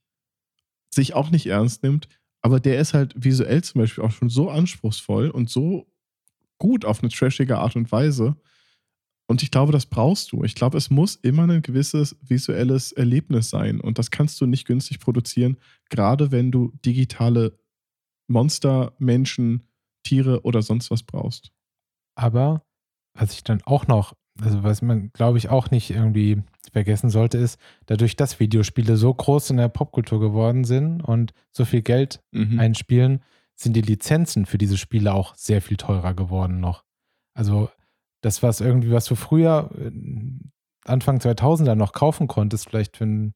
sich 0.89 1.13
auch 1.13 1.31
nicht 1.31 1.47
ernst 1.47 1.83
nimmt. 1.83 2.07
Aber 2.41 2.59
der 2.59 2.79
ist 2.79 2.93
halt 2.93 3.13
visuell 3.15 3.63
zum 3.63 3.81
Beispiel 3.81 4.03
auch 4.03 4.11
schon 4.11 4.29
so 4.29 4.49
anspruchsvoll 4.49 5.29
und 5.29 5.49
so 5.49 5.87
gut 6.57 6.85
auf 6.85 7.01
eine 7.01 7.09
trashige 7.09 7.57
Art 7.57 7.75
und 7.75 7.91
Weise, 7.91 8.37
und 9.29 9.43
ich 9.43 9.51
glaube, 9.51 9.73
das 9.73 9.85
brauchst 9.85 10.31
du. 10.31 10.43
Ich 10.43 10.55
glaube, 10.55 10.77
es 10.77 10.89
muss 10.89 11.15
immer 11.17 11.43
ein 11.43 11.61
gewisses 11.61 12.15
visuelles 12.21 12.93
Erlebnis 12.93 13.49
sein. 13.49 13.81
Und 13.81 13.99
das 13.99 14.09
kannst 14.09 14.39
du 14.39 14.45
nicht 14.45 14.65
günstig 14.65 14.99
produzieren, 14.99 15.57
gerade 15.89 16.31
wenn 16.31 16.51
du 16.51 16.71
digitale 16.85 17.59
Monster, 18.27 18.93
Menschen, 18.99 19.67
Tiere 20.03 20.43
oder 20.43 20.61
sonst 20.61 20.91
was 20.91 21.03
brauchst. 21.03 21.51
Aber 22.15 22.65
was 23.13 23.33
ich 23.33 23.43
dann 23.43 23.61
auch 23.63 23.87
noch, 23.87 24.13
also 24.43 24.63
was 24.63 24.81
man, 24.81 25.11
glaube 25.13 25.37
ich, 25.37 25.49
auch 25.49 25.71
nicht 25.71 25.89
irgendwie 25.89 26.41
vergessen 26.71 27.09
sollte, 27.09 27.37
ist, 27.37 27.59
dadurch, 27.85 28.15
dass 28.15 28.39
Videospiele 28.39 28.97
so 28.97 29.13
groß 29.13 29.51
in 29.51 29.57
der 29.57 29.69
Popkultur 29.69 30.19
geworden 30.19 30.63
sind 30.63 31.01
und 31.01 31.33
so 31.51 31.65
viel 31.65 31.81
Geld 31.81 32.21
mhm. 32.31 32.59
einspielen, 32.59 33.21
sind 33.55 33.73
die 33.75 33.81
Lizenzen 33.81 34.45
für 34.45 34.57
diese 34.57 34.77
Spiele 34.77 35.13
auch 35.13 35.35
sehr 35.35 35.61
viel 35.61 35.77
teurer 35.77 36.13
geworden 36.13 36.59
noch. 36.59 36.83
Also 37.33 37.69
das, 38.21 38.43
was 38.43 38.61
irgendwie, 38.61 38.91
was 38.91 39.05
du 39.05 39.15
früher 39.15 39.71
äh, 39.77 39.91
Anfang 40.85 41.17
2000er 41.17 41.75
noch 41.75 41.93
kaufen 41.93 42.27
konntest, 42.27 42.69
vielleicht 42.69 42.97
für 42.97 43.05
ein, 43.05 43.33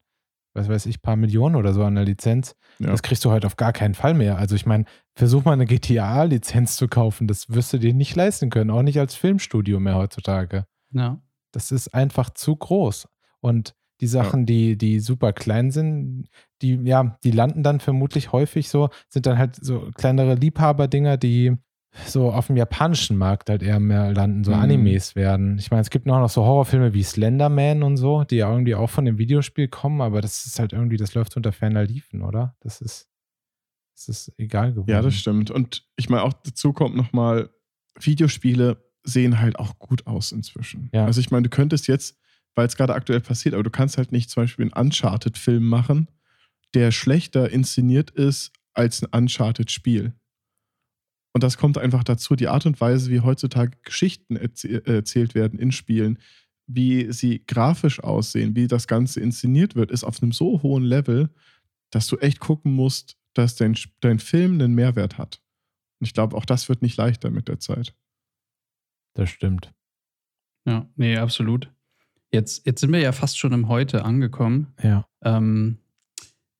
was 0.54 0.68
weiß 0.68 0.86
ich, 0.86 1.02
paar 1.02 1.16
Millionen 1.16 1.56
oder 1.56 1.72
so 1.72 1.84
an 1.84 1.94
der 1.94 2.04
Lizenz, 2.04 2.54
ja. 2.78 2.88
das 2.88 3.02
kriegst 3.02 3.24
du 3.24 3.30
heute 3.30 3.46
auf 3.46 3.56
gar 3.56 3.72
keinen 3.72 3.94
Fall 3.94 4.14
mehr. 4.14 4.38
Also 4.38 4.54
ich 4.54 4.66
meine, 4.66 4.84
versuch 5.14 5.44
mal 5.44 5.52
eine 5.52 5.66
GTA-Lizenz 5.66 6.76
zu 6.76 6.88
kaufen, 6.88 7.26
das 7.26 7.50
wirst 7.50 7.72
du 7.72 7.78
dir 7.78 7.94
nicht 7.94 8.14
leisten 8.16 8.50
können, 8.50 8.70
auch 8.70 8.82
nicht 8.82 8.98
als 8.98 9.14
Filmstudio 9.14 9.80
mehr 9.80 9.96
heutzutage. 9.96 10.66
Ja. 10.92 11.20
Das 11.52 11.72
ist 11.72 11.94
einfach 11.94 12.30
zu 12.30 12.56
groß. 12.56 13.08
Und 13.40 13.74
die 14.00 14.06
Sachen, 14.06 14.40
ja. 14.40 14.46
die, 14.46 14.78
die 14.78 15.00
super 15.00 15.32
klein 15.32 15.70
sind, 15.70 16.28
die, 16.60 16.74
ja, 16.84 17.18
die 17.22 17.30
landen 17.30 17.62
dann 17.62 17.80
vermutlich 17.80 18.32
häufig 18.32 18.68
so, 18.68 18.90
sind 19.08 19.26
dann 19.26 19.38
halt 19.38 19.56
so 19.56 19.90
kleinere 19.94 20.34
Liebhaberdinger, 20.34 21.16
die 21.16 21.56
so 22.06 22.32
auf 22.32 22.46
dem 22.46 22.56
japanischen 22.56 23.16
Markt 23.18 23.50
halt 23.50 23.62
eher 23.62 23.78
mehr 23.78 24.12
landen, 24.12 24.44
so 24.44 24.52
mhm. 24.52 24.60
Animes 24.60 25.14
werden. 25.14 25.58
Ich 25.58 25.70
meine, 25.70 25.82
es 25.82 25.90
gibt 25.90 26.06
noch 26.06 26.26
so 26.28 26.42
Horrorfilme 26.42 26.94
wie 26.94 27.02
Slenderman 27.02 27.82
und 27.82 27.96
so, 27.96 28.24
die 28.24 28.36
ja 28.36 28.50
irgendwie 28.50 28.74
auch 28.74 28.90
von 28.90 29.04
dem 29.04 29.18
Videospiel 29.18 29.68
kommen, 29.68 30.00
aber 30.00 30.20
das 30.20 30.46
ist 30.46 30.58
halt 30.58 30.72
irgendwie, 30.72 30.96
das 30.96 31.14
läuft 31.14 31.36
unter 31.36 31.52
ferner 31.52 31.84
Liefen, 31.84 32.22
oder? 32.22 32.56
Das 32.60 32.80
ist, 32.80 33.08
das 33.94 34.08
ist 34.08 34.32
egal 34.38 34.72
geworden. 34.72 34.90
Ja, 34.90 35.02
das 35.02 35.14
stimmt. 35.14 35.50
Und 35.50 35.86
ich 35.96 36.08
meine, 36.08 36.22
auch 36.22 36.32
dazu 36.32 36.72
kommt 36.72 36.96
nochmal, 36.96 37.50
Videospiele 38.00 38.82
sehen 39.04 39.40
halt 39.40 39.58
auch 39.58 39.78
gut 39.78 40.06
aus 40.06 40.32
inzwischen. 40.32 40.90
Ja. 40.92 41.06
Also 41.06 41.20
ich 41.20 41.30
meine, 41.30 41.44
du 41.44 41.50
könntest 41.50 41.88
jetzt, 41.88 42.16
weil 42.54 42.66
es 42.66 42.76
gerade 42.76 42.94
aktuell 42.94 43.20
passiert, 43.20 43.54
aber 43.54 43.64
du 43.64 43.70
kannst 43.70 43.98
halt 43.98 44.12
nicht 44.12 44.30
zum 44.30 44.44
Beispiel 44.44 44.64
einen 44.64 44.86
Uncharted-Film 44.86 45.64
machen, 45.64 46.08
der 46.74 46.90
schlechter 46.90 47.50
inszeniert 47.50 48.10
ist 48.10 48.52
als 48.74 49.02
ein 49.02 49.08
Uncharted-Spiel. 49.12 50.14
Und 51.34 51.42
das 51.42 51.56
kommt 51.56 51.78
einfach 51.78 52.04
dazu, 52.04 52.36
die 52.36 52.48
Art 52.48 52.66
und 52.66 52.80
Weise, 52.80 53.10
wie 53.10 53.20
heutzutage 53.20 53.78
Geschichten 53.84 54.36
erzählt 54.36 55.34
werden 55.34 55.58
in 55.58 55.72
Spielen, 55.72 56.18
wie 56.66 57.12
sie 57.12 57.44
grafisch 57.46 58.00
aussehen, 58.00 58.54
wie 58.54 58.68
das 58.68 58.86
Ganze 58.86 59.20
inszeniert 59.20 59.74
wird, 59.74 59.90
ist 59.90 60.04
auf 60.04 60.22
einem 60.22 60.32
so 60.32 60.62
hohen 60.62 60.84
Level, 60.84 61.30
dass 61.90 62.06
du 62.06 62.16
echt 62.18 62.40
gucken 62.40 62.72
musst, 62.72 63.16
dass 63.34 63.56
dein, 63.56 63.76
dein 64.00 64.18
Film 64.18 64.54
einen 64.54 64.74
Mehrwert 64.74 65.18
hat. 65.18 65.40
Und 66.00 66.06
ich 66.06 66.14
glaube, 66.14 66.36
auch 66.36 66.44
das 66.44 66.68
wird 66.68 66.82
nicht 66.82 66.96
leichter 66.96 67.30
mit 67.30 67.48
der 67.48 67.60
Zeit. 67.60 67.94
Das 69.14 69.30
stimmt. 69.30 69.72
Ja, 70.66 70.86
nee, 70.96 71.16
absolut. 71.16 71.70
Jetzt, 72.32 72.66
jetzt 72.66 72.80
sind 72.80 72.92
wir 72.92 73.00
ja 73.00 73.12
fast 73.12 73.38
schon 73.38 73.52
im 73.52 73.68
Heute 73.68 74.04
angekommen. 74.04 74.72
Ja. 74.82 75.06
Ähm, 75.22 75.78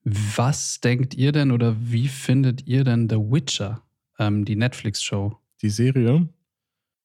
was 0.05 0.81
denkt 0.81 1.15
ihr 1.15 1.33
denn 1.33 1.51
oder 1.53 1.77
wie 1.79 2.09
findet 2.09 2.67
ihr 2.67 2.85
denn 2.85 3.09
The 3.09 3.17
Witcher? 3.17 3.83
ähm, 4.19 4.45
die 4.45 4.57
Netflix-Show. 4.57 5.37
Die 5.62 5.71
Serie? 5.71 6.29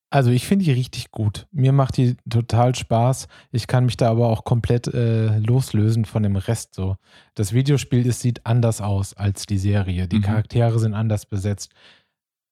Also 0.09 0.29
ich 0.31 0.45
finde 0.45 0.65
die 0.65 0.71
richtig 0.71 1.11
gut. 1.11 1.47
Mir 1.51 1.71
macht 1.71 1.97
die 1.97 2.15
total 2.29 2.75
Spaß. 2.75 3.27
Ich 3.51 3.67
kann 3.67 3.85
mich 3.85 3.97
da 3.97 4.09
aber 4.09 4.27
auch 4.29 4.43
komplett 4.43 4.87
äh, 4.87 5.37
loslösen 5.39 6.05
von 6.05 6.23
dem 6.23 6.35
Rest 6.35 6.75
so. 6.75 6.95
Das 7.35 7.53
Videospiel 7.53 8.07
es 8.07 8.21
sieht 8.21 8.45
anders 8.45 8.81
aus 8.81 9.13
als 9.15 9.45
die 9.45 9.57
Serie. 9.57 10.07
Die 10.07 10.17
Mhm. 10.17 10.23
Charaktere 10.23 10.79
sind 10.79 10.93
anders 10.93 11.25
besetzt. 11.25 11.71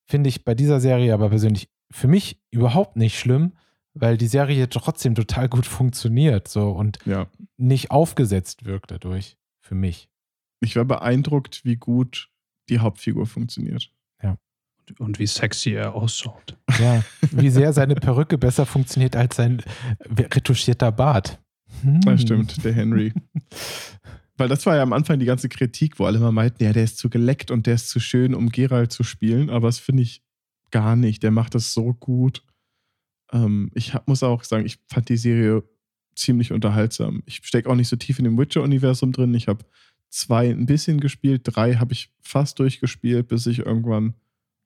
Finde 0.08 0.30
ich 0.30 0.44
bei 0.46 0.54
dieser 0.56 0.80
Serie 0.80 1.14
aber 1.14 1.30
persönlich 1.30 1.70
für 1.92 2.08
mich 2.08 2.42
überhaupt 2.52 2.96
nicht 2.96 3.18
schlimm, 3.20 3.54
weil 3.94 4.18
die 4.18 4.28
Serie 4.28 4.70
trotzdem 4.70 5.16
total 5.16 5.48
gut 5.50 5.66
funktioniert 5.66 6.48
so 6.48 6.72
und 6.72 7.00
Ja. 7.06 7.28
nicht 7.58 7.92
aufgesetzt 7.92 8.66
wirkt 8.66 8.92
dadurch. 8.92 9.38
Für 9.62 9.76
mich. 9.76 10.10
Ich 10.60 10.76
war 10.76 10.86
beeindruckt, 10.86 11.66
wie 11.66 11.76
gut 11.76 12.30
die 12.70 12.80
Hauptfigur 12.80 13.26
funktioniert. 13.26 13.92
Und 15.00 15.18
wie 15.18 15.26
sexy 15.26 15.72
er 15.72 15.96
ausschaut. 15.96 16.58
Ja, 16.80 17.04
wie 17.32 17.50
sehr 17.50 17.74
seine 17.74 17.96
Perücke 17.96 18.38
besser 18.38 18.68
funktioniert 18.68 19.16
als 19.16 19.36
sein 19.36 19.64
retuschierter 20.08 20.92
Bart. 20.92 21.40
Hm. 21.82 22.02
Das 22.02 22.22
stimmt, 22.22 22.64
der 22.64 22.74
Henry. 22.74 23.12
Weil 24.38 24.50
das 24.50 24.66
war 24.66 24.76
ja 24.76 24.84
am 24.84 24.94
Anfang 24.94 25.18
die 25.18 25.26
ganze 25.26 25.50
Kritik, 25.50 25.98
wo 25.98 26.06
alle 26.06 26.18
immer 26.18 26.32
meinten, 26.32 26.64
ja, 26.64 26.74
der 26.74 26.84
ist 26.84 26.98
zu 26.98 27.10
geleckt 27.10 27.52
und 27.52 27.66
der 27.68 27.76
ist 27.76 27.90
zu 27.90 28.00
schön, 28.00 28.36
um 28.36 28.50
Geralt 28.50 28.92
zu 28.92 29.04
spielen. 29.04 29.50
Aber 29.50 29.68
das 29.70 29.80
finde 29.80 30.04
ich 30.04 30.22
gar 30.76 30.98
nicht. 30.98 31.24
Der 31.24 31.32
macht 31.32 31.56
das 31.56 31.74
so 31.74 31.94
gut. 31.94 32.44
Ähm, 33.32 33.72
ich 33.74 33.94
hab, 33.94 34.10
muss 34.10 34.24
auch 34.24 34.44
sagen, 34.44 34.66
ich 34.66 34.78
fand 34.90 35.08
die 35.08 35.16
Serie 35.16 35.64
ziemlich 36.18 36.52
unterhaltsam. 36.52 37.24
Ich 37.26 37.38
stecke 37.46 37.70
auch 37.70 37.76
nicht 37.76 37.88
so 37.88 37.96
tief 37.96 38.20
in 38.20 38.26
dem 38.26 38.38
Witcher-Universum 38.38 39.14
drin. 39.14 39.34
Ich 39.36 39.48
habe 39.48 39.64
zwei 40.10 40.50
ein 40.50 40.66
bisschen 40.66 41.00
gespielt, 41.00 41.44
drei 41.46 41.76
habe 41.76 41.94
ich 41.94 42.12
fast 42.22 42.60
durchgespielt, 42.60 43.30
bis 43.30 43.46
ich 43.46 43.60
irgendwann 43.60 44.16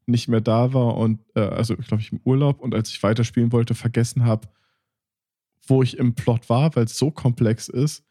nicht 0.08 0.28
mehr 0.28 0.42
da 0.42 0.74
war 0.74 0.98
und 0.98 1.20
äh, 1.36 1.42
also 1.42 1.76
glaube 1.76 2.02
ich 2.02 2.12
im 2.12 2.22
Urlaub 2.24 2.60
und 2.60 2.74
als 2.74 2.90
ich 2.90 3.04
weiterspielen 3.04 3.52
wollte, 3.52 3.76
vergessen 3.76 4.26
habe, 4.26 4.50
wo 5.68 5.84
ich 5.84 6.00
im 6.00 6.16
Plot 6.16 6.50
war, 6.50 6.76
weil 6.76 6.86
es 6.86 6.98
so 6.98 7.12
komplex 7.12 7.70
ist. 7.70 8.04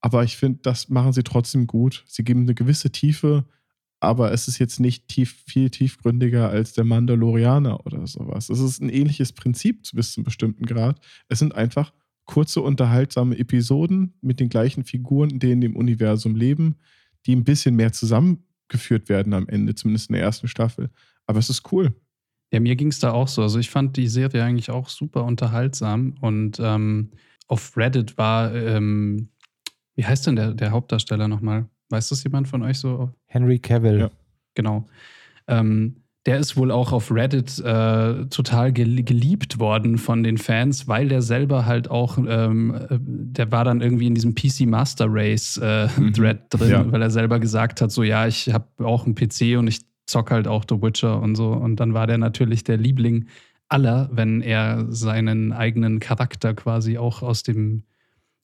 Aber 0.00 0.22
ich 0.22 0.36
finde, 0.36 0.60
das 0.62 0.88
machen 0.88 1.12
sie 1.12 1.24
trotzdem 1.24 1.66
gut. 1.66 2.04
Sie 2.06 2.22
geben 2.22 2.42
eine 2.42 2.54
gewisse 2.54 2.92
Tiefe, 2.92 3.44
aber 4.02 4.32
es 4.32 4.48
ist 4.48 4.58
jetzt 4.58 4.80
nicht 4.80 5.06
tief, 5.06 5.44
viel 5.46 5.70
tiefgründiger 5.70 6.48
als 6.50 6.72
der 6.72 6.82
Mandalorianer 6.82 7.86
oder 7.86 8.04
sowas. 8.08 8.50
Es 8.50 8.58
ist 8.58 8.82
ein 8.82 8.88
ähnliches 8.88 9.32
Prinzip 9.32 9.82
bis 9.94 10.12
zu 10.12 10.20
einem 10.20 10.24
bestimmten 10.24 10.66
Grad. 10.66 11.00
Es 11.28 11.38
sind 11.38 11.54
einfach 11.54 11.92
kurze, 12.24 12.62
unterhaltsame 12.62 13.38
Episoden 13.38 14.14
mit 14.20 14.40
den 14.40 14.48
gleichen 14.48 14.82
Figuren, 14.82 15.38
die 15.38 15.52
in 15.52 15.60
dem 15.60 15.76
Universum 15.76 16.34
leben, 16.34 16.76
die 17.26 17.36
ein 17.36 17.44
bisschen 17.44 17.76
mehr 17.76 17.92
zusammengeführt 17.92 19.08
werden 19.08 19.34
am 19.34 19.48
Ende, 19.48 19.76
zumindest 19.76 20.10
in 20.10 20.14
der 20.14 20.22
ersten 20.22 20.48
Staffel. 20.48 20.90
Aber 21.28 21.38
es 21.38 21.48
ist 21.48 21.70
cool. 21.70 21.94
Ja, 22.52 22.58
mir 22.58 22.74
ging 22.74 22.88
es 22.88 22.98
da 22.98 23.12
auch 23.12 23.28
so. 23.28 23.42
Also 23.42 23.60
ich 23.60 23.70
fand 23.70 23.96
die 23.96 24.08
Serie 24.08 24.42
eigentlich 24.42 24.70
auch 24.70 24.88
super 24.88 25.24
unterhaltsam 25.24 26.16
und 26.20 26.58
ähm, 26.60 27.12
auf 27.46 27.76
Reddit 27.76 28.18
war, 28.18 28.52
ähm, 28.52 29.28
wie 29.94 30.04
heißt 30.04 30.26
denn 30.26 30.36
der, 30.36 30.54
der 30.54 30.72
Hauptdarsteller 30.72 31.28
nochmal? 31.28 31.68
Weiß 31.88 32.08
das 32.08 32.24
jemand 32.24 32.48
von 32.48 32.62
euch 32.62 32.78
so? 32.78 33.14
Henry 33.32 33.58
Cavill. 33.58 33.98
Ja. 34.00 34.10
Genau. 34.54 34.86
Ähm, 35.48 35.96
der 36.26 36.38
ist 36.38 36.56
wohl 36.56 36.70
auch 36.70 36.92
auf 36.92 37.10
Reddit 37.10 37.58
äh, 37.58 38.26
total 38.26 38.72
gel 38.72 39.02
geliebt 39.02 39.58
worden 39.58 39.98
von 39.98 40.22
den 40.22 40.38
Fans, 40.38 40.86
weil 40.86 41.08
der 41.08 41.20
selber 41.20 41.66
halt 41.66 41.90
auch, 41.90 42.16
ähm, 42.18 42.72
äh, 42.74 42.98
der 43.00 43.50
war 43.50 43.64
dann 43.64 43.80
irgendwie 43.80 44.06
in 44.06 44.14
diesem 44.14 44.34
PC 44.36 44.66
Master 44.66 45.06
Race 45.08 45.56
äh, 45.58 45.88
Mhm. 45.96 46.12
Thread 46.12 46.40
drin, 46.50 46.70
Ja. 46.70 46.92
weil 46.92 47.02
er 47.02 47.10
selber 47.10 47.40
gesagt 47.40 47.80
hat, 47.80 47.90
so 47.90 48.04
ja, 48.04 48.26
ich 48.28 48.52
habe 48.52 48.66
auch 48.86 49.04
einen 49.04 49.16
PC 49.16 49.58
und 49.58 49.66
ich 49.66 49.80
zock 50.06 50.30
halt 50.30 50.46
auch 50.46 50.64
The 50.68 50.80
Witcher 50.80 51.20
und 51.20 51.34
so. 51.34 51.48
Und 51.48 51.76
dann 51.80 51.92
war 51.94 52.06
der 52.06 52.18
natürlich 52.18 52.62
der 52.62 52.76
Liebling 52.76 53.26
aller, 53.68 54.08
wenn 54.12 54.42
er 54.42 54.86
seinen 54.90 55.52
eigenen 55.52 55.98
Charakter 55.98 56.54
quasi 56.54 56.98
auch 56.98 57.22
aus 57.22 57.42
dem, 57.42 57.82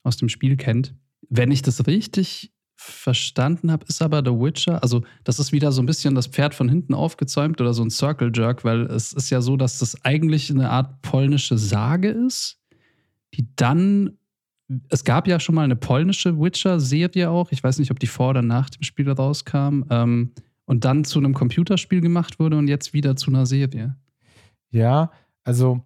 aus 0.02 0.16
dem 0.16 0.28
Spiel 0.30 0.56
kennt. 0.56 0.94
Wenn 1.28 1.52
ich 1.52 1.62
das 1.62 1.86
richtig 1.86 2.50
verstanden 2.80 3.72
habe, 3.72 3.84
ist 3.88 4.00
aber 4.00 4.22
The 4.24 4.30
Witcher, 4.30 4.80
also 4.82 5.02
das 5.24 5.40
ist 5.40 5.50
wieder 5.50 5.72
so 5.72 5.82
ein 5.82 5.86
bisschen 5.86 6.14
das 6.14 6.28
Pferd 6.28 6.54
von 6.54 6.68
hinten 6.68 6.94
aufgezäumt 6.94 7.60
oder 7.60 7.74
so 7.74 7.82
ein 7.82 7.90
Circle 7.90 8.30
Jerk, 8.32 8.64
weil 8.64 8.82
es 8.82 9.12
ist 9.12 9.30
ja 9.30 9.40
so, 9.40 9.56
dass 9.56 9.78
das 9.80 10.04
eigentlich 10.04 10.48
eine 10.48 10.70
Art 10.70 11.02
polnische 11.02 11.58
Sage 11.58 12.08
ist, 12.10 12.60
die 13.34 13.48
dann, 13.56 14.16
es 14.90 15.02
gab 15.02 15.26
ja 15.26 15.40
schon 15.40 15.56
mal 15.56 15.64
eine 15.64 15.74
polnische 15.74 16.38
Witcher-Serie 16.38 17.30
auch, 17.30 17.50
ich 17.50 17.64
weiß 17.64 17.80
nicht, 17.80 17.90
ob 17.90 17.98
die 17.98 18.06
vor 18.06 18.30
oder 18.30 18.42
nach 18.42 18.70
dem 18.70 18.84
Spiel 18.84 19.10
rauskam, 19.10 19.82
ähm, 19.90 20.32
und 20.64 20.84
dann 20.84 21.02
zu 21.04 21.18
einem 21.18 21.34
Computerspiel 21.34 22.02
gemacht 22.02 22.38
wurde 22.38 22.58
und 22.58 22.68
jetzt 22.68 22.92
wieder 22.92 23.16
zu 23.16 23.30
einer 23.30 23.46
Serie. 23.46 23.96
Ja, 24.70 25.10
also 25.42 25.82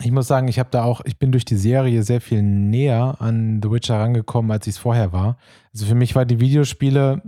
ich 0.00 0.12
muss 0.12 0.28
sagen, 0.28 0.48
ich 0.48 0.58
habe 0.58 0.70
da 0.70 0.84
auch, 0.84 1.00
ich 1.04 1.18
bin 1.18 1.32
durch 1.32 1.44
die 1.44 1.56
Serie 1.56 2.02
sehr 2.02 2.20
viel 2.20 2.42
näher 2.42 3.16
an 3.20 3.60
The 3.62 3.70
Witcher 3.70 3.98
rangekommen, 3.98 4.50
als 4.50 4.66
ich 4.66 4.76
es 4.76 4.78
vorher 4.78 5.12
war. 5.12 5.38
Also 5.72 5.86
für 5.86 5.94
mich 5.94 6.14
war 6.14 6.24
die 6.24 6.40
Videospiele, 6.40 7.22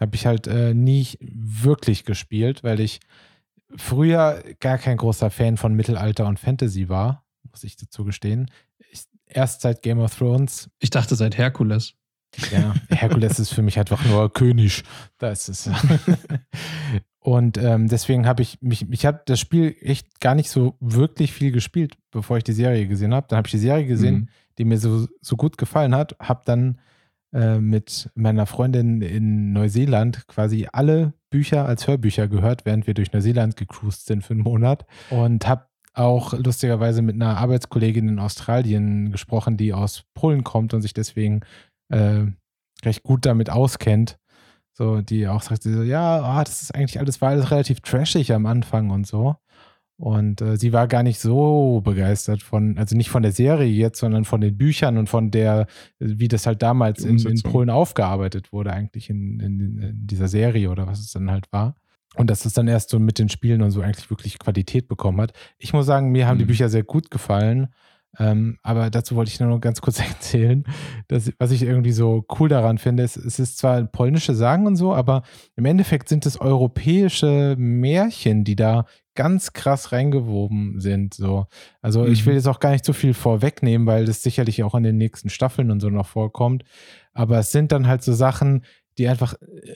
habe 0.00 0.16
ich 0.16 0.24
halt 0.24 0.46
äh, 0.46 0.72
nie 0.72 1.06
wirklich 1.20 2.04
gespielt, 2.04 2.64
weil 2.64 2.80
ich 2.80 3.00
früher 3.76 4.42
gar 4.60 4.78
kein 4.78 4.96
großer 4.96 5.30
Fan 5.30 5.58
von 5.58 5.74
Mittelalter 5.74 6.26
und 6.26 6.40
Fantasy 6.40 6.88
war, 6.88 7.24
muss 7.50 7.64
ich 7.64 7.76
dazu 7.76 8.04
gestehen. 8.04 8.50
Ich, 8.90 9.04
erst 9.26 9.60
seit 9.60 9.82
Game 9.82 10.00
of 10.00 10.16
Thrones 10.16 10.70
Ich 10.78 10.90
dachte 10.90 11.16
seit 11.16 11.36
Herkules. 11.36 11.94
ja, 12.50 12.74
Herkules 12.88 13.38
ist 13.38 13.52
für 13.52 13.62
mich 13.62 13.78
einfach 13.78 14.04
nur 14.06 14.32
König. 14.32 14.84
Da 15.18 15.30
ist 15.30 15.48
es. 15.48 15.68
Und 17.22 17.58
ähm, 17.58 17.86
deswegen 17.88 18.26
habe 18.26 18.40
ich 18.42 18.58
mich, 18.62 18.90
ich 18.90 19.04
habe 19.04 19.20
das 19.26 19.38
Spiel 19.38 19.76
echt 19.80 20.20
gar 20.20 20.34
nicht 20.34 20.50
so 20.50 20.76
wirklich 20.80 21.32
viel 21.32 21.52
gespielt, 21.52 21.96
bevor 22.10 22.38
ich 22.38 22.44
die 22.44 22.52
Serie 22.54 22.86
gesehen 22.88 23.12
habe. 23.14 23.26
Dann 23.28 23.36
habe 23.36 23.46
ich 23.46 23.52
die 23.52 23.58
Serie 23.58 23.86
gesehen, 23.86 24.14
Mhm. 24.14 24.28
die 24.58 24.64
mir 24.64 24.78
so, 24.78 25.06
so 25.20 25.36
gut 25.36 25.58
gefallen 25.58 25.94
hat, 25.94 26.16
habe 26.18 26.40
dann 26.46 26.78
äh, 27.34 27.58
mit 27.58 28.10
meiner 28.14 28.46
Freundin 28.46 29.02
in 29.02 29.52
Neuseeland 29.52 30.26
quasi 30.28 30.66
alle 30.72 31.12
Bücher 31.28 31.66
als 31.66 31.86
Hörbücher 31.86 32.26
gehört, 32.26 32.64
während 32.64 32.86
wir 32.86 32.94
durch 32.94 33.12
Neuseeland 33.12 33.56
gecruised 33.56 34.06
sind 34.06 34.24
für 34.24 34.32
einen 34.32 34.42
Monat 34.42 34.86
und 35.10 35.46
habe 35.46 35.66
auch 35.92 36.32
lustigerweise 36.32 37.02
mit 37.02 37.16
einer 37.16 37.36
Arbeitskollegin 37.36 38.08
in 38.08 38.18
Australien 38.18 39.12
gesprochen, 39.12 39.56
die 39.56 39.72
aus 39.74 40.04
Polen 40.14 40.42
kommt 40.42 40.72
und 40.72 40.82
sich 40.82 40.94
deswegen 40.94 41.40
äh, 41.90 42.22
recht 42.84 43.02
gut 43.02 43.26
damit 43.26 43.50
auskennt. 43.50 44.16
So, 44.80 45.02
die 45.02 45.28
auch 45.28 45.42
sagt, 45.42 45.62
sie 45.62 45.74
so, 45.74 45.82
ja, 45.82 46.22
ah, 46.22 46.42
das 46.42 46.62
ist 46.62 46.74
eigentlich 46.74 46.98
alles, 46.98 47.20
war 47.20 47.28
alles 47.28 47.50
relativ 47.50 47.80
trashig 47.80 48.32
am 48.32 48.46
Anfang 48.46 48.88
und 48.88 49.06
so. 49.06 49.36
Und 49.98 50.40
äh, 50.40 50.56
sie 50.56 50.72
war 50.72 50.88
gar 50.88 51.02
nicht 51.02 51.20
so 51.20 51.82
begeistert 51.84 52.42
von, 52.42 52.78
also 52.78 52.96
nicht 52.96 53.10
von 53.10 53.22
der 53.22 53.32
Serie 53.32 53.68
jetzt, 53.70 53.98
sondern 53.98 54.24
von 54.24 54.40
den 54.40 54.56
Büchern 54.56 54.96
und 54.96 55.10
von 55.10 55.30
der, 55.30 55.66
wie 55.98 56.28
das 56.28 56.46
halt 56.46 56.62
damals 56.62 57.02
Die 57.02 57.10
in, 57.10 57.18
in. 57.18 57.42
Polen 57.42 57.68
aufgearbeitet 57.68 58.54
wurde, 58.54 58.72
eigentlich 58.72 59.10
in, 59.10 59.38
in, 59.40 59.60
in 59.82 60.06
dieser 60.06 60.28
Serie 60.28 60.70
oder 60.70 60.86
was 60.86 61.00
es 61.00 61.12
dann 61.12 61.30
halt 61.30 61.52
war. 61.52 61.74
Und 62.16 62.30
dass 62.30 62.46
es 62.46 62.54
dann 62.54 62.66
erst 62.66 62.88
so 62.88 62.98
mit 62.98 63.18
den 63.18 63.28
Spielen 63.28 63.60
und 63.60 63.72
so 63.72 63.82
eigentlich 63.82 64.08
wirklich 64.08 64.38
Qualität 64.38 64.88
bekommen 64.88 65.20
hat. 65.20 65.34
Ich 65.58 65.74
muss 65.74 65.84
sagen, 65.84 66.10
mir 66.10 66.26
haben 66.26 66.38
die 66.38 66.44
Mhm. 66.44 66.48
Bücher 66.48 66.70
sehr 66.70 66.84
gut 66.84 67.10
gefallen. 67.10 67.68
Ähm, 68.18 68.58
aber 68.62 68.90
dazu 68.90 69.14
wollte 69.14 69.30
ich 69.30 69.38
nur 69.40 69.48
noch 69.48 69.60
ganz 69.60 69.80
kurz 69.80 69.98
erzählen, 70.00 70.64
dass, 71.08 71.30
was 71.38 71.50
ich 71.52 71.62
irgendwie 71.62 71.92
so 71.92 72.24
cool 72.38 72.48
daran 72.48 72.78
finde, 72.78 73.02
ist, 73.04 73.16
es 73.16 73.38
ist 73.38 73.58
zwar 73.58 73.84
polnische 73.84 74.34
Sagen 74.34 74.66
und 74.66 74.76
so, 74.76 74.92
aber 74.94 75.22
im 75.56 75.64
Endeffekt 75.64 76.08
sind 76.08 76.26
es 76.26 76.40
europäische 76.40 77.54
Märchen, 77.58 78.44
die 78.44 78.56
da 78.56 78.84
ganz 79.14 79.52
krass 79.52 79.92
reingewoben 79.92 80.80
sind. 80.80 81.14
So. 81.14 81.46
Also 81.82 82.06
ich 82.06 82.22
Mhm. 82.22 82.30
will 82.30 82.34
jetzt 82.34 82.48
auch 82.48 82.60
gar 82.60 82.70
nicht 82.72 82.84
so 82.84 82.92
viel 82.92 83.14
vorwegnehmen, 83.14 83.86
weil 83.86 84.06
das 84.06 84.22
sicherlich 84.22 84.62
auch 84.62 84.74
in 84.74 84.82
den 84.82 84.96
nächsten 84.96 85.28
Staffeln 85.28 85.70
und 85.70 85.80
so 85.80 85.90
noch 85.90 86.06
vorkommt. 86.06 86.64
Aber 87.12 87.38
es 87.38 87.52
sind 87.52 87.70
dann 87.72 87.86
halt 87.86 88.02
so 88.02 88.12
Sachen, 88.12 88.64
die 88.98 89.08
einfach 89.08 89.34
äh, 89.34 89.74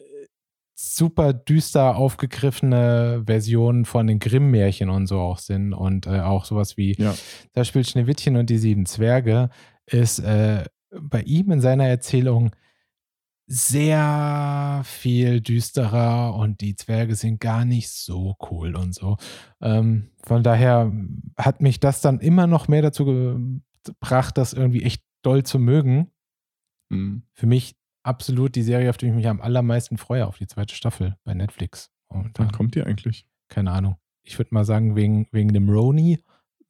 super 0.75 1.33
düster 1.33 1.97
aufgegriffene 1.97 3.23
Versionen 3.27 3.85
von 3.85 4.07
den 4.07 4.19
Grimm-Märchen 4.19 4.91
und 4.91 5.07
so 5.07 5.21
auch 5.21 5.39
sind. 5.39 5.73
Und 5.73 6.07
äh, 6.07 6.21
auch 6.21 6.45
sowas 6.45 6.77
wie 6.77 6.95
Ja. 6.99 7.15
da 7.53 7.65
spielt 7.65 7.89
Schneewittchen 7.89 8.37
und 8.37 8.51
die 8.51 8.59
sieben 8.59 8.87
Zwerge, 8.87 9.51
ist 9.87 10.19
äh, 10.19 10.65
bei 11.01 11.23
ihm 11.23 11.51
in 11.53 11.61
seiner 11.61 11.87
Erzählung 11.87 12.51
sehr 13.47 14.83
viel 14.85 15.41
düsterer 15.41 16.35
und 16.35 16.61
die 16.61 16.77
Zwerge 16.77 17.15
sind 17.15 17.41
gar 17.41 17.65
nicht 17.65 17.91
so 17.91 18.37
cool 18.51 18.75
und 18.75 18.95
so. 18.95 19.17
Ähm, 19.61 20.11
von 20.25 20.43
daher 20.43 20.91
hat 21.37 21.61
mich 21.61 21.79
das 21.79 22.01
dann 22.01 22.21
immer 22.21 22.47
noch 22.47 22.69
mehr 22.69 22.81
dazu 22.83 23.05
gebracht, 23.05 24.39
das 24.39 24.55
irgendwie 24.55 24.83
echt 24.83 25.03
doll 25.23 25.43
zu 25.43 25.59
mögen. 25.59 26.11
Mhm. 26.89 27.25
Für 27.35 27.47
mich 27.47 27.77
absolut 28.05 28.55
die 28.55 28.63
Serie, 28.63 28.91
auf 28.91 28.97
die 28.97 29.07
ich 29.07 29.13
mich 29.13 29.27
am 29.29 29.41
allermeisten 29.41 29.99
freue, 29.99 30.27
auf 30.27 30.39
die 30.39 30.47
zweite 30.47 30.75
Staffel 30.75 31.17
bei 31.25 31.35
Netflix. 31.35 31.91
Und 32.09 32.39
Wann 32.39 32.53
kommt 32.53 32.75
die 32.77 32.83
eigentlich? 32.83 33.27
keine 33.49 33.71
Ahnung. 33.73 33.97
Ich 34.23 34.39
würde 34.39 34.55
mal 34.55 34.65
sagen, 34.65 34.95
wegen, 34.97 35.27
wegen 35.33 35.53
dem 35.53 35.69
Roni 35.69 36.19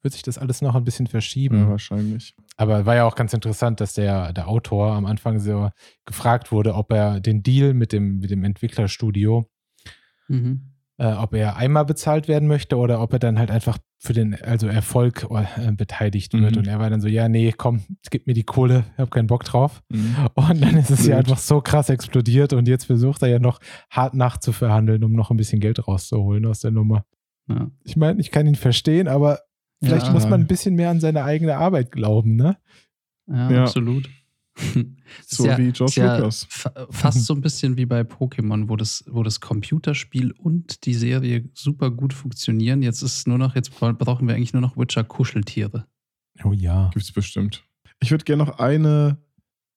wird 0.01 0.13
sich 0.13 0.23
das 0.23 0.37
alles 0.37 0.61
noch 0.61 0.75
ein 0.75 0.83
bisschen 0.83 1.07
verschieben. 1.07 1.59
Ja, 1.61 1.69
wahrscheinlich. 1.69 2.35
Aber 2.57 2.85
war 2.85 2.95
ja 2.95 3.05
auch 3.05 3.15
ganz 3.15 3.33
interessant, 3.33 3.79
dass 3.81 3.93
der, 3.93 4.33
der 4.33 4.47
Autor 4.47 4.91
am 4.93 5.05
Anfang 5.05 5.39
so 5.39 5.69
gefragt 6.05 6.51
wurde, 6.51 6.75
ob 6.75 6.91
er 6.91 7.19
den 7.19 7.43
Deal 7.43 7.73
mit 7.73 7.91
dem, 7.91 8.19
mit 8.19 8.29
dem 8.31 8.43
Entwicklerstudio, 8.43 9.45
Mhm. 10.27 10.73
äh, 10.97 11.11
ob 11.13 11.33
er 11.33 11.55
einmal 11.55 11.85
bezahlt 11.85 12.27
werden 12.27 12.47
möchte 12.47 12.77
oder 12.77 12.99
ob 13.01 13.13
er 13.13 13.19
dann 13.19 13.37
halt 13.39 13.51
einfach 13.51 13.77
für 14.05 14.13
den 14.13 14.35
also 14.41 14.67
Erfolg 14.67 15.27
äh, 15.29 15.71
beteiligt 15.71 16.33
wird. 16.33 16.53
Mhm. 16.53 16.57
Und 16.59 16.67
er 16.67 16.79
war 16.79 16.89
dann 16.89 17.01
so, 17.01 17.07
ja, 17.07 17.27
nee, 17.27 17.51
komm, 17.55 17.81
gib 18.09 18.27
mir 18.27 18.33
die 18.33 18.43
Kohle, 18.43 18.85
ich 18.93 18.99
habe 18.99 19.09
keinen 19.09 19.27
Bock 19.27 19.43
drauf. 19.43 19.81
Mhm. 19.89 20.15
Und 20.35 20.61
dann 20.61 20.77
ist 20.77 20.89
es 20.91 21.05
ja 21.05 21.15
Blöd. 21.15 21.27
einfach 21.29 21.37
so 21.39 21.61
krass 21.61 21.89
explodiert 21.89 22.53
und 22.53 22.67
jetzt 22.67 22.85
versucht 22.85 23.21
er 23.23 23.27
ja 23.29 23.39
noch 23.39 23.59
hart 23.89 24.13
nachzuverhandeln, 24.13 25.03
um 25.03 25.13
noch 25.13 25.31
ein 25.31 25.37
bisschen 25.37 25.59
Geld 25.59 25.87
rauszuholen 25.87 26.45
aus 26.45 26.59
der 26.61 26.71
Nummer. 26.71 27.05
Ja. 27.49 27.69
Ich 27.83 27.95
meine, 27.97 28.19
ich 28.21 28.31
kann 28.31 28.47
ihn 28.47 28.55
verstehen, 28.55 29.07
aber 29.07 29.39
vielleicht 29.83 30.07
Ja. 30.07 30.13
muss 30.13 30.27
man 30.27 30.41
ein 30.41 30.47
bisschen 30.47 30.75
mehr 30.75 30.89
an 30.89 30.99
seine 30.99 31.23
eigene 31.23 31.57
Arbeit 31.57 31.91
glauben, 31.91 32.35
ne? 32.35 32.57
Ja, 33.27 33.51
Ja. 33.51 33.61
absolut. 33.63 34.09
So 35.27 35.45
ja- 35.45 35.57
wie 35.57 35.71
George 35.71 35.91
ist 35.91 35.95
ja 35.97 36.17
Lucas. 36.17 36.47
fa- 36.49 36.87
Fast 36.89 37.25
so 37.25 37.33
ein 37.33 37.41
bisschen 37.41 37.77
wie 37.77 37.85
bei 37.85 38.01
Pokémon, 38.01 38.69
wo 38.69 38.75
das, 38.75 39.03
wo 39.07 39.21
das 39.23 39.39
Computerspiel 39.41 40.31
und 40.31 40.85
die 40.85 40.93
Serie 40.93 41.49
super 41.53 41.91
gut 41.91 42.13
funktionieren. 42.13 42.81
Jetzt 42.81 43.01
ist 43.01 43.17
es 43.17 43.27
nur 43.27 43.37
noch, 43.37 43.55
jetzt 43.55 43.71
bra- 43.77 43.91
brauchen 43.93 44.27
wir 44.27 44.35
eigentlich 44.35 44.53
nur 44.53 44.61
noch 44.61 44.77
Witcher-Kuscheltiere. 44.77 45.85
Oh 46.43 46.51
ja. 46.53 46.89
Gibt's 46.93 47.11
bestimmt. 47.11 47.63
Ich 48.01 48.11
würde 48.11 48.25
gerne 48.25 48.43
noch 48.43 48.59
eine, 48.59 49.17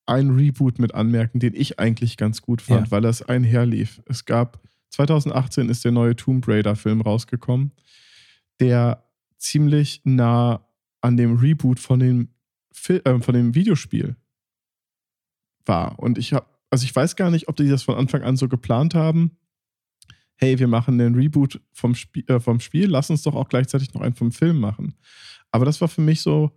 einen 0.07 0.31
Reboot 0.35 0.79
mit 0.79 0.95
anmerken, 0.95 1.38
den 1.41 1.55
ich 1.55 1.79
eigentlich 1.79 2.17
ganz 2.17 2.43
gut 2.43 2.62
fand, 2.62 2.87
Ja. 2.87 2.91
weil 2.91 3.03
das 3.03 3.23
einherlief. 3.23 4.01
Es 4.07 4.25
gab 4.25 4.61
2018 4.91 5.69
ist 5.69 5.85
der 5.85 5.93
neue 5.93 6.17
Tomb 6.17 6.47
Raider-Film 6.49 7.01
rausgekommen, 7.03 7.73
der 8.61 9.05
ziemlich 9.37 10.01
nah 10.05 10.67
an 11.01 11.17
dem 11.17 11.37
Reboot 11.37 11.79
von 11.79 12.01
dem, 12.01 12.29
Fil 12.73 13.01
äh, 13.05 13.21
von 13.21 13.35
dem 13.35 13.55
Videospiel 13.55 14.17
war. 15.69 15.99
Und 15.99 16.19
ich 16.19 16.33
habe, 16.33 16.47
also 16.71 16.85
ich 16.85 16.95
weiß 16.95 17.17
gar 17.17 17.31
nicht, 17.31 17.49
ob 17.49 17.57
die 17.57 17.69
das 17.69 17.83
von 17.83 17.97
Anfang 17.97 18.23
an 18.23 18.37
so 18.37 18.49
geplant 18.49 18.95
haben. 18.95 19.37
Hey, 20.37 20.59
wir 20.59 20.69
machen 20.69 21.01
einen 21.01 21.15
Reboot 21.15 21.61
vom, 21.73 21.95
Spie 21.95 22.27
äh, 22.29 22.41
vom 22.41 22.61
Spiel, 22.61 22.89
lass 22.89 23.11
uns 23.11 23.23
doch 23.23 23.35
auch 23.35 23.49
gleichzeitig 23.49 23.93
noch 23.95 24.01
einen 24.01 24.15
vom 24.15 24.33
Film 24.33 24.61
machen. 24.61 24.95
Aber 25.51 25.65
das 25.65 25.81
war 25.81 25.89
für 25.89 26.01
mich 26.01 26.21
so, 26.21 26.51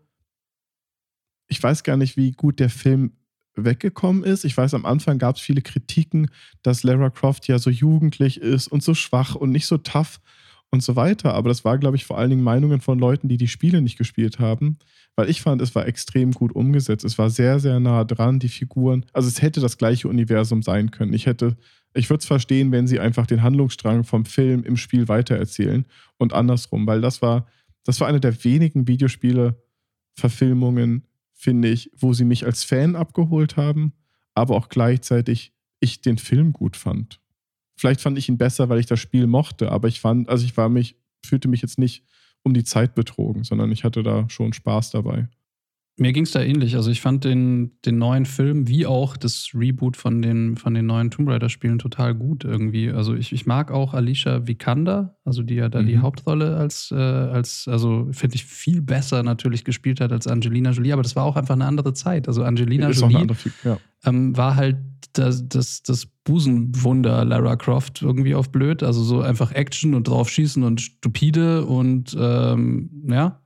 ich 1.48 1.62
weiß 1.62 1.84
gar 1.84 1.98
nicht, 1.98 2.18
wie 2.18 2.32
gut 2.32 2.60
der 2.60 2.70
Film 2.70 3.14
weggekommen 3.56 4.24
ist. 4.24 4.46
Ich 4.46 4.56
weiß, 4.56 4.74
am 4.74 4.86
Anfang 4.86 5.18
gab 5.18 5.36
es 5.36 5.42
viele 5.42 5.62
Kritiken, 5.62 6.30
dass 6.62 6.84
Lara 6.84 7.10
Croft 7.10 7.48
ja 7.48 7.60
so 7.60 7.70
jugendlich 7.70 8.40
ist 8.40 8.68
und 8.68 8.84
so 8.84 8.94
schwach 8.94 9.36
und 9.36 9.52
nicht 9.52 9.66
so 9.66 9.78
tough 9.78 10.22
und 10.70 10.82
so 10.82 10.96
weiter. 10.96 11.34
Aber 11.34 11.50
das 11.50 11.66
war, 11.66 11.78
glaube 11.78 11.98
ich, 11.98 12.06
vor 12.06 12.18
allen 12.18 12.30
Dingen 12.30 12.44
Meinungen 12.44 12.82
von 12.82 12.98
Leuten, 12.98 13.28
die 13.28 13.38
die 13.38 13.48
Spiele 13.48 13.82
nicht 13.82 13.98
gespielt 13.98 14.40
haben. 14.40 14.78
Weil 15.16 15.30
ich 15.30 15.42
fand, 15.42 15.62
es 15.62 15.76
war 15.76 15.88
extrem 15.88 16.32
gut 16.32 16.56
umgesetzt. 16.56 17.04
Es 17.04 17.18
war 17.18 17.30
sehr, 17.30 17.60
sehr 17.60 17.80
nah 17.80 18.06
dran, 18.06 18.40
die 18.40 18.50
Figuren. 18.50 19.06
Also 19.14 19.28
es 19.28 19.42
hätte 19.42 19.60
das 19.60 19.78
gleiche 19.78 20.08
Universum 20.08 20.62
sein 20.62 20.92
können. 20.92 21.14
Ich 21.14 21.26
hätte, 21.26 21.58
ich 21.94 22.10
würde 22.10 22.22
es 22.22 22.26
verstehen, 22.26 22.72
wenn 22.72 22.88
sie 22.88 23.00
einfach 23.00 23.28
den 23.28 23.44
Handlungsstrang 23.44 24.06
vom 24.06 24.24
Film 24.26 24.64
im 24.64 24.78
Spiel 24.78 25.10
weitererzählen 25.10 25.86
und 26.18 26.34
andersrum, 26.34 26.88
weil 26.88 27.02
das 27.02 27.22
war, 27.22 27.46
das 27.84 28.00
war 28.00 28.08
eine 28.08 28.22
der 28.22 28.44
wenigen 28.44 28.88
Videospiele-Verfilmungen, 28.88 31.06
finde 31.34 31.70
ich, 31.70 31.92
wo 31.98 32.14
sie 32.14 32.26
mich 32.26 32.46
als 32.46 32.64
Fan 32.64 32.96
abgeholt 32.96 33.58
haben, 33.58 33.94
aber 34.34 34.56
auch 34.56 34.70
gleichzeitig 34.70 35.54
ich 35.80 36.02
den 36.02 36.18
Film 36.18 36.54
gut 36.54 36.76
fand. 36.78 37.20
Vielleicht 37.76 38.02
fand 38.02 38.18
ich 38.18 38.30
ihn 38.30 38.38
besser, 38.38 38.70
weil 38.70 38.80
ich 38.80 38.86
das 38.86 39.00
Spiel 39.00 39.28
mochte, 39.28 39.72
aber 39.72 39.88
ich 39.88 40.00
fand, 40.00 40.30
also 40.30 40.46
ich 40.46 40.56
war 40.56 40.70
mich, 40.70 40.96
fühlte 41.26 41.48
mich 41.48 41.64
jetzt 41.64 41.80
nicht 41.80 42.06
um 42.44 42.54
die 42.54 42.64
Zeit 42.64 42.96
betrogen, 42.96 43.44
sondern 43.44 43.72
ich 43.72 43.84
hatte 43.84 44.04
da 44.04 44.30
schon 44.30 44.54
Spaß 44.54 44.92
dabei. 44.92 45.28
Mir 45.98 46.14
ging 46.14 46.24
es 46.24 46.32
da 46.32 46.42
ähnlich. 46.42 46.76
Also 46.78 46.90
ich 46.90 47.02
fand 47.02 47.26
den, 47.26 47.74
den 47.86 48.00
neuen 48.00 48.26
Film 48.26 48.68
wie 48.68 48.88
auch 48.88 49.18
das 49.18 49.52
Reboot 49.54 49.98
von 49.98 50.22
den, 50.22 50.56
von 50.56 50.74
den 50.74 50.88
neuen 50.88 51.12
Tomb 51.12 51.30
Raider-Spielen 51.30 51.78
total 51.80 52.16
gut 52.16 52.44
irgendwie. 52.44 52.90
Also 52.90 53.14
ich, 53.14 53.34
ich 53.34 53.46
mag 53.46 53.70
auch 53.72 53.94
Alicia 53.94 54.48
Vikander, 54.48 55.18
also 55.26 55.44
die 55.44 55.56
ja 55.56 55.70
da 55.70 55.84
die 55.84 55.98
Mhm. 55.98 56.02
Hauptrolle 56.02 56.56
als, 56.56 56.92
äh, 56.92 56.96
als 56.96 57.68
also 57.68 58.08
finde 58.14 58.36
ich 58.36 58.46
viel 58.46 58.82
besser 58.82 59.22
natürlich 59.22 59.64
gespielt 59.64 60.00
hat 60.02 60.12
als 60.12 60.26
Angelina 60.28 60.72
Jolie, 60.72 60.94
aber 60.94 61.04
das 61.04 61.16
war 61.16 61.26
auch 61.26 61.36
einfach 61.36 61.56
eine 61.56 61.66
andere 61.66 61.94
Zeit. 61.94 62.28
Also 62.28 62.44
Angelina 62.44 62.90
Jolie. 62.90 63.28
Ja. 63.64 63.78
ähm, 64.06 64.36
war 64.36 64.56
halt 64.56 64.78
das, 65.14 65.48
das, 65.48 65.84
das 65.84 66.06
Busenwunder 66.24 67.26
Lara 67.26 67.56
Croft 67.56 68.02
irgendwie 68.02 68.36
auf 68.36 68.52
blöd. 68.52 68.84
Also 68.84 69.04
so 69.04 69.22
einfach 69.22 69.52
Action 69.52 69.94
und 69.94 70.08
drauf 70.08 70.30
schießen 70.30 70.64
und 70.64 70.82
stupide 70.82 71.66
und 71.66 72.16
ähm, 72.20 72.90
ja. 73.10 73.40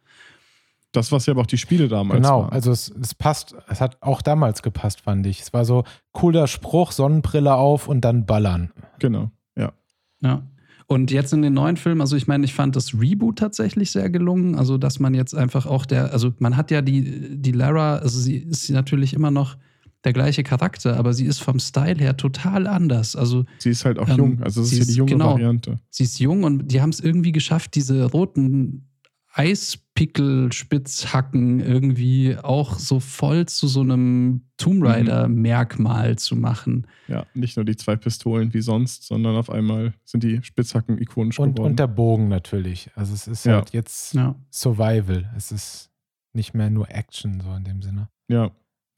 Das, 0.92 1.12
was 1.12 1.26
ja 1.26 1.34
aber 1.34 1.42
auch 1.42 1.46
die 1.48 1.58
Spiele 1.58 1.90
damals 1.90 2.22
Genau, 2.22 2.44
waren. 2.44 2.52
also 2.54 2.72
es, 2.72 2.90
es 2.90 3.14
passt, 3.14 3.54
es 3.68 3.82
hat 3.82 4.02
auch 4.02 4.22
damals 4.22 4.64
gepasst, 4.64 5.02
fand 5.02 5.28
ich. 5.28 5.42
Es 5.42 5.52
war 5.54 5.66
so 5.66 5.84
cooler 6.14 6.48
Spruch, 6.48 6.94
Sonnenbrille 6.94 7.54
auf 7.56 7.88
und 7.90 8.02
dann 8.02 8.26
ballern. 8.26 8.72
genau, 9.00 9.32
ja. 9.58 9.74
Ja. 10.22 10.44
Und 10.88 11.10
jetzt 11.10 11.34
in 11.34 11.42
den 11.42 11.54
neuen 11.54 11.78
Filmen, 11.78 12.00
also 12.00 12.16
ich 12.16 12.28
meine, 12.28 12.46
ich 12.46 12.54
fand 12.54 12.76
das 12.76 12.94
Reboot 12.94 13.40
tatsächlich 13.40 13.90
sehr 13.92 14.10
gelungen. 14.10 14.56
Also, 14.56 14.78
dass 14.78 15.00
man 15.00 15.16
jetzt 15.16 15.34
einfach 15.36 15.66
auch 15.66 15.86
der, 15.86 16.14
also 16.14 16.32
man 16.38 16.56
hat 16.58 16.70
ja 16.70 16.82
die, 16.84 17.42
die 17.42 17.52
Lara, 17.52 17.96
also 17.98 18.20
sie 18.20 18.38
ist 18.38 18.70
natürlich 18.70 19.14
immer 19.14 19.32
noch 19.32 19.58
der 20.06 20.14
gleiche 20.14 20.44
Charakter, 20.44 20.98
aber 20.98 21.14
sie 21.14 21.26
ist 21.26 21.40
vom 21.40 21.60
Style 21.60 22.00
her 22.00 22.16
total 22.18 22.68
anders. 22.68 23.16
Also 23.16 23.46
Sie 23.58 23.70
ist 23.72 23.84
halt 23.86 23.98
auch 24.00 24.08
Ähm, 24.10 24.18
jung, 24.18 24.44
also 24.44 24.62
es 24.62 24.70
sie 24.70 24.80
ist 24.80 24.88
ja 24.88 24.92
die 24.94 24.98
junge 25.00 25.12
genau. 25.12 25.32
Variante. 25.34 25.80
sie 25.90 26.04
ist 26.04 26.20
jung 26.20 26.44
und 26.44 26.68
die 26.72 26.82
haben 26.82 26.92
es 26.92 27.00
irgendwie 27.00 27.32
geschafft, 27.32 27.74
diese 27.76 28.04
roten 28.06 28.90
Eispickelspitzhacken 29.38 31.60
irgendwie 31.60 32.38
auch 32.42 32.80
so 32.80 33.00
voll 33.00 33.46
zu 33.48 33.68
so 33.68 33.82
einem 33.82 34.42
Tomb 34.58 34.82
Mhm. 34.82 34.86
Raider-Merkmal 34.88 36.18
zu 36.18 36.36
machen. 36.36 36.88
Ja, 37.08 37.26
nicht 37.34 37.58
nur 37.58 37.66
die 37.66 37.76
zwei 37.76 37.96
Pistolen 37.98 38.54
wie 38.54 38.62
sonst, 38.62 39.04
sondern 39.04 39.36
auf 39.36 39.50
einmal 39.50 39.94
sind 40.06 40.24
die 40.24 40.42
Spitzhacken 40.44 41.00
ikonisch 41.02 41.40
Und, 41.40 41.56
geworden. 41.56 41.72
und 41.72 41.80
der 41.80 41.88
Bogen 41.88 42.28
natürlich. 42.30 42.90
Also 42.96 43.14
es 43.14 43.28
ist 43.28 43.46
Ja. 43.46 43.56
halt 43.56 43.72
jetzt 43.72 44.14
Ja. 44.14 44.36
Survival. 44.52 45.30
Es 45.36 45.52
ist 45.52 45.90
nicht 46.34 46.54
mehr 46.54 46.70
nur 46.70 46.90
Action, 46.90 47.42
so 47.42 47.54
in 47.54 47.64
dem 47.64 47.82
Sinne. 47.82 48.10
Ja. 48.28 48.52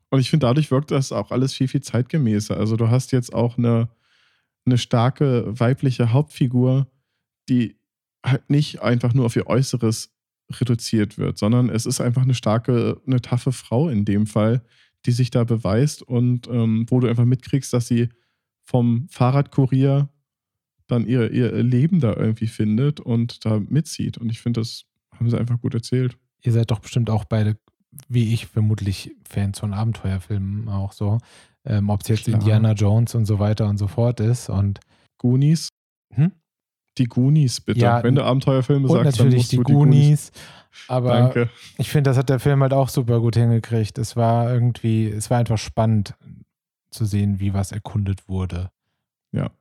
Und 0.10 0.20
ich 0.20 0.30
finde, 0.30 0.46
dadurch 0.48 0.72
wirkt 0.72 0.92
das 0.92 1.12
auch 1.12 1.32
alles 1.32 1.54
viel, 1.54 1.68
viel 1.68 1.82
zeitgemäßer. 1.82 2.58
Also 2.58 2.76
du 2.78 2.90
hast 2.90 3.12
jetzt 3.12 3.34
auch 3.34 3.58
eine, 3.58 3.90
eine 4.66 4.78
starke 4.78 5.60
weibliche 5.60 6.14
Hauptfigur, 6.14 6.88
die 7.50 7.78
halt 8.26 8.50
nicht 8.50 8.82
einfach 8.82 9.14
nur 9.14 9.26
auf 9.26 9.36
ihr 9.36 9.48
Äußeres 9.48 10.14
reduziert 10.52 11.18
wird, 11.18 11.38
sondern 11.38 11.70
es 11.70 11.86
ist 11.86 12.00
einfach 12.00 12.22
eine 12.22 12.34
starke, 12.34 13.02
eine 13.06 13.22
taffe 13.22 13.52
Frau 13.52 13.90
in 13.90 14.06
dem 14.06 14.28
Fall, 14.28 14.62
die 15.06 15.12
sich 15.12 15.30
da 15.30 15.44
beweist 15.44 16.02
und 16.02 16.48
ähm, 16.48 16.86
wo 16.90 17.00
du 17.00 17.08
einfach 17.08 17.26
mitkriegst, 17.26 17.74
dass 17.74 17.88
sie 17.88 18.10
vom 18.64 19.08
Fahrradkurier 19.10 20.10
dann 20.88 21.06
ihr, 21.06 21.32
ihr 21.32 21.52
Leben 21.64 22.00
da 22.00 22.16
irgendwie 22.16 22.48
findet 22.48 23.00
und 23.00 23.46
da 23.46 23.60
mitzieht. 23.60 24.18
Und 24.18 24.30
ich 24.30 24.40
finde, 24.40 24.62
das 24.62 24.86
haben 25.14 25.30
sie 25.30 25.38
einfach 25.38 25.60
gut 25.60 25.74
erzählt. 25.74 26.18
Ihr 26.42 26.54
seid 26.54 26.72
doch 26.72 26.80
bestimmt 26.80 27.10
auch 27.10 27.26
beide, 27.26 27.58
wie 28.08 28.34
ich, 28.34 28.48
vermutlich 28.48 29.12
Fans 29.28 29.60
von 29.60 29.74
Abenteuerfilmen 29.74 30.70
auch 30.70 30.92
so. 30.92 31.20
Ähm, 31.66 31.90
Ob 31.90 32.02
es 32.02 32.08
jetzt 32.08 32.24
Klar. 32.26 32.40
Indiana 32.40 32.74
Jones 32.74 33.16
und 33.16 33.26
so 33.26 33.40
weiter 33.40 33.68
und 33.68 33.78
so 33.78 33.88
fort 33.88 34.20
ist. 34.20 34.50
Und 34.50 34.80
Goonies. 35.18 35.70
Hm? 36.14 36.32
Die 36.98 37.06
Goonies, 37.06 37.62
bitte. 37.62 37.80
Ja, 37.80 38.04
Wenn 38.04 38.16
du 38.16 38.24
Abenteuerfilme 38.24 38.88
und 38.88 38.94
sagst, 38.94 39.20
dann 39.20 39.28
natürlich 39.28 39.38
musst 39.38 39.52
die 39.52 39.58
du 39.58 39.64
die 39.64 39.74
Goonies. 39.74 40.32
Aber 40.88 41.14
Danke. 41.14 41.50
ich 41.78 41.90
finde, 41.90 42.10
das 42.10 42.18
hat 42.18 42.30
der 42.30 42.40
Film 42.40 42.62
halt 42.62 42.74
auch 42.74 42.90
super 42.90 43.20
gut 43.20 43.36
hingekriegt. 43.36 43.98
Es 43.98 44.16
war 44.16 44.52
irgendwie, 44.52 45.08
es 45.08 45.30
war 45.30 45.40
einfach 45.40 45.58
spannend 45.58 46.14
zu 46.92 47.06
sehen, 47.06 47.40
wie 47.40 47.54
was 47.54 47.72
erkundet 47.72 48.28
wurde. 48.30 48.70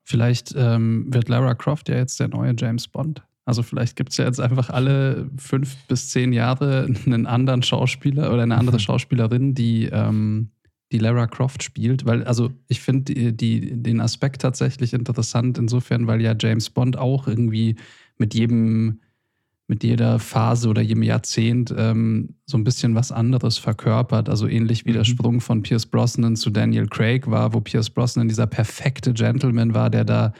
Vielleicht 0.04 0.54
ähm, 0.56 1.12
wird 1.12 1.28
Lara 1.28 1.54
Croft 1.54 1.88
ja 1.88 1.96
jetzt 1.96 2.20
der 2.20 2.28
neue 2.28 2.54
James 2.56 2.88
Bond. 2.88 3.22
Also 3.46 3.62
vielleicht 3.62 3.94
gibt 3.94 4.10
es 4.10 4.16
ja 4.16 4.24
jetzt 4.24 4.40
einfach 4.40 4.70
alle 4.70 5.30
fünf 5.38 5.76
bis 5.86 6.10
zehn 6.10 6.32
Jahre 6.32 6.88
einen 7.06 7.26
anderen 7.26 7.62
Schauspieler 7.62 8.32
oder 8.32 8.42
eine 8.42 8.58
andere 8.58 8.80
Schauspielerin, 8.80 9.54
die, 9.54 9.84
ähm, 9.84 10.50
die 10.90 10.98
Lara 10.98 11.28
Croft 11.28 11.62
spielt. 11.62 12.04
Weil, 12.04 12.24
also 12.24 12.50
ich 12.66 12.80
finde 12.80 13.14
die, 13.14 13.36
die, 13.36 13.82
den 13.82 14.00
Aspekt 14.00 14.42
tatsächlich 14.42 14.92
interessant, 14.92 15.58
insofern, 15.58 16.08
weil 16.08 16.20
ja 16.20 16.34
James 16.38 16.70
Bond 16.70 16.98
auch 16.98 17.28
irgendwie 17.28 17.76
mit 18.18 18.34
jedem, 18.34 18.98
mit 19.68 19.84
jeder 19.84 20.18
Phase 20.18 20.68
oder 20.68 20.82
jedem 20.82 21.04
Jahrzehnt 21.04 21.72
ähm, 21.76 22.34
so 22.46 22.58
ein 22.58 22.64
bisschen 22.64 22.96
was 22.96 23.12
anderes 23.12 23.58
verkörpert. 23.58 24.28
Also 24.28 24.48
ähnlich 24.48 24.86
wie 24.86 24.92
der 24.92 25.02
Mhm. 25.02 25.06
Sprung 25.06 25.40
von 25.40 25.62
Pierce 25.62 25.86
Brosnan 25.86 26.34
zu 26.34 26.50
Daniel 26.50 26.88
Craig 26.88 27.30
war, 27.30 27.54
wo 27.54 27.60
Pierce 27.60 27.90
Brosnan 27.90 28.26
dieser 28.26 28.48
perfekte 28.48 29.12
Gentleman 29.12 29.72
war, 29.72 29.88
der 29.88 30.04
da 30.04 30.32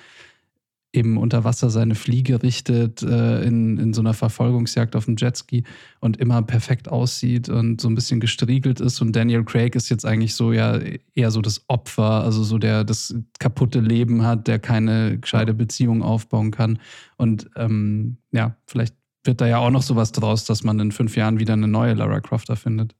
eben 0.92 1.18
unter 1.18 1.44
Wasser 1.44 1.70
seine 1.70 1.94
Fliege 1.94 2.42
richtet, 2.42 3.02
äh, 3.02 3.42
in, 3.44 3.78
in 3.78 3.92
so 3.92 4.00
einer 4.00 4.14
Verfolgungsjagd 4.14 4.96
auf 4.96 5.04
dem 5.04 5.16
Jetski 5.16 5.64
und 6.00 6.16
immer 6.16 6.42
perfekt 6.42 6.88
aussieht 6.88 7.48
und 7.48 7.80
so 7.80 7.88
ein 7.88 7.94
bisschen 7.94 8.20
gestriegelt 8.20 8.80
ist. 8.80 9.00
Und 9.00 9.14
Daniel 9.14 9.44
Craig 9.44 9.74
ist 9.74 9.88
jetzt 9.88 10.06
eigentlich 10.06 10.34
so 10.34 10.52
ja 10.52 10.78
eher 11.14 11.30
so 11.30 11.42
das 11.42 11.64
Opfer, 11.68 12.24
also 12.24 12.42
so 12.42 12.58
der 12.58 12.84
das 12.84 13.14
kaputte 13.38 13.80
Leben 13.80 14.24
hat, 14.24 14.46
der 14.48 14.58
keine 14.58 15.18
gescheite 15.18 15.54
Beziehung 15.54 16.02
aufbauen 16.02 16.50
kann. 16.50 16.78
Und 17.16 17.50
ähm, 17.56 18.18
ja, 18.32 18.56
vielleicht 18.66 18.94
wird 19.24 19.40
da 19.40 19.46
ja 19.46 19.58
auch 19.58 19.70
noch 19.70 19.82
sowas 19.82 20.12
draus, 20.12 20.44
dass 20.44 20.64
man 20.64 20.78
in 20.80 20.92
fünf 20.92 21.16
Jahren 21.16 21.38
wieder 21.38 21.52
eine 21.52 21.68
neue 21.68 21.94
Lara 21.94 22.20
Croft 22.20 22.48
erfindet. 22.48 22.94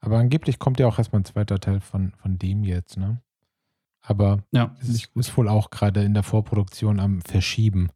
Aber 0.00 0.18
angeblich 0.18 0.58
kommt 0.58 0.78
ja 0.78 0.86
auch 0.86 0.98
erstmal 0.98 1.20
ein 1.20 1.24
zweiter 1.24 1.58
Teil 1.58 1.80
von, 1.80 2.12
von 2.22 2.38
dem 2.38 2.62
jetzt, 2.64 2.96
ne? 2.96 3.20
Aber 4.02 4.42
Ja, 4.52 4.74
es 4.80 4.88
ist, 4.88 5.10
ist 5.14 5.36
wohl 5.36 5.48
auch 5.48 5.70
gerade 5.70 6.02
in 6.02 6.14
der 6.14 6.22
Vorproduktion 6.22 7.00
am 7.00 7.20
Verschieben. 7.22 7.90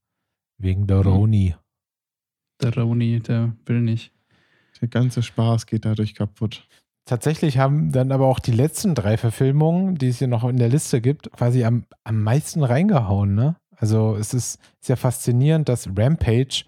Wegen 0.59 0.87
der 0.87 0.99
Mhm. 0.99 1.07
Roni. 1.07 1.55
Der 2.61 2.75
Roni, 2.77 3.21
der 3.21 3.57
will 3.67 3.81
nicht. 3.81 4.13
Der 4.81 4.89
ganze 4.89 5.23
Spaß 5.23 5.67
geht 5.67 5.85
dadurch 5.85 6.15
kaputt. 6.15 6.67
Tatsächlich 7.05 7.59
haben 7.59 7.91
dann 7.93 8.13
aber 8.13 8.27
auch 8.27 8.39
die 8.39 8.53
letzten 8.53 8.95
drei 8.95 9.17
Verfilmungen, 9.17 9.97
die 9.97 10.09
es 10.09 10.19
hier 10.19 10.29
noch 10.29 10.45
in 10.45 10.57
der 10.57 10.69
Liste 10.69 11.01
gibt, 11.01 11.33
quasi 11.33 11.65
am, 11.65 11.85
am 12.05 12.23
meisten 12.23 12.63
reingehauen, 12.63 13.35
ne? 13.35 13.57
Also 13.77 14.15
es 14.15 14.33
ist 14.35 14.61
sehr 14.81 14.97
faszinierend, 14.97 15.69
dass 15.69 15.89
Rampage, 15.97 16.65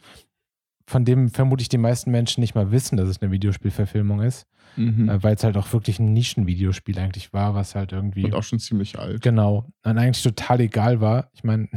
von 0.86 1.04
dem 1.04 1.30
vermutlich 1.30 1.68
die 1.68 1.78
meisten 1.78 2.10
Menschen 2.10 2.40
nicht 2.40 2.54
mal 2.54 2.70
wissen, 2.70 2.96
dass 2.96 3.08
es 3.08 3.22
eine 3.22 3.30
Videospielverfilmung 3.30 4.20
ist, 4.20 4.46
Mhm. 4.76 5.08
äh, 5.08 5.22
weil 5.22 5.34
es 5.36 5.44
halt 5.44 5.56
auch 5.56 5.72
wirklich 5.72 5.98
ein 5.98 6.12
Nischenvideospiel 6.12 6.98
eigentlich 6.98 7.32
war, 7.32 7.54
was 7.54 7.74
halt 7.74 7.92
irgendwie. 7.92 8.24
Und 8.24 8.34
auch 8.34 8.42
schon 8.42 8.58
ziemlich 8.58 8.98
alt. 8.98 9.22
Genau. 9.22 9.66
Und 9.84 9.98
eigentlich 9.98 10.22
total 10.22 10.60
egal 10.60 11.00
war. 11.00 11.30
Ich 11.32 11.44
meine, 11.44 11.68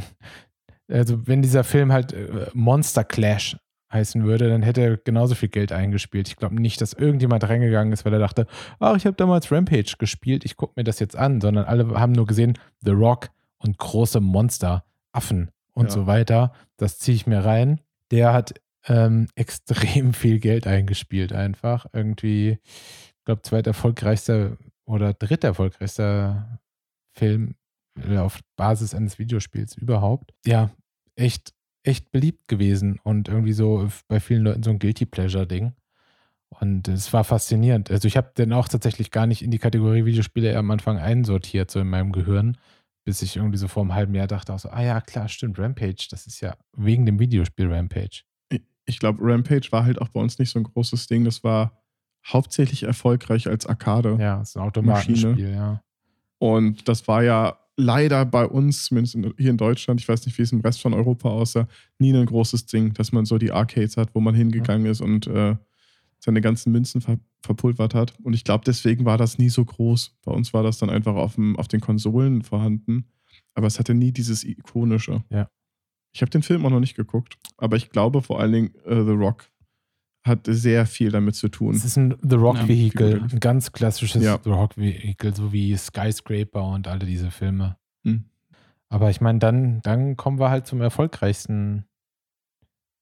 also 0.90 1.26
wenn 1.26 1.42
dieser 1.42 1.64
Film 1.64 1.92
halt 1.92 2.12
äh, 2.12 2.46
Monster 2.54 3.04
Clash 3.04 3.56
heißen 3.92 4.24
würde, 4.24 4.48
dann 4.50 4.62
hätte 4.62 4.82
er 4.82 4.96
genauso 4.98 5.34
viel 5.34 5.48
Geld 5.48 5.72
eingespielt. 5.72 6.28
Ich 6.28 6.36
glaube 6.36 6.60
nicht, 6.60 6.80
dass 6.80 6.92
irgendjemand 6.92 7.48
reingegangen 7.48 7.92
ist, 7.92 8.04
weil 8.04 8.12
er 8.12 8.18
dachte, 8.18 8.46
ach, 8.80 8.96
ich 8.96 9.06
habe 9.06 9.16
damals 9.16 9.50
Rampage 9.50 9.94
gespielt, 9.98 10.44
ich 10.44 10.56
gucke 10.56 10.74
mir 10.76 10.84
das 10.84 10.98
jetzt 10.98 11.16
an, 11.16 11.40
sondern 11.40 11.64
alle 11.64 11.88
haben 11.98 12.12
nur 12.12 12.26
gesehen, 12.26 12.58
The 12.82 12.90
Rock 12.90 13.30
und 13.58 13.78
große 13.78 14.20
Monster, 14.20 14.84
Affen 15.12 15.50
und 15.72 15.86
Ja. 15.86 15.90
so 15.92 16.06
weiter. 16.06 16.52
Das 16.76 16.98
ziehe 16.98 17.14
ich 17.14 17.26
mir 17.26 17.44
rein. 17.44 17.80
Der 18.10 18.32
hat 18.34 18.54
ähm, 18.86 19.28
extrem 19.34 20.12
viel 20.14 20.40
Geld 20.40 20.66
eingespielt, 20.66 21.32
einfach. 21.32 21.86
Irgendwie, 21.92 22.58
ich 22.64 23.24
glaube, 23.24 23.42
zweiterfolgreichster 23.42 24.56
oder 24.84 25.12
dritterfolgreichster 25.12 26.60
Film 27.16 27.54
äh, 28.06 28.18
auf 28.18 28.40
Basis 28.56 28.94
eines 28.94 29.18
Videospiels 29.18 29.76
überhaupt. 29.76 30.32
Ja, 30.46 30.70
echt, 31.16 31.52
echt 31.82 32.10
beliebt 32.10 32.48
gewesen 32.48 32.98
und 33.02 33.28
irgendwie 33.28 33.52
so 33.52 33.88
bei 34.08 34.20
vielen 34.20 34.44
Leuten 34.44 34.62
so 34.62 34.70
ein 34.70 34.78
Guilty 34.78 35.06
Pleasure-Ding. 35.06 35.72
Und 36.60 36.88
es 36.88 37.12
war 37.12 37.24
faszinierend. 37.24 37.90
Also 37.90 38.08
ich 38.08 38.16
habe 38.16 38.32
den 38.36 38.52
auch 38.52 38.68
tatsächlich 38.68 39.10
gar 39.10 39.26
nicht 39.26 39.42
in 39.42 39.50
die 39.50 39.58
Kategorie 39.58 40.06
Videospiele 40.06 40.56
am 40.56 40.70
Anfang 40.70 40.98
einsortiert, 40.98 41.70
so 41.70 41.80
in 41.80 41.88
meinem 41.88 42.10
Gehirn, 42.10 42.56
bis 43.04 43.20
ich 43.22 43.36
irgendwie 43.36 43.58
so 43.58 43.68
vor 43.68 43.82
einem 43.82 43.94
halben 43.94 44.14
Jahr 44.14 44.26
dachte, 44.26 44.56
so, 44.58 44.70
ah 44.70 44.82
ja, 44.82 45.00
klar, 45.00 45.28
stimmt, 45.28 45.58
Rampage, 45.58 46.08
das 46.10 46.26
ist 46.26 46.40
ja 46.40 46.56
wegen 46.76 47.04
dem 47.04 47.18
Videospiel 47.18 47.70
Rampage. 47.72 48.22
Ich- 48.88 48.98
glaube, 48.98 49.18
Rampage 49.22 49.68
war 49.70 49.84
halt 49.84 50.00
auch 50.00 50.08
bei 50.08 50.20
uns 50.20 50.38
nicht 50.38 50.50
so 50.50 50.58
ein 50.58 50.64
großes 50.64 51.06
Ding. 51.06 51.24
Das 51.24 51.44
war 51.44 51.72
hauptsächlich 52.26 52.82
erfolgreich 52.82 53.46
als 53.48 53.66
Arcade. 53.66 54.16
Ja, 54.20 54.40
es 54.42 54.50
ist 54.50 54.56
ein 54.56 54.62
Automatenspiel, 54.62 55.50
ja. 55.52 55.82
Und 56.38 56.88
das 56.88 57.06
war 57.08 57.22
ja 57.22 57.58
leider 57.76 58.24
bei 58.24 58.44
uns, 58.46 58.86
zumindest 58.86 59.14
in, 59.14 59.34
hier 59.38 59.50
in 59.50 59.56
Deutschland, 59.56 60.00
ich 60.00 60.08
weiß 60.08 60.26
nicht, 60.26 60.36
wie 60.38 60.42
es 60.42 60.52
im 60.52 60.60
Rest 60.60 60.80
von 60.80 60.94
Europa 60.94 61.28
aussah, 61.28 61.68
nie 61.98 62.12
ein 62.12 62.26
großes 62.26 62.66
Ding, 62.66 62.92
dass 62.94 63.12
man 63.12 63.24
so 63.24 63.38
die 63.38 63.52
Arcades 63.52 63.96
hat, 63.96 64.14
wo 64.14 64.20
man 64.20 64.34
hingegangen 64.34 64.86
ist 64.86 65.00
und 65.00 65.26
äh, 65.28 65.56
seine 66.18 66.40
ganzen 66.40 66.72
Münzen 66.72 67.00
ver 67.00 67.18
verpulvert 67.40 67.94
hat. 67.94 68.14
Und 68.24 68.32
ich 68.32 68.42
glaube, 68.42 68.64
deswegen 68.66 69.04
war 69.04 69.16
das 69.16 69.38
nie 69.38 69.48
so 69.48 69.64
groß. 69.64 70.16
Bei 70.24 70.32
uns 70.32 70.52
war 70.52 70.64
das 70.64 70.78
dann 70.78 70.90
einfach 70.90 71.14
auf, 71.14 71.36
dem, 71.36 71.56
auf 71.56 71.68
den 71.68 71.80
Konsolen 71.80 72.42
vorhanden. 72.42 73.04
Aber 73.54 73.68
es 73.68 73.78
hatte 73.78 73.94
nie 73.94 74.10
dieses 74.10 74.42
Ikonische. 74.42 75.22
Ja. 75.30 75.48
Ich 76.18 76.22
habe 76.22 76.30
den 76.30 76.42
Film 76.42 76.66
auch 76.66 76.70
noch 76.70 76.80
nicht 76.80 76.96
geguckt, 76.96 77.38
aber 77.58 77.76
ich 77.76 77.90
glaube 77.90 78.22
vor 78.22 78.40
allen 78.40 78.50
Dingen, 78.52 78.74
äh, 78.86 79.04
The 79.04 79.12
Rock 79.12 79.48
hat 80.26 80.40
sehr 80.48 80.84
viel 80.84 81.12
damit 81.12 81.36
zu 81.36 81.48
tun. 81.48 81.76
Es 81.76 81.84
ist 81.84 81.96
ein 81.96 82.16
The 82.28 82.34
Rock 82.34 82.56
Ja, 82.56 82.66
Vehicle, 82.68 83.22
ein 83.22 83.38
ganz 83.38 83.70
klassisches 83.70 84.20
Ja. 84.24 84.40
The 84.42 84.50
Rock 84.50 84.76
Vehicle, 84.76 85.32
so 85.32 85.52
wie 85.52 85.76
Skyscraper 85.76 86.64
und 86.64 86.88
alle 86.88 87.06
diese 87.06 87.30
Filme. 87.30 87.76
Hm. 88.04 88.24
Aber 88.88 89.10
ich 89.10 89.20
meine, 89.20 89.38
dann, 89.38 89.80
dann 89.82 90.16
kommen 90.16 90.40
wir 90.40 90.50
halt 90.50 90.66
zum 90.66 90.80
erfolgreichsten 90.80 91.84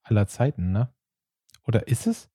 aller 0.02 0.26
Zeiten, 0.26 0.72
ne? 0.72 0.92
Oder 1.66 1.88
ist 1.88 2.06
es? 2.06 2.28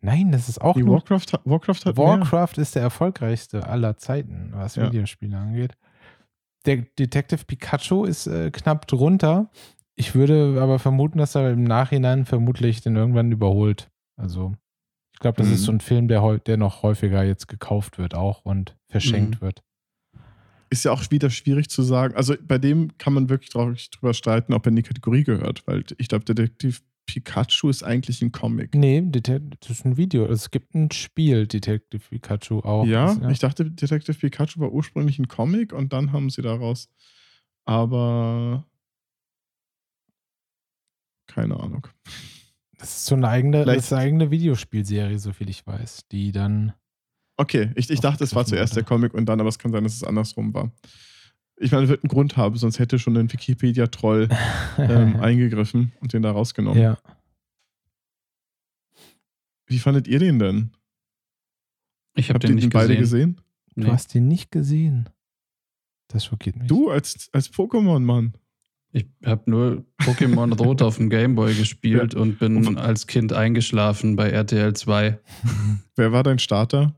Nein, 0.00 0.32
das 0.32 0.48
ist 0.48 0.60
auch 0.60 0.74
Die 0.74 0.82
nur 0.82 0.94
Warcraft, 0.96 1.32
hat- 1.32 1.42
Warcraft 1.44 1.84
hat 1.86 1.96
mehr. 1.96 2.06
Warcraft 2.06 2.54
ist 2.58 2.74
der 2.74 2.82
erfolgreichste 2.82 3.66
aller 3.68 3.96
Zeiten, 3.96 4.50
was 4.52 4.74
Ja. 4.74 4.86
Videospiele 4.88 5.36
angeht. 5.38 5.76
Der 6.66 6.78
Detective 6.98 7.44
Pikachu 7.44 8.04
ist 8.04 8.26
äh, 8.26 8.50
knapp 8.50 8.88
drunter. 8.88 9.48
Ich 10.00 10.14
würde 10.14 10.58
aber 10.62 10.78
vermuten, 10.78 11.18
dass 11.18 11.34
er 11.34 11.50
im 11.50 11.64
Nachhinein 11.64 12.24
vermutlich 12.24 12.80
den 12.82 12.94
irgendwann 12.94 13.32
überholt. 13.32 13.90
Also, 14.16 14.54
ich 15.12 15.18
glaube, 15.18 15.38
das 15.38 15.48
Mhm. 15.48 15.54
ist 15.54 15.62
so 15.64 15.72
ein 15.72 15.80
Film, 15.80 16.06
der, 16.06 16.38
der 16.38 16.56
noch 16.56 16.82
häufiger 16.84 17.24
jetzt 17.24 17.48
gekauft 17.48 17.98
wird 17.98 18.14
auch 18.14 18.44
und 18.44 18.76
verschenkt 18.88 19.36
Mhm. 19.40 19.46
wird. 19.46 19.62
ist 20.70 20.84
ja 20.84 20.92
auch 20.92 21.02
wieder 21.10 21.30
schwierig 21.30 21.70
zu 21.70 21.82
sagen. 21.82 22.14
Also 22.14 22.34
bei 22.46 22.58
dem 22.58 22.96
kann 22.98 23.14
man 23.14 23.30
wirklich 23.30 23.48
drüber 23.50 24.12
streiten, 24.12 24.52
ob 24.52 24.66
er 24.66 24.68
in 24.68 24.76
die 24.76 24.82
Kategorie 24.82 25.24
gehört, 25.24 25.66
weil 25.66 25.82
ich 25.96 26.08
glaube, 26.08 26.26
Detektiv 26.26 26.82
Pikachu 27.06 27.70
ist 27.70 27.82
eigentlich 27.82 28.20
ein 28.20 28.32
Comic. 28.32 28.74
Nee, 28.74 29.02
das 29.02 29.70
ist 29.70 29.86
ein 29.86 29.96
Video. 29.96 30.26
Es 30.26 30.50
gibt 30.50 30.74
ein 30.74 30.90
Spiel, 30.90 31.46
Detective 31.46 32.02
Pikachu 32.10 32.58
auch. 32.60 32.84
ja, 32.84 33.14
Das- 33.14 33.32
ich 33.32 33.38
dachte, 33.38 33.64
Detective 33.70 34.18
Pikachu 34.18 34.60
war 34.60 34.70
ursprünglich 34.70 35.18
ein 35.18 35.26
Comic 35.26 35.72
und 35.72 35.94
dann 35.94 36.12
haben 36.12 36.28
sie 36.28 36.42
daraus. 36.42 36.90
Aber 37.64 38.66
keine 41.28 41.58
Ahnung. 41.60 41.86
Das 42.78 42.90
ist 42.96 43.06
so 43.06 43.14
eine 43.14 43.28
eigene, 43.28 43.58
das 43.58 43.64
Vielleicht- 43.64 43.78
ist 43.84 43.92
eine 43.92 44.02
eigene 44.02 44.30
Videospielserie, 44.30 45.18
soviel 45.18 45.48
ich 45.48 45.66
weiß, 45.66 46.06
die 46.10 46.32
dann. 46.32 46.72
Okay, 47.36 47.70
ich, 47.76 47.88
ich 47.90 48.00
dachte, 48.00 48.24
es 48.24 48.34
war 48.34 48.44
zuerst 48.44 48.74
der. 48.74 48.82
Comic 48.82 49.14
und 49.14 49.26
dann, 49.26 49.38
aber 49.40 49.48
es 49.48 49.58
kann 49.60 49.70
sein, 49.70 49.84
dass 49.84 49.94
es 49.94 50.02
andersrum 50.04 50.52
war. 50.54 50.72
Ich 51.60 51.70
meine, 51.72 51.84
es 51.84 51.88
wird 51.90 52.02
einen 52.04 52.08
Grund 52.08 52.36
haben, 52.36 52.56
sonst 52.56 52.78
hätte 52.78 52.98
schon 52.98 53.16
ein 53.16 53.32
Wikipedia-Troll 53.32 54.28
ähm, 54.78 55.16
eingegriffen 55.16 55.92
und 56.00 56.12
den 56.12 56.22
da 56.22 56.30
rausgenommen. 56.32 56.80
ja. 56.82 56.98
Wie 59.66 59.78
fandet 59.78 60.08
ihr 60.08 60.18
den 60.18 60.38
denn? 60.38 60.70
Ich 62.14 62.28
habe 62.30 62.36
Habt 62.36 62.44
den 62.44 62.54
nicht 62.54 62.72
beide 62.72 62.96
gesehen. 62.96 63.34
gesehen? 63.36 63.44
Du 63.76 63.82
Nee. 63.86 63.90
hast 63.92 64.14
den 64.14 64.26
nicht 64.26 64.50
gesehen. 64.50 65.08
Das 66.08 66.24
schockiert 66.24 66.56
mich. 66.56 66.66
Du 66.68 66.90
als, 66.90 67.28
als 67.32 67.52
Pokémon-Mann. 67.52 68.32
Ich 68.92 69.06
habe 69.24 69.50
nur 69.50 69.84
Pokémon 70.00 70.56
Rot 70.58 70.80
auf 70.82 70.96
dem 70.96 71.10
Gameboy 71.10 71.54
gespielt 71.54 72.14
und 72.14 72.38
bin 72.38 72.66
Und- 72.66 72.78
als 72.78 73.06
Kind 73.06 73.32
eingeschlafen 73.32 74.16
bei 74.16 74.30
RTL 74.30 74.74
2. 74.74 75.18
Wer 75.96 76.12
war 76.12 76.22
dein 76.22 76.38
Starter? 76.38 76.94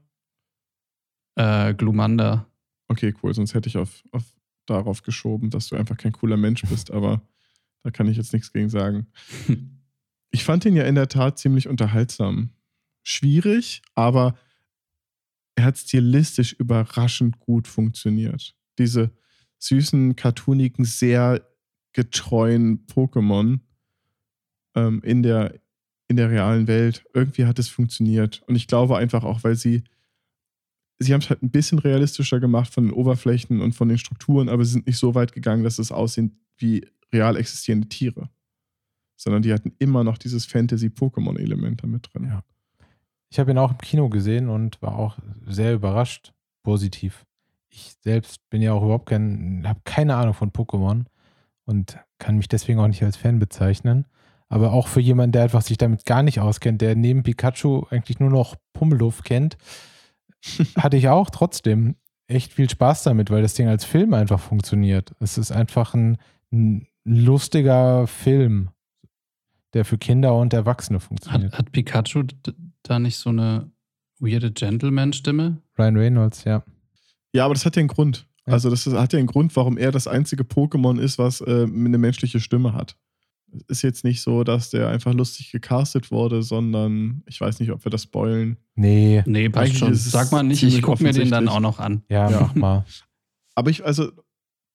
Äh, 1.37 1.75
Glumanda. 1.75 2.47
Okay, 2.89 3.15
cool, 3.23 3.35
sonst 3.35 3.55
hätte 3.55 3.69
ich 3.69 3.77
auf, 3.77 4.03
auf 4.13 4.25
darauf 4.67 5.03
geschoben, 5.03 5.51
dass 5.51 5.69
du 5.69 5.77
einfach 5.77 5.97
kein 5.97 6.13
cooler 6.13 6.37
Mensch 6.37 6.63
bist, 6.63 6.91
aber 6.91 7.23
da 7.83 7.91
kann 7.91 8.09
ich 8.09 8.17
jetzt 8.17 8.33
nichts 8.33 8.53
gegen 8.53 8.69
sagen. 8.69 9.07
Ich 10.33 10.45
fand 10.45 10.65
ihn 10.65 10.77
ja 10.77 10.85
in 10.85 10.95
der 10.95 11.09
Tat 11.09 11.41
ziemlich 11.41 11.67
unterhaltsam. 11.67 12.51
Schwierig, 13.03 13.83
aber 13.97 14.39
er 15.57 15.65
hat 15.65 15.77
stilistisch 15.77 16.53
überraschend 16.53 17.41
gut 17.41 17.67
funktioniert. 17.67 18.55
Diese 18.79 19.11
süßen, 19.59 20.15
cartoonigen, 20.15 20.85
sehr 20.85 21.45
getreuen 21.93 22.87
Pokémon 22.87 23.61
ähm, 24.75 25.03
in, 25.03 25.23
der, 25.23 25.55
in 26.09 26.17
der 26.17 26.31
realen 26.31 26.67
Welt. 26.67 27.05
Irgendwie 27.15 27.47
hat 27.47 27.59
es 27.59 27.69
funktioniert. 27.69 28.43
Und 28.47 28.57
ich 28.57 28.67
glaube 28.67 28.97
einfach 28.97 29.25
auch, 29.25 29.43
weil 29.45 29.57
sie 29.57 29.85
sie 31.01 31.13
haben 31.13 31.21
es 31.21 31.31
halt 31.31 31.43
ein 31.43 31.51
bisschen 31.51 31.79
realistischer 31.79 32.39
gemacht 32.39 32.73
von 32.73 32.85
den 32.85 32.93
Oberflächen 32.93 33.61
und 33.61 33.75
von 33.75 33.89
den 33.89 33.99
Strukturen, 33.99 34.49
aber 34.49 34.65
sie 34.65 34.73
sind 34.73 34.87
nicht 34.87 34.99
so 34.99 35.15
weit 35.15 35.33
gegangen, 35.33 35.65
dass 35.65 35.79
es 35.79 35.91
aussehen 35.91 36.39
wie 36.59 36.87
real 37.13 37.37
existierende 37.37 37.89
Tiere. 37.89 38.29
Sondern 39.17 39.43
die 39.43 39.53
hatten 39.53 39.73
immer 39.79 40.05
noch 40.05 40.19
dieses 40.19 40.47
Fantasy-Pokémon-Element 40.47 41.83
damit 41.83 42.09
drin. 42.13 42.27
Ja. 42.27 42.45
Ich 43.31 43.39
habe 43.39 43.51
ihn 43.51 43.59
auch 43.59 43.73
im 43.73 43.79
Kino 43.79 44.09
gesehen 44.09 44.49
und 44.49 44.81
war 44.83 44.97
auch 44.97 45.19
sehr 45.47 45.75
überrascht, 45.75 46.33
positiv. 46.63 47.27
Ich 47.69 47.97
selbst 48.01 48.49
bin 48.51 48.63
ja 48.63 48.73
auch 48.73 48.83
überhaupt 48.83 49.09
kein, 49.09 49.67
habe 49.67 49.81
keine 49.85 50.17
Ahnung 50.17 50.35
von 50.35 50.51
Pokémon 50.51 51.05
und 51.71 51.99
kann 52.19 52.37
mich 52.37 52.49
deswegen 52.49 52.81
auch 52.81 52.89
nicht 52.89 53.03
als 53.03 53.17
Fan 53.17 53.39
bezeichnen. 53.39 54.05
Aber 54.49 54.73
auch 54.73 54.89
für 54.89 55.01
jemanden, 55.01 55.33
der 55.33 55.45
einfach 55.45 55.63
sich 55.63 55.79
damit 55.79 56.05
gar 56.05 56.25
nicht 56.25 56.41
auskennt, 56.41 56.83
der 56.83 56.97
neben 56.97 57.23
Pikachu 57.23 57.87
eigentlich 57.89 58.19
nur 58.19 58.31
noch 58.31 58.57
Pummeluff 58.73 59.23
kennt, 59.23 59.57
hatte 60.77 60.97
ich 60.97 61.09
auch 61.09 61.31
trotzdem 61.31 61.95
echt 62.27 62.53
viel 62.53 62.69
Spaß 62.69 63.05
damit, 63.05 63.31
weil 63.31 63.43
das 63.43 63.55
Ding 63.55 63.69
als 63.69 63.85
Film 63.85 64.13
einfach 64.13 64.41
funktioniert. 64.41 65.15
Es 65.21 65.39
ist 65.39 65.53
einfach 65.53 65.95
ein, 65.95 66.19
ein 66.53 66.89
lustiger 67.05 68.09
Film, 68.09 68.71
der 69.73 69.85
für 69.85 69.99
Kinder 69.99 70.37
und 70.37 70.53
Erwachsene 70.53 70.99
funktioniert. 70.99 71.53
Hat, 71.53 71.59
hat 71.67 71.73
Pikachu 71.73 72.25
da 72.83 72.99
nicht 72.99 73.19
so 73.19 73.31
eine 73.31 73.71
weirde 74.19 74.51
Gentleman-Stimme? 74.51 75.63
Ryan 75.79 75.97
Reynolds, 75.97 76.45
ja. 76.45 76.65
Ja, 77.33 77.45
aber 77.45 77.55
das 77.55 77.65
hat 77.65 77.77
ja 77.77 77.81
einen 77.81 77.89
Grund. 77.89 78.27
Ja. 78.51 78.55
Also 78.55 78.71
das 78.71 78.87
ist, 78.87 78.95
hat 78.95 79.13
ja 79.13 79.19
einen 79.19 79.27
Grund, 79.29 79.55
warum 79.57 79.77
er 79.79 79.91
das 79.93 80.07
einzige 80.07 80.43
Pokémon 80.45 80.99
ist, 81.01 81.19
was 81.19 81.41
äh, 81.41 81.65
eine 81.65 81.99
menschliche 81.99 82.41
Stimme 82.41 82.73
hat. 82.75 82.97
Es 83.53 83.79
ist 83.79 83.83
jetzt 83.83 84.05
nicht 84.05 84.21
so, 84.23 84.45
dass 84.45 84.71
der 84.71 84.89
einfach 84.89 85.13
lustig 85.13 85.51
gecastet 85.51 86.11
wurde, 86.13 86.43
sondern 86.43 87.23
ich 87.27 87.41
weiß 87.41 87.59
nicht, 87.61 87.73
ob 87.73 87.85
wir 87.85 87.91
das 87.91 88.05
spoilen. 88.05 88.57
Nee, 88.77 89.23
Nee, 89.27 89.49
passt 89.49 89.67
Eigentlich 89.67 89.79
schon. 89.79 89.93
ist 89.93 90.07
es 90.07 90.13
Sag 90.13 90.31
mal 90.31 90.43
nicht, 90.45 90.63
ich 90.63 90.81
gucke 90.83 91.03
mir 91.03 91.13
den 91.13 91.31
dann 91.31 91.49
auch 91.49 91.59
noch 91.61 91.79
an. 91.81 92.03
ja, 92.09 92.31
Ja. 92.31 92.41
mach 92.43 92.55
mal. 92.55 92.85
Aber 93.57 93.71
ich, 93.71 93.85
also, 93.85 94.13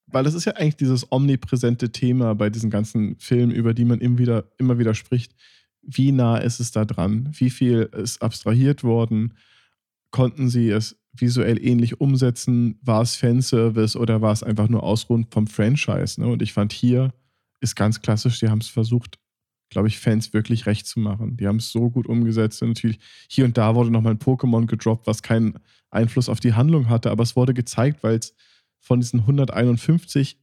weil 0.08 0.24
das 0.26 0.34
ist 0.34 0.46
ja 0.46 0.54
eigentlich 0.54 0.76
dieses 0.76 1.10
omnipräsente 1.12 1.92
Thema 1.92 2.36
bei 2.36 2.50
diesen 2.50 2.70
ganzen 2.70 3.16
Filmen, 3.18 3.52
über 3.52 3.74
die 3.74 3.86
man 3.86 4.00
immer 4.02 4.18
wieder, 4.20 4.44
immer 4.58 4.78
wieder 4.78 4.94
spricht. 4.94 5.34
wie 5.82 6.12
nah 6.12 6.38
ist 6.38 6.60
es 6.60 6.72
da 6.72 6.84
dran? 6.84 7.30
Wie 7.38 7.50
viel 7.50 7.90
ist 7.96 8.22
abstrahiert 8.22 8.84
worden? 8.84 9.34
Konnten 10.12 10.50
sie 10.50 10.70
es 10.70 10.98
visuell 11.18 11.64
ähnlich 11.64 12.00
umsetzen? 12.00 12.78
War 12.82 13.02
es 13.02 13.16
Fanservice 13.16 13.98
oder 13.98 14.22
war 14.22 14.34
es 14.34 14.44
einfach 14.44 14.70
nur 14.70 14.84
Ausruhen 14.84 15.28
vom 15.30 15.48
Franchise? 15.48 16.20
Ne? 16.20 16.28
Und 16.28 16.42
ich 16.42 16.54
fand 16.54 16.74
hier 16.74 17.14
ist 17.62 17.76
ganz 17.76 18.02
klassisch, 18.02 18.40
die 18.40 18.50
haben 18.50 18.60
es 18.60 18.68
versucht, 18.68 19.18
glaube 19.70 19.88
ich, 19.88 20.00
Fans 20.00 20.34
wirklich 20.34 20.66
recht 20.66 20.86
zu 20.86 21.00
machen. 21.00 21.38
Die 21.38 21.48
haben 21.48 21.58
es 21.58 21.72
so 21.72 21.90
gut 21.90 22.08
umgesetzt. 22.08 22.62
Und 22.62 22.70
natürlich 22.70 23.00
hier 23.28 23.46
und 23.46 23.58
da 23.58 23.76
wurde 23.76 23.92
nochmal 23.92 24.14
ein 24.14 24.20
Pokémon 24.20 24.68
gedroppt, 24.68 25.08
was 25.08 25.24
keinen 25.24 25.60
Einfluss 25.90 26.30
auf 26.30 26.40
die 26.40 26.54
Handlung 26.54 26.90
hatte, 26.90 27.10
aber 27.10 27.24
es 27.24 27.36
wurde 27.36 27.54
gezeigt, 27.54 28.04
weil 28.04 28.18
es 28.18 28.36
von 28.80 29.00
diesen 29.00 29.22
151 29.22 30.38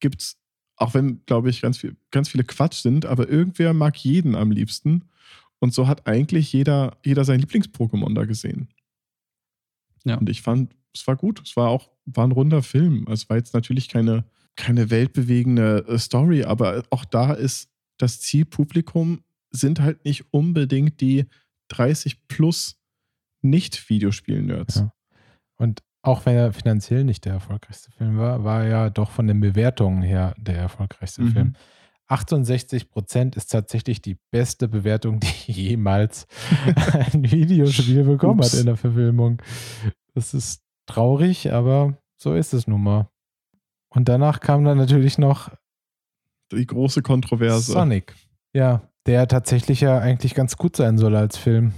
gibt 0.00 0.20
es, 0.20 0.36
auch 0.76 0.94
wenn, 0.94 1.24
glaube 1.26 1.50
ich, 1.50 1.60
ganz, 1.62 1.78
viel, 1.78 1.96
ganz 2.10 2.28
viele 2.28 2.44
Quatsch 2.44 2.82
sind, 2.82 3.06
aber 3.06 3.28
irgendwer 3.28 3.74
mag 3.74 3.96
jeden 3.96 4.34
am 4.34 4.50
liebsten. 4.50 5.04
Und 5.58 5.72
so 5.72 5.86
hat 5.86 6.06
eigentlich 6.06 6.52
jeder, 6.52 6.98
jeder 7.04 7.24
sein 7.24 7.40
Lieblings-Pokémon 7.40 8.14
da 8.14 8.24
gesehen. 8.24 8.68
Ja. 10.04 10.16
Und 10.16 10.28
ich 10.28 10.42
fand, 10.42 10.74
es 10.94 11.06
war 11.06 11.16
gut. 11.16 11.42
Es 11.44 11.56
war 11.56 11.68
auch 11.68 11.90
war 12.06 12.26
ein 12.26 12.32
runder 12.32 12.62
Film. 12.62 13.06
Es 13.10 13.28
war 13.28 13.36
jetzt 13.36 13.54
natürlich 13.54 13.88
keine, 13.88 14.24
keine 14.56 14.90
weltbewegende 14.90 15.84
äh, 15.88 15.98
Story, 15.98 16.44
aber 16.44 16.82
auch 16.90 17.04
da 17.04 17.32
ist 17.32 17.70
das 17.98 18.20
Zielpublikum 18.20 19.22
sind 19.50 19.80
halt 19.80 20.04
nicht 20.04 20.32
unbedingt 20.32 21.00
die 21.00 21.26
30 21.68 22.26
plus 22.26 22.76
Nicht-Videospiel-Nerds. 23.42 24.76
Ja. 24.76 24.92
Und 25.56 25.82
auch 26.02 26.26
wenn 26.26 26.36
er 26.36 26.52
finanziell 26.52 27.04
nicht 27.04 27.24
der 27.24 27.34
erfolgreichste 27.34 27.90
Film 27.92 28.18
war, 28.18 28.44
war 28.44 28.64
er 28.64 28.68
ja 28.68 28.90
doch 28.90 29.10
von 29.10 29.26
den 29.26 29.40
Bewertungen 29.40 30.02
her 30.02 30.34
der 30.36 30.56
erfolgreichste 30.56 31.22
mhm. 31.22 31.32
Film. 31.32 31.56
68 32.08 32.90
Prozent 32.90 33.36
ist 33.36 33.50
tatsächlich 33.50 34.02
die 34.02 34.18
beste 34.30 34.68
Bewertung, 34.68 35.20
die 35.46 35.52
jemals 35.52 36.26
ein 37.12 37.30
Videospiel 37.30 38.04
bekommen 38.04 38.40
Ups. 38.40 38.52
hat 38.52 38.60
in 38.60 38.66
der 38.66 38.76
Verfilmung. 38.76 39.40
Das 40.14 40.34
ist 40.34 40.62
traurig, 40.86 41.52
aber 41.52 41.96
so 42.16 42.34
ist 42.34 42.52
es 42.54 42.66
nun 42.66 42.82
mal. 42.82 43.08
Und 43.88 44.08
danach 44.08 44.40
kam 44.40 44.64
dann 44.64 44.78
natürlich 44.78 45.18
noch 45.18 45.50
die 46.52 46.66
große 46.66 47.02
Kontroverse. 47.02 47.72
Sonic. 47.72 48.14
Ja, 48.52 48.88
der 49.06 49.28
tatsächlich 49.28 49.80
ja 49.80 49.98
eigentlich 49.98 50.34
ganz 50.34 50.56
gut 50.56 50.76
sein 50.76 50.98
soll 50.98 51.16
als 51.16 51.36
Film. 51.36 51.72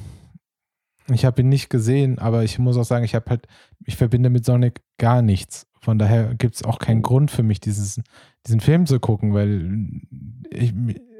Ich 1.09 1.25
habe 1.25 1.43
ihn 1.43 1.49
nicht 1.49 1.71
gesehen, 1.71 2.19
aber 2.19 2.43
ich 2.43 2.59
muss 2.59 2.77
auch 2.77 2.85
sagen, 2.85 3.05
ich 3.05 3.15
habe 3.15 3.31
halt, 3.31 3.47
ich 3.85 3.97
verbinde 3.97 4.29
mit 4.29 4.45
Sonic 4.45 4.83
gar 4.99 5.23
nichts. 5.23 5.66
Von 5.81 5.99
daher 5.99 6.35
gibt 6.35 6.57
es 6.57 6.63
auch 6.63 6.79
keinen 6.79 7.03
Grund 7.03 7.31
für 7.31 7.43
mich, 7.43 7.61
dieses, 7.61 8.01
diesen 8.47 8.61
Film 8.61 8.87
zu 8.87 8.99
gucken, 8.99 9.35
weil 9.35 10.03
ich 10.51 10.73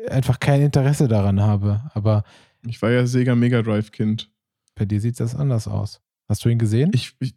einfach 0.09 0.41
kein 0.41 0.63
Interesse 0.63 1.09
daran 1.09 1.41
habe. 1.41 1.83
Aber 1.95 2.25
ich 2.67 2.81
war 2.83 2.91
ja 2.91 3.07
Sega 3.07 3.35
Mega 3.35 3.63
Drive 3.63 3.93
Kind. 3.93 4.31
Bei 4.75 4.85
dir 4.85 5.01
sieht 5.01 5.21
das 5.21 5.35
anders 5.35 5.69
aus. 5.69 6.01
Hast 6.29 6.45
du 6.45 6.49
ihn 6.49 6.59
gesehen? 6.59 6.91
Ich, 6.95 7.15
ich 7.21 7.35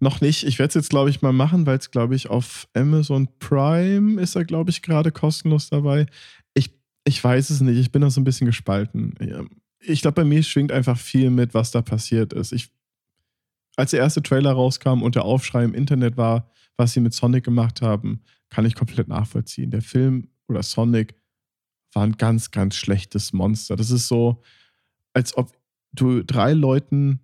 noch 0.00 0.20
nicht. 0.20 0.44
Ich 0.44 0.58
werde 0.58 0.70
es 0.70 0.74
jetzt, 0.74 0.90
glaube 0.90 1.10
ich, 1.10 1.22
mal 1.22 1.32
machen, 1.32 1.66
weil 1.66 1.78
es, 1.78 1.90
glaube 1.90 2.16
ich, 2.16 2.28
auf 2.28 2.66
Amazon 2.74 3.28
Prime 3.38 4.20
ist 4.20 4.34
er, 4.34 4.44
glaube 4.44 4.70
ich, 4.70 4.82
gerade 4.82 5.12
kostenlos 5.12 5.68
dabei. 5.68 6.06
Ich, 6.54 6.72
ich 7.04 7.22
weiß 7.22 7.50
es 7.50 7.60
nicht. 7.60 7.78
Ich 7.78 7.92
bin 7.92 8.02
da 8.02 8.10
so 8.10 8.20
ein 8.20 8.24
bisschen 8.24 8.46
gespalten 8.46 9.14
ich 9.84 10.02
glaube, 10.02 10.14
bei 10.16 10.24
mir 10.24 10.42
schwingt 10.42 10.72
einfach 10.72 10.98
viel 10.98 11.30
mit, 11.30 11.54
was 11.54 11.70
da 11.70 11.82
passiert 11.82 12.32
ist. 12.32 12.52
Ich, 12.52 12.70
als 13.76 13.92
der 13.92 14.00
erste 14.00 14.22
Trailer 14.22 14.52
rauskam 14.52 15.02
und 15.02 15.14
der 15.14 15.24
Aufschrei 15.24 15.64
im 15.64 15.74
Internet 15.74 16.16
war, 16.16 16.50
was 16.76 16.92
sie 16.92 17.00
mit 17.00 17.14
Sonic 17.14 17.44
gemacht 17.44 17.82
haben, 17.82 18.22
kann 18.50 18.66
ich 18.66 18.74
komplett 18.74 19.08
nachvollziehen. 19.08 19.70
Der 19.70 19.82
Film 19.82 20.28
oder 20.48 20.62
Sonic 20.62 21.14
war 21.92 22.04
ein 22.04 22.16
ganz, 22.16 22.50
ganz 22.50 22.76
schlechtes 22.76 23.32
Monster. 23.32 23.76
Das 23.76 23.90
ist 23.90 24.08
so, 24.08 24.42
als 25.12 25.36
ob 25.36 25.52
du 25.92 26.22
drei 26.22 26.52
Leuten, 26.52 27.20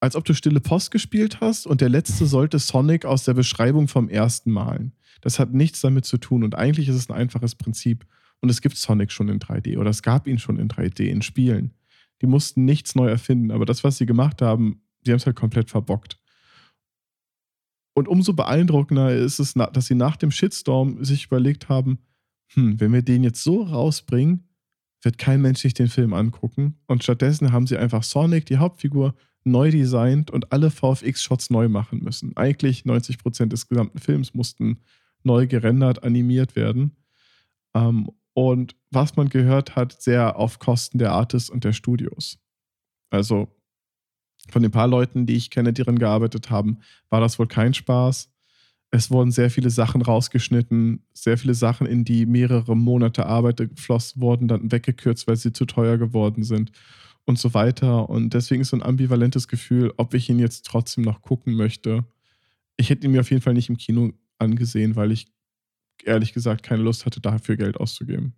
als 0.00 0.16
ob 0.16 0.24
du 0.24 0.34
Stille 0.34 0.60
Post 0.60 0.90
gespielt 0.90 1.40
hast 1.40 1.66
und 1.66 1.80
der 1.80 1.88
letzte 1.88 2.26
sollte 2.26 2.58
Sonic 2.58 3.04
aus 3.04 3.24
der 3.24 3.34
Beschreibung 3.34 3.88
vom 3.88 4.08
ersten 4.08 4.50
malen. 4.50 4.92
Das 5.20 5.38
hat 5.38 5.52
nichts 5.52 5.80
damit 5.80 6.04
zu 6.04 6.18
tun 6.18 6.44
und 6.44 6.54
eigentlich 6.54 6.88
ist 6.88 6.96
es 6.96 7.08
ein 7.08 7.16
einfaches 7.16 7.54
Prinzip. 7.54 8.06
Und 8.40 8.50
es 8.50 8.60
gibt 8.60 8.76
Sonic 8.76 9.10
schon 9.10 9.30
in 9.30 9.38
3D 9.38 9.78
oder 9.78 9.88
es 9.88 10.02
gab 10.02 10.26
ihn 10.26 10.38
schon 10.38 10.58
in 10.58 10.68
3D 10.68 11.04
in 11.04 11.22
Spielen. 11.22 11.72
Die 12.20 12.26
mussten 12.26 12.66
nichts 12.66 12.94
neu 12.94 13.08
erfinden, 13.08 13.50
aber 13.50 13.64
das, 13.64 13.84
was 13.84 13.96
sie 13.96 14.06
gemacht 14.06 14.42
haben, 14.42 14.82
die 15.04 15.10
haben 15.10 15.18
es 15.18 15.26
halt 15.26 15.36
komplett 15.36 15.70
verbockt. 15.70 16.18
Und 17.94 18.08
umso 18.08 18.32
beeindruckender 18.32 19.14
ist 19.14 19.38
es, 19.38 19.54
dass 19.54 19.86
sie 19.86 19.94
nach 19.94 20.16
dem 20.16 20.30
Shitstorm 20.30 21.04
sich 21.04 21.26
überlegt 21.26 21.68
haben, 21.68 21.98
hm, 22.48 22.80
wenn 22.80 22.92
wir 22.92 23.02
den 23.02 23.22
jetzt 23.22 23.42
so 23.42 23.62
rausbringen, 23.62 24.48
wird 25.02 25.18
kein 25.18 25.42
Mensch 25.42 25.60
sich 25.60 25.74
den 25.74 25.88
Film 25.88 26.12
angucken. 26.12 26.76
Und 26.86 27.04
stattdessen 27.04 27.52
haben 27.52 27.66
sie 27.66 27.76
einfach 27.76 28.02
Sonic, 28.02 28.46
die 28.46 28.56
Hauptfigur, 28.56 29.14
neu 29.44 29.70
designt 29.70 30.30
und 30.30 30.52
alle 30.52 30.70
VFX-Shots 30.70 31.50
neu 31.50 31.68
machen 31.68 32.02
müssen. 32.02 32.36
Eigentlich 32.36 32.82
90% 32.82 33.46
des 33.46 33.68
gesamten 33.68 33.98
Films 33.98 34.34
mussten 34.34 34.80
neu 35.22 35.46
gerendert, 35.46 36.02
animiert 36.02 36.56
werden. 36.56 36.96
Ähm, 37.74 38.10
und 38.32 38.74
was 38.90 39.16
man 39.16 39.28
gehört 39.28 39.76
hat, 39.76 40.00
sehr 40.00 40.36
auf 40.36 40.58
Kosten 40.58 40.98
der 40.98 41.12
Artists 41.12 41.50
und 41.50 41.64
der 41.64 41.72
Studios. 41.72 42.38
Also 43.10 43.48
von 44.50 44.62
den 44.62 44.70
paar 44.70 44.88
Leuten, 44.88 45.26
die 45.26 45.34
ich 45.34 45.50
kenne, 45.50 45.72
die 45.72 45.82
daran 45.82 45.98
gearbeitet 45.98 46.50
haben, 46.50 46.78
war 47.10 47.20
das 47.20 47.38
wohl 47.38 47.46
kein 47.46 47.74
Spaß. 47.74 48.30
Es 48.90 49.10
wurden 49.10 49.32
sehr 49.32 49.50
viele 49.50 49.70
Sachen 49.70 50.02
rausgeschnitten, 50.02 51.02
sehr 51.12 51.36
viele 51.36 51.54
Sachen, 51.54 51.86
in 51.86 52.04
die 52.04 52.26
mehrere 52.26 52.76
Monate 52.76 53.26
Arbeit 53.26 53.56
geflossen 53.56 54.22
wurden, 54.22 54.46
dann 54.46 54.70
weggekürzt, 54.70 55.26
weil 55.26 55.36
sie 55.36 55.52
zu 55.52 55.64
teuer 55.64 55.98
geworden 55.98 56.44
sind 56.44 56.70
und 57.24 57.38
so 57.38 57.54
weiter. 57.54 58.08
Und 58.08 58.34
deswegen 58.34 58.62
ist 58.62 58.68
so 58.68 58.76
ein 58.76 58.82
ambivalentes 58.82 59.48
Gefühl, 59.48 59.92
ob 59.96 60.14
ich 60.14 60.28
ihn 60.28 60.38
jetzt 60.38 60.66
trotzdem 60.66 61.02
noch 61.02 61.22
gucken 61.22 61.54
möchte. 61.54 62.04
Ich 62.76 62.90
hätte 62.90 63.06
ihn 63.06 63.12
mir 63.12 63.20
auf 63.20 63.30
jeden 63.30 63.42
Fall 63.42 63.54
nicht 63.54 63.68
im 63.68 63.78
Kino 63.78 64.12
angesehen, 64.38 64.94
weil 64.94 65.10
ich 65.10 65.26
ehrlich 66.04 66.32
gesagt 66.32 66.62
keine 66.62 66.82
Lust 66.82 67.06
hatte, 67.06 67.20
dafür 67.20 67.56
Geld 67.56 67.78
auszugeben. 67.78 68.34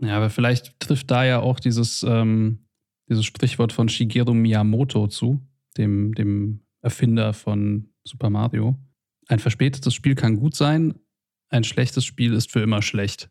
Ja, 0.00 0.16
aber 0.16 0.30
vielleicht 0.30 0.78
trifft 0.80 1.10
da 1.10 1.24
ja 1.24 1.40
auch 1.40 1.60
dieses, 1.60 2.04
ähm, 2.06 2.63
dieses 3.08 3.24
Sprichwort 3.24 3.72
von 3.72 3.88
Shigeru 3.88 4.34
Miyamoto 4.34 5.08
zu, 5.08 5.40
dem, 5.76 6.14
dem 6.14 6.60
Erfinder 6.80 7.32
von 7.32 7.88
Super 8.04 8.30
Mario. 8.30 8.78
Ein 9.28 9.38
verspätetes 9.38 9.94
Spiel 9.94 10.14
kann 10.14 10.36
gut 10.36 10.54
sein, 10.54 10.94
ein 11.48 11.64
schlechtes 11.64 12.04
Spiel 12.04 12.32
ist 12.32 12.50
für 12.50 12.60
immer 12.60 12.82
schlecht. 12.82 13.30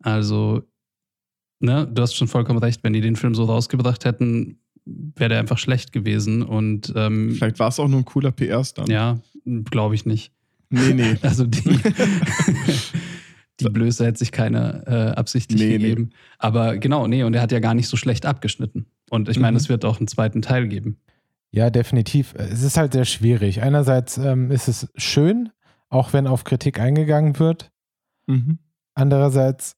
Also, 0.00 0.62
ne, 1.60 1.86
du 1.86 2.02
hast 2.02 2.14
schon 2.14 2.28
vollkommen 2.28 2.58
recht, 2.58 2.84
wenn 2.84 2.92
die 2.92 3.00
den 3.00 3.16
Film 3.16 3.34
so 3.34 3.44
rausgebracht 3.44 4.04
hätten, 4.04 4.60
wäre 4.84 5.30
der 5.30 5.38
einfach 5.40 5.58
schlecht 5.58 5.92
gewesen. 5.92 6.42
Und 6.42 6.92
ähm, 6.96 7.34
vielleicht 7.34 7.58
war 7.58 7.68
es 7.68 7.80
auch 7.80 7.88
nur 7.88 8.00
ein 8.00 8.04
cooler 8.04 8.30
PR-Stand. 8.30 8.88
Ja, 8.88 9.18
glaube 9.64 9.94
ich 9.94 10.06
nicht. 10.06 10.32
Nee, 10.70 10.94
nee. 10.94 11.16
Also 11.22 11.46
die, 11.46 11.62
die 13.60 13.70
Blöße 13.70 14.06
hätte 14.06 14.18
sich 14.18 14.32
keiner 14.32 14.86
äh, 14.86 15.10
absichtlich 15.12 15.60
nee, 15.60 15.78
gegeben. 15.78 16.02
Nee. 16.10 16.16
Aber 16.38 16.78
genau, 16.78 17.06
nee, 17.06 17.24
und 17.24 17.34
er 17.34 17.42
hat 17.42 17.52
ja 17.52 17.60
gar 17.60 17.74
nicht 17.74 17.88
so 17.88 17.96
schlecht 17.96 18.26
abgeschnitten. 18.26 18.86
Und 19.10 19.28
ich 19.28 19.38
meine, 19.38 19.52
mhm. 19.52 19.58
es 19.58 19.68
wird 19.68 19.84
auch 19.84 19.98
einen 19.98 20.08
zweiten 20.08 20.42
Teil 20.42 20.68
geben. 20.68 20.98
Ja, 21.50 21.70
definitiv. 21.70 22.34
Es 22.36 22.62
ist 22.62 22.76
halt 22.76 22.92
sehr 22.92 23.04
schwierig. 23.04 23.62
Einerseits 23.62 24.18
ähm, 24.18 24.50
ist 24.50 24.68
es 24.68 24.88
schön, 24.96 25.50
auch 25.88 26.12
wenn 26.12 26.26
auf 26.26 26.44
Kritik 26.44 26.78
eingegangen 26.78 27.38
wird. 27.38 27.70
Mhm. 28.26 28.58
Andererseits 28.94 29.76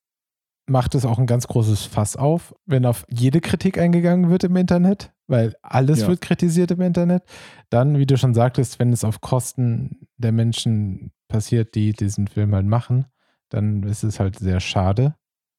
macht 0.67 0.95
es 0.95 1.05
auch 1.05 1.19
ein 1.19 1.27
ganz 1.27 1.47
großes 1.47 1.85
Fass 1.85 2.17
auf, 2.17 2.55
wenn 2.67 2.87
auf 2.87 3.05
jede 3.09 3.41
Kritik 3.41 3.79
eingegangen 3.79 4.31
wird 4.31 4.45
im 4.45 4.57
Internet, 4.57 5.13
weil 5.27 5.55
alles 5.63 6.01
ja. 6.01 6.09
wird 6.09 6.21
kritisiert 6.21 6.71
im 6.71 6.81
Internet. 6.81 7.25
Dann, 7.71 7.99
wie 7.99 8.07
du 8.07 8.17
schon 8.17 8.35
sagtest, 8.35 8.79
wenn 8.79 8.93
es 8.93 9.05
auf 9.05 9.21
Kosten 9.21 10.09
der 10.17 10.33
Menschen 10.33 11.13
passiert, 11.29 11.75
die 11.75 11.93
diesen 11.93 12.29
Film 12.29 12.55
halt 12.55 12.67
machen, 12.67 13.07
dann 13.51 13.83
ist 13.83 14.03
es 14.03 14.19
halt 14.19 14.39
sehr 14.39 14.61
schade. 14.61 15.15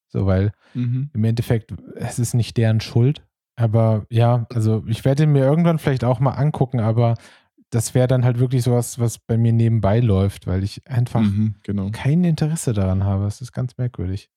So, 0.10 0.26
weil 0.26 0.52
mhm. 0.74 1.10
im 1.14 1.24
Endeffekt, 1.24 1.74
es 1.96 2.20
ist 2.20 2.34
nicht 2.34 2.58
deren 2.58 2.82
Schuld. 2.82 3.26
Aber 3.56 4.06
ja, 4.10 4.46
also 4.54 4.84
ich 4.88 5.06
werde 5.06 5.28
mir 5.28 5.46
irgendwann 5.46 5.80
vielleicht 5.80 6.04
auch 6.04 6.20
mal 6.20 6.32
angucken, 6.32 6.80
aber 6.80 7.16
das 7.70 7.94
wäre 7.94 8.08
dann 8.08 8.26
halt 8.26 8.40
wirklich 8.40 8.64
sowas, 8.64 9.00
was 9.00 9.18
bei 9.20 9.38
mir 9.38 9.54
nebenbei 9.54 10.00
läuft, 10.00 10.46
weil 10.48 10.64
ich 10.64 10.86
einfach 10.88 11.22
mhm, 11.22 11.56
genau. 11.64 11.90
kein 11.92 12.24
Interesse 12.24 12.74
daran 12.74 13.04
habe. 13.04 13.26
Es 13.26 13.40
ist 13.40 13.54
ganz 13.54 13.78
merkwürdig. 13.78 14.30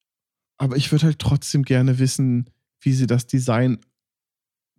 Aber 0.57 0.77
ich 0.77 0.93
würde 0.93 1.07
halt 1.07 1.19
trotzdem 1.19 1.65
gerne 1.65 1.99
wissen, 1.99 2.51
wie 2.81 2.93
sie 2.93 3.07
das 3.07 3.27
Design 3.27 3.79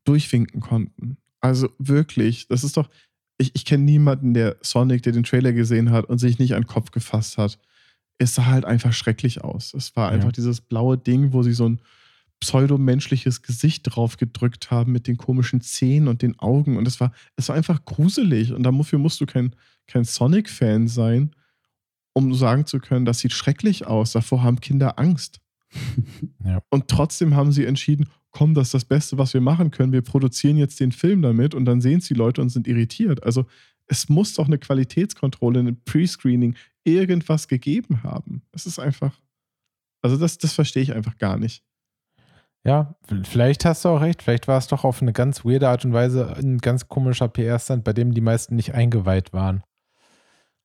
durchwinken 0.05 0.61
konnten. 0.61 1.17
Also 1.41 1.69
wirklich, 1.77 2.47
das 2.47 2.63
ist 2.63 2.77
doch, 2.77 2.89
ich, 3.37 3.51
ich 3.55 3.65
kenne 3.65 3.83
niemanden, 3.83 4.33
der 4.33 4.55
Sonic, 4.61 5.03
der 5.03 5.11
den 5.11 5.23
Trailer 5.23 5.51
gesehen 5.51 5.91
hat 5.91 6.05
und 6.05 6.19
sich 6.19 6.39
nicht 6.39 6.55
an 6.55 6.61
den 6.61 6.67
Kopf 6.67 6.91
gefasst 6.91 7.37
hat. 7.37 7.59
Es 8.17 8.35
sah 8.35 8.45
halt 8.45 8.65
einfach 8.65 8.93
schrecklich 8.93 9.43
aus. 9.43 9.73
Es 9.73 9.95
war 9.95 10.09
einfach 10.09 10.29
ja. 10.29 10.33
dieses 10.33 10.61
blaue 10.61 10.97
Ding, 10.97 11.33
wo 11.33 11.43
sie 11.43 11.53
so 11.53 11.67
ein 11.67 11.81
pseudomenschliches 12.39 13.41
Gesicht 13.41 13.83
drauf 13.83 14.17
gedrückt 14.17 14.71
haben 14.71 14.91
mit 14.91 15.07
den 15.07 15.17
komischen 15.17 15.61
Zähnen 15.61 16.07
und 16.07 16.21
den 16.21 16.39
Augen. 16.39 16.77
Und 16.77 16.87
es 16.87 16.99
war, 16.99 17.11
es 17.35 17.49
war 17.49 17.55
einfach 17.55 17.85
gruselig. 17.85 18.53
Und 18.53 18.63
dafür 18.63 18.99
musst 18.99 19.19
du 19.21 19.25
kein, 19.25 19.55
kein 19.87 20.03
Sonic-Fan 20.03 20.87
sein, 20.87 21.31
um 22.13 22.33
sagen 22.33 22.65
zu 22.65 22.79
können, 22.79 23.05
das 23.05 23.19
sieht 23.19 23.33
schrecklich 23.33 23.87
aus. 23.87 24.13
Davor 24.13 24.43
haben 24.43 24.59
Kinder 24.59 24.99
Angst. 24.99 25.39
Ja. 26.45 26.61
Und 26.69 26.89
trotzdem 26.89 27.35
haben 27.35 27.51
sie 27.51 27.65
entschieden, 27.65 28.07
komm, 28.29 28.53
das 28.53 28.67
ist 28.67 28.73
das 28.75 28.85
Beste, 28.85 29.17
was 29.17 29.33
wir 29.33 29.41
machen 29.41 29.71
können. 29.71 29.93
Wir 29.93 30.03
produzieren 30.03 30.57
jetzt 30.57 30.79
den 30.79 30.91
Film 30.91 31.23
damit 31.23 31.55
und 31.55 31.65
dann 31.65 31.81
sehen 31.81 31.97
es 31.97 32.05
die 32.05 32.13
Leute 32.13 32.39
und 32.39 32.49
sind 32.49 32.67
irritiert. 32.67 33.23
Also 33.23 33.47
es 33.87 34.09
muss 34.09 34.35
doch 34.35 34.45
eine 34.45 34.59
Qualitätskontrolle, 34.59 35.59
ein 35.59 35.81
Pre-Screening, 35.85 36.55
irgendwas 36.85 37.47
gegeben 37.47 38.01
haben. 38.03 38.41
Es 38.53 38.65
ist 38.65 38.79
einfach, 38.79 39.13
also 40.01 40.17
das, 40.17 40.37
das 40.37 40.53
verstehe 40.53 40.83
ich 40.83 40.93
einfach 40.93 41.17
gar 41.17 41.37
nicht. 41.37 41.63
Ja, 42.63 42.95
vielleicht 43.25 43.63
hast 43.65 43.85
du 43.85 43.89
auch 43.89 44.01
recht. 44.01 44.23
Vielleicht 44.23 44.47
war 44.47 44.57
es 44.57 44.67
doch 44.67 44.83
auf 44.85 45.01
eine 45.01 45.13
ganz 45.13 45.45
weirde 45.45 45.69
Art 45.69 45.85
und 45.85 45.93
Weise 45.93 46.35
ein 46.37 46.57
ganz 46.57 46.87
komischer 46.87 47.27
PR-Stand, 47.27 47.83
bei 47.83 47.93
dem 47.93 48.11
die 48.13 48.21
meisten 48.21 48.55
nicht 48.55 48.73
eingeweiht 48.73 49.33
waren. 49.33 49.61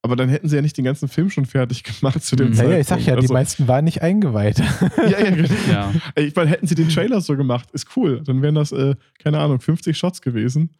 Aber 0.03 0.16
dann 0.16 0.31
hätten 0.31 0.49
sie 0.49 0.57
ja 0.57 0.62
nicht 0.62 0.79
den 0.79 0.87
ganzen 0.87 1.09
Film 1.09 1.29
schon 1.29 1.45
fertig 1.45 1.83
gemacht 2.01 2.23
zu 2.25 2.37
dem 2.37 2.49
Mhm. 2.49 2.55
Zeitpunkt. 2.55 2.71
Naja, 2.71 2.81
ich 2.81 2.87
sag 2.87 3.01
ja, 3.01 3.16
die 3.16 3.23
Also- 3.23 3.35
meisten 3.35 3.68
waren 3.68 3.85
nicht 3.85 4.01
eingeweiht. 4.01 4.59
Ja, 4.97 5.21
ja, 5.21 5.31
genau. 5.31 5.55
Ja. 5.71 5.93
Ich 6.16 6.35
meine, 6.35 6.49
hätten 6.49 6.66
sie 6.66 6.75
den 6.75 6.89
Trailer 6.89 7.21
so 7.21 7.37
gemacht, 7.37 7.71
ist 7.73 7.95
cool. 7.97 8.23
Dann 8.25 8.41
wären 8.41 8.55
das, 8.55 8.73
äh, 8.73 8.95
keine 9.18 9.39
Ahnung, 9.41 9.61
50 9.61 9.99
Shots 9.99 10.23
gewesen. 10.23 10.71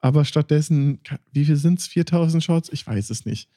Aber 0.00 0.26
stattdessen, 0.26 1.00
wie 1.32 1.46
viel 1.46 1.56
sind 1.56 1.78
es? 1.78 1.86
4000 1.86 2.44
Shots? 2.44 2.68
Ich 2.70 2.86
weiß 2.86 3.08
es 3.08 3.24
nicht. 3.24 3.48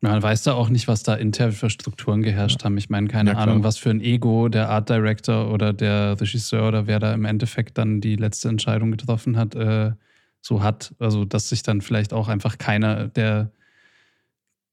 Man 0.00 0.22
weiß 0.22 0.44
da 0.44 0.52
auch 0.52 0.68
nicht, 0.68 0.86
was 0.86 1.02
da 1.02 1.14
intern 1.14 1.50
für 1.52 1.70
Strukturen 1.70 2.22
geherrscht 2.22 2.62
haben. 2.64 2.78
Ich 2.78 2.88
meine, 2.88 3.08
keine 3.08 3.32
Ja. 3.32 3.38
Ahnung, 3.38 3.64
was 3.64 3.78
für 3.78 3.90
ein 3.90 4.00
Ego 4.00 4.48
der 4.48 4.68
Art 4.68 4.88
Director 4.88 5.52
oder 5.52 5.72
der 5.72 6.20
Regisseur 6.20 6.68
oder 6.68 6.86
wer 6.86 7.00
da 7.00 7.12
im 7.12 7.24
Endeffekt 7.24 7.78
dann 7.78 8.00
die 8.00 8.14
letzte 8.14 8.48
Entscheidung 8.48 8.92
getroffen 8.92 9.36
hat, 9.36 9.56
äh, 9.56 9.92
so 10.40 10.62
hat. 10.62 10.94
Also, 11.00 11.24
dass 11.24 11.48
sich 11.48 11.64
dann 11.64 11.80
vielleicht 11.80 12.12
auch 12.12 12.28
einfach 12.28 12.58
keiner 12.58 13.08
der 13.08 13.50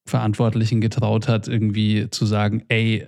Verantwortlichen 0.06 0.82
getraut 0.82 1.28
hat, 1.28 1.48
irgendwie 1.48 2.08
zu 2.12 2.28
sagen, 2.28 2.64
ey, 2.68 3.08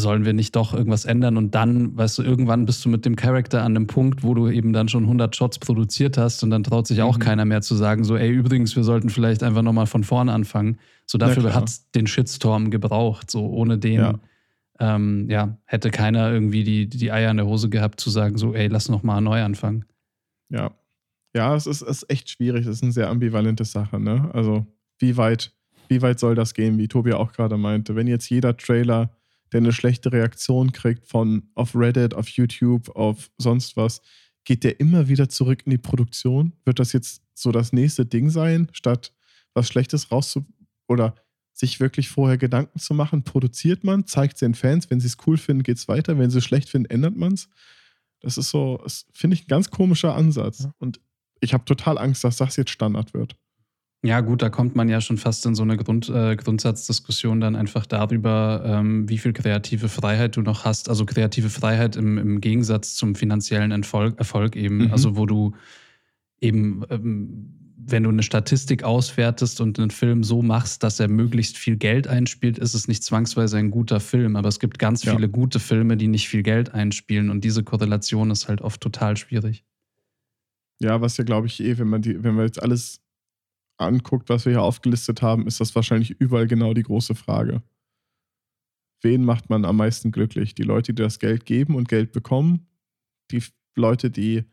sollen 0.00 0.24
wir 0.24 0.32
nicht 0.32 0.56
doch 0.56 0.74
irgendwas 0.74 1.04
ändern? 1.04 1.36
Und 1.36 1.54
dann, 1.54 1.96
weißt 1.96 2.18
du, 2.18 2.22
irgendwann 2.22 2.66
bist 2.66 2.84
du 2.84 2.88
mit 2.88 3.04
dem 3.04 3.16
Charakter 3.16 3.62
an 3.62 3.76
einem 3.76 3.86
Punkt, 3.86 4.22
wo 4.22 4.34
du 4.34 4.48
eben 4.48 4.72
dann 4.72 4.88
schon 4.88 5.04
100 5.04 5.34
Shots 5.36 5.58
produziert 5.58 6.16
hast 6.18 6.42
und 6.42 6.50
dann 6.50 6.64
traut 6.64 6.86
sich 6.86 7.02
auch 7.02 7.16
Mhm. 7.16 7.22
keiner 7.22 7.44
mehr 7.44 7.60
zu 7.60 7.74
sagen, 7.74 8.04
so, 8.04 8.16
ey, 8.16 8.30
übrigens, 8.30 8.74
wir 8.76 8.84
sollten 8.84 9.10
vielleicht 9.10 9.42
einfach 9.42 9.62
nochmal 9.62 9.86
von 9.86 10.04
vorne 10.04 10.32
anfangen. 10.32 10.78
So, 11.06 11.18
dafür 11.18 11.54
hat 11.54 11.68
es 11.68 11.90
den 11.92 12.06
Shitstorm 12.06 12.70
gebraucht. 12.70 13.30
So, 13.30 13.46
ohne 13.48 13.78
den, 13.78 13.94
Ja. 13.94 14.10
ja. 14.12 14.18
Ähm, 14.80 15.28
ja, 15.28 15.58
hätte 15.64 15.90
keiner 15.90 16.30
irgendwie 16.32 16.62
die, 16.62 16.88
die 16.88 17.10
Eier 17.10 17.30
in 17.32 17.36
der 17.38 17.46
Hose 17.46 17.68
gehabt, 17.68 17.98
zu 18.00 18.10
sagen, 18.10 18.38
so, 18.38 18.54
ey, 18.54 18.68
lass 18.68 18.88
nochmal 18.88 19.20
neu 19.20 19.42
anfangen. 19.42 19.84
Ja. 20.50 20.70
Ja, 21.34 21.54
es 21.56 21.66
ist, 21.66 21.82
es 21.82 22.02
ist 22.02 22.10
echt 22.10 22.30
schwierig. 22.30 22.62
Es 22.66 22.76
ist 22.76 22.82
eine 22.82 22.92
sehr 22.92 23.08
ambivalente 23.10 23.64
Sache, 23.64 23.98
ne? 24.00 24.30
Also, 24.32 24.66
wie 24.98 25.16
weit, 25.16 25.52
wie 25.88 26.00
weit 26.00 26.18
soll 26.20 26.34
das 26.34 26.54
gehen, 26.54 26.78
wie 26.78 26.88
Tobi 26.88 27.12
auch 27.12 27.32
gerade 27.32 27.56
meinte? 27.56 27.96
Wenn 27.96 28.06
jetzt 28.06 28.28
jeder 28.30 28.56
Trailer, 28.56 29.10
der 29.52 29.58
eine 29.58 29.72
schlechte 29.72 30.12
Reaktion 30.12 30.72
kriegt 30.72 31.06
von 31.06 31.50
auf 31.54 31.74
Reddit, 31.74 32.14
auf 32.14 32.28
YouTube, 32.28 32.94
auf 32.96 33.30
sonst 33.38 33.76
was, 33.76 34.00
geht 34.44 34.64
der 34.64 34.80
immer 34.80 35.08
wieder 35.08 35.28
zurück 35.28 35.62
in 35.64 35.70
die 35.70 35.78
Produktion? 35.78 36.52
Wird 36.64 36.78
das 36.78 36.92
jetzt 36.92 37.22
so 37.34 37.52
das 37.52 37.72
nächste 37.72 38.06
Ding 38.06 38.30
sein, 38.30 38.68
statt 38.72 39.12
was 39.54 39.68
Schlechtes 39.68 40.10
rauszu 40.10 40.46
oder 40.86 41.14
sich 41.52 41.80
wirklich 41.80 42.08
vorher 42.08 42.38
Gedanken 42.38 42.78
zu 42.78 42.94
machen, 42.94 43.24
produziert 43.24 43.82
man, 43.82 44.06
zeigt 44.06 44.34
es 44.34 44.40
den 44.40 44.54
Fans, 44.54 44.90
wenn 44.90 45.00
sie 45.00 45.08
es 45.08 45.16
cool 45.26 45.36
finden, 45.36 45.64
geht 45.64 45.76
es 45.76 45.88
weiter, 45.88 46.18
wenn 46.18 46.30
sie 46.30 46.38
es 46.38 46.44
schlecht 46.44 46.68
finden, 46.68 46.90
ändert 46.90 47.16
man 47.16 47.32
es. 47.32 47.48
Das 48.20 48.38
ist 48.38 48.50
so, 48.50 48.80
das 48.82 49.06
finde 49.12 49.34
ich 49.34 49.44
ein 49.44 49.48
ganz 49.48 49.70
komischer 49.70 50.14
Ansatz. 50.14 50.64
Ja. 50.64 50.74
Und 50.78 51.00
ich 51.40 51.54
habe 51.54 51.64
total 51.64 51.98
Angst, 51.98 52.24
dass 52.24 52.36
das 52.36 52.56
jetzt 52.56 52.70
Standard 52.70 53.12
wird. 53.14 53.36
Ja, 54.04 54.20
gut, 54.20 54.42
da 54.42 54.48
kommt 54.48 54.76
man 54.76 54.88
ja 54.88 55.00
schon 55.00 55.16
fast 55.16 55.44
in 55.44 55.56
so 55.56 55.64
eine 55.64 55.76
Grund, 55.76 56.08
äh, 56.08 56.36
Grundsatzdiskussion 56.36 57.40
dann 57.40 57.56
einfach 57.56 57.84
darüber, 57.84 58.62
ähm, 58.64 59.08
wie 59.08 59.18
viel 59.18 59.32
kreative 59.32 59.88
Freiheit 59.88 60.36
du 60.36 60.42
noch 60.42 60.64
hast. 60.64 60.88
Also 60.88 61.04
kreative 61.04 61.50
Freiheit 61.50 61.96
im, 61.96 62.16
im 62.16 62.40
Gegensatz 62.40 62.94
zum 62.94 63.16
finanziellen 63.16 63.72
Erfolg, 63.72 64.16
Erfolg 64.18 64.54
eben. 64.54 64.84
Mhm. 64.84 64.92
Also 64.92 65.16
wo 65.16 65.26
du 65.26 65.56
eben, 66.40 66.84
ähm, 66.90 67.54
wenn 67.76 68.04
du 68.04 68.10
eine 68.10 68.22
Statistik 68.22 68.84
auswertest 68.84 69.60
und 69.60 69.80
einen 69.80 69.90
Film 69.90 70.22
so 70.22 70.42
machst, 70.42 70.84
dass 70.84 71.00
er 71.00 71.08
möglichst 71.08 71.56
viel 71.58 71.76
Geld 71.76 72.06
einspielt, 72.06 72.58
ist 72.58 72.74
es 72.74 72.86
nicht 72.86 73.02
zwangsweise 73.02 73.56
ein 73.56 73.72
guter 73.72 73.98
Film. 73.98 74.36
Aber 74.36 74.48
es 74.48 74.60
gibt 74.60 74.78
ganz 74.78 75.02
Ja. 75.04 75.16
viele 75.16 75.28
gute 75.28 75.58
Filme, 75.58 75.96
die 75.96 76.06
nicht 76.06 76.28
viel 76.28 76.44
Geld 76.44 76.72
einspielen. 76.72 77.30
Und 77.30 77.42
diese 77.42 77.64
Korrelation 77.64 78.30
ist 78.30 78.46
halt 78.46 78.60
oft 78.60 78.80
total 78.80 79.16
schwierig. 79.16 79.64
Ja, 80.80 81.00
was 81.00 81.16
ja, 81.16 81.24
glaube 81.24 81.48
ich, 81.48 81.60
eh, 81.60 81.78
wenn 81.78 81.88
man 81.88 82.02
die, 82.02 82.22
wenn 82.22 82.36
man 82.36 82.46
jetzt 82.46 82.62
alles 82.62 83.00
anguckt, 83.78 84.28
was 84.28 84.44
wir 84.44 84.52
hier 84.52 84.62
aufgelistet 84.62 85.22
haben, 85.22 85.46
ist 85.46 85.60
das 85.60 85.74
wahrscheinlich 85.74 86.10
überall 86.10 86.46
genau 86.46 86.74
die 86.74 86.82
große 86.82 87.14
Frage. 87.14 87.62
Wen 89.02 89.24
macht 89.24 89.48
man 89.48 89.64
am 89.64 89.76
meisten 89.76 90.10
glücklich? 90.10 90.54
Die 90.54 90.64
Leute, 90.64 90.92
die 90.92 91.02
das 91.02 91.18
Geld 91.18 91.46
geben 91.46 91.76
und 91.76 91.88
Geld 91.88 92.12
bekommen? 92.12 92.66
Die 93.30 93.42
Leute, 93.76 94.10
die 94.10 94.44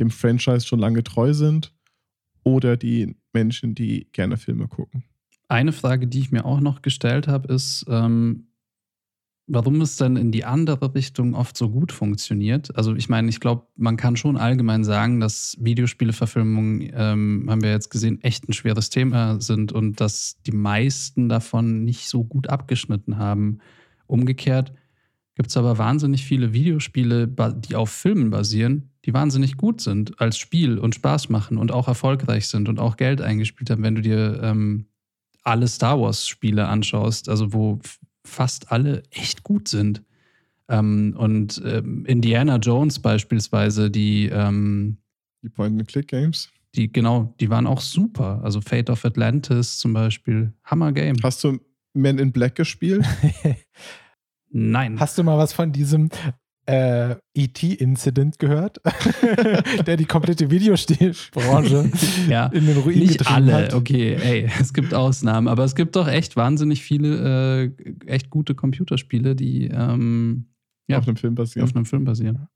dem 0.00 0.10
Franchise 0.10 0.66
schon 0.66 0.80
lange 0.80 1.04
treu 1.04 1.32
sind? 1.32 1.72
Oder 2.44 2.76
die 2.76 3.16
Menschen, 3.32 3.74
die 3.74 4.08
gerne 4.12 4.36
Filme 4.36 4.66
gucken? 4.66 5.04
Eine 5.48 5.72
Frage, 5.72 6.08
die 6.08 6.18
ich 6.18 6.32
mir 6.32 6.44
auch 6.44 6.60
noch 6.60 6.82
gestellt 6.82 7.28
habe, 7.28 7.52
ist, 7.52 7.84
ähm, 7.88 8.48
warum 9.46 9.80
es 9.80 9.96
denn 9.96 10.16
in 10.16 10.30
die 10.30 10.44
andere 10.44 10.94
Richtung 10.94 11.34
oft 11.34 11.56
so 11.56 11.68
gut 11.68 11.92
funktioniert. 11.92 12.74
Also 12.76 12.94
ich 12.94 13.08
meine, 13.08 13.28
ich 13.28 13.40
glaube, 13.40 13.66
man 13.76 13.96
kann 13.96 14.16
schon 14.16 14.36
allgemein 14.36 14.84
sagen, 14.84 15.20
dass 15.20 15.56
Videospieleverfilmungen, 15.60 16.92
ähm, 16.94 17.46
haben 17.48 17.62
wir 17.62 17.70
jetzt 17.70 17.90
gesehen, 17.90 18.20
echt 18.22 18.48
ein 18.48 18.52
schweres 18.52 18.90
Thema 18.90 19.40
sind 19.40 19.72
und 19.72 20.00
dass 20.00 20.40
die 20.46 20.52
meisten 20.52 21.28
davon 21.28 21.84
nicht 21.84 22.08
so 22.08 22.24
gut 22.24 22.48
abgeschnitten 22.48 23.18
haben. 23.18 23.58
Umgekehrt 24.06 24.72
gibt 25.34 25.48
es 25.48 25.56
aber 25.56 25.78
wahnsinnig 25.78 26.24
viele 26.24 26.52
Videospiele, 26.52 27.26
die 27.26 27.74
auf 27.74 27.90
Filmen 27.90 28.30
basieren, 28.30 28.90
die 29.04 29.14
wahnsinnig 29.14 29.56
gut 29.56 29.80
sind 29.80 30.20
als 30.20 30.38
Spiel 30.38 30.78
und 30.78 30.94
Spaß 30.94 31.30
machen 31.30 31.58
und 31.58 31.72
auch 31.72 31.88
erfolgreich 31.88 32.46
sind 32.46 32.68
und 32.68 32.78
auch 32.78 32.96
Geld 32.96 33.20
eingespielt 33.20 33.70
haben. 33.70 33.82
Wenn 33.82 33.96
du 33.96 34.02
dir 34.02 34.40
ähm, 34.42 34.86
alle 35.42 35.66
Star 35.66 36.00
Wars-Spiele 36.00 36.68
anschaust, 36.68 37.28
also 37.28 37.52
wo 37.52 37.80
fast 38.24 38.70
alle 38.72 39.02
echt 39.10 39.42
gut 39.42 39.68
sind. 39.68 40.02
Ähm, 40.68 41.14
und 41.18 41.60
ähm, 41.64 42.04
Indiana 42.06 42.56
Jones 42.56 42.98
beispielsweise, 42.98 43.90
die, 43.90 44.28
ähm, 44.28 44.98
Die 45.42 45.48
Point-and-Click-Games? 45.48 46.50
die, 46.74 46.90
genau, 46.90 47.34
die 47.40 47.50
waren 47.50 47.66
auch 47.66 47.80
super. 47.80 48.40
Also 48.42 48.60
Fate 48.60 48.90
of 48.90 49.04
Atlantis 49.04 49.78
zum 49.78 49.92
Beispiel, 49.92 50.52
Hammer-Game. 50.64 51.16
Hast 51.22 51.44
du 51.44 51.58
Men 51.94 52.18
in 52.18 52.32
Black 52.32 52.54
gespielt? 52.54 53.04
Nein. 54.50 54.98
Hast 54.98 55.18
du 55.18 55.22
mal 55.24 55.36
was 55.38 55.52
von 55.52 55.72
diesem 55.72 56.08
äh, 56.66 57.16
ET-Incident 57.34 58.38
gehört? 58.38 58.80
Der 59.86 59.96
die 59.96 60.04
komplette 60.04 60.50
Videospielbranche 60.50 61.90
ja. 62.28 62.46
in 62.46 62.66
den 62.66 62.76
Ruin 62.78 62.98
Nicht 62.98 63.26
alle, 63.30 63.54
hat. 63.54 63.74
okay, 63.74 64.14
ey, 64.14 64.50
es 64.60 64.72
gibt 64.72 64.94
Ausnahmen, 64.94 65.48
aber 65.48 65.64
es 65.64 65.74
gibt 65.74 65.96
doch 65.96 66.08
echt 66.08 66.36
wahnsinnig 66.36 66.82
viele, 66.82 67.72
äh, 67.84 67.94
echt 68.06 68.30
gute 68.30 68.54
Computerspiele, 68.54 69.34
die 69.34 69.66
ähm, 69.66 70.46
Ja. 70.88 70.98
Auf 70.98 71.06
einem 71.08 71.16
Film 71.16 71.34
basieren. 71.34 71.68
auf 71.68 71.74
einem 71.74 71.84
Film 71.86 72.04
basieren. 72.04 72.46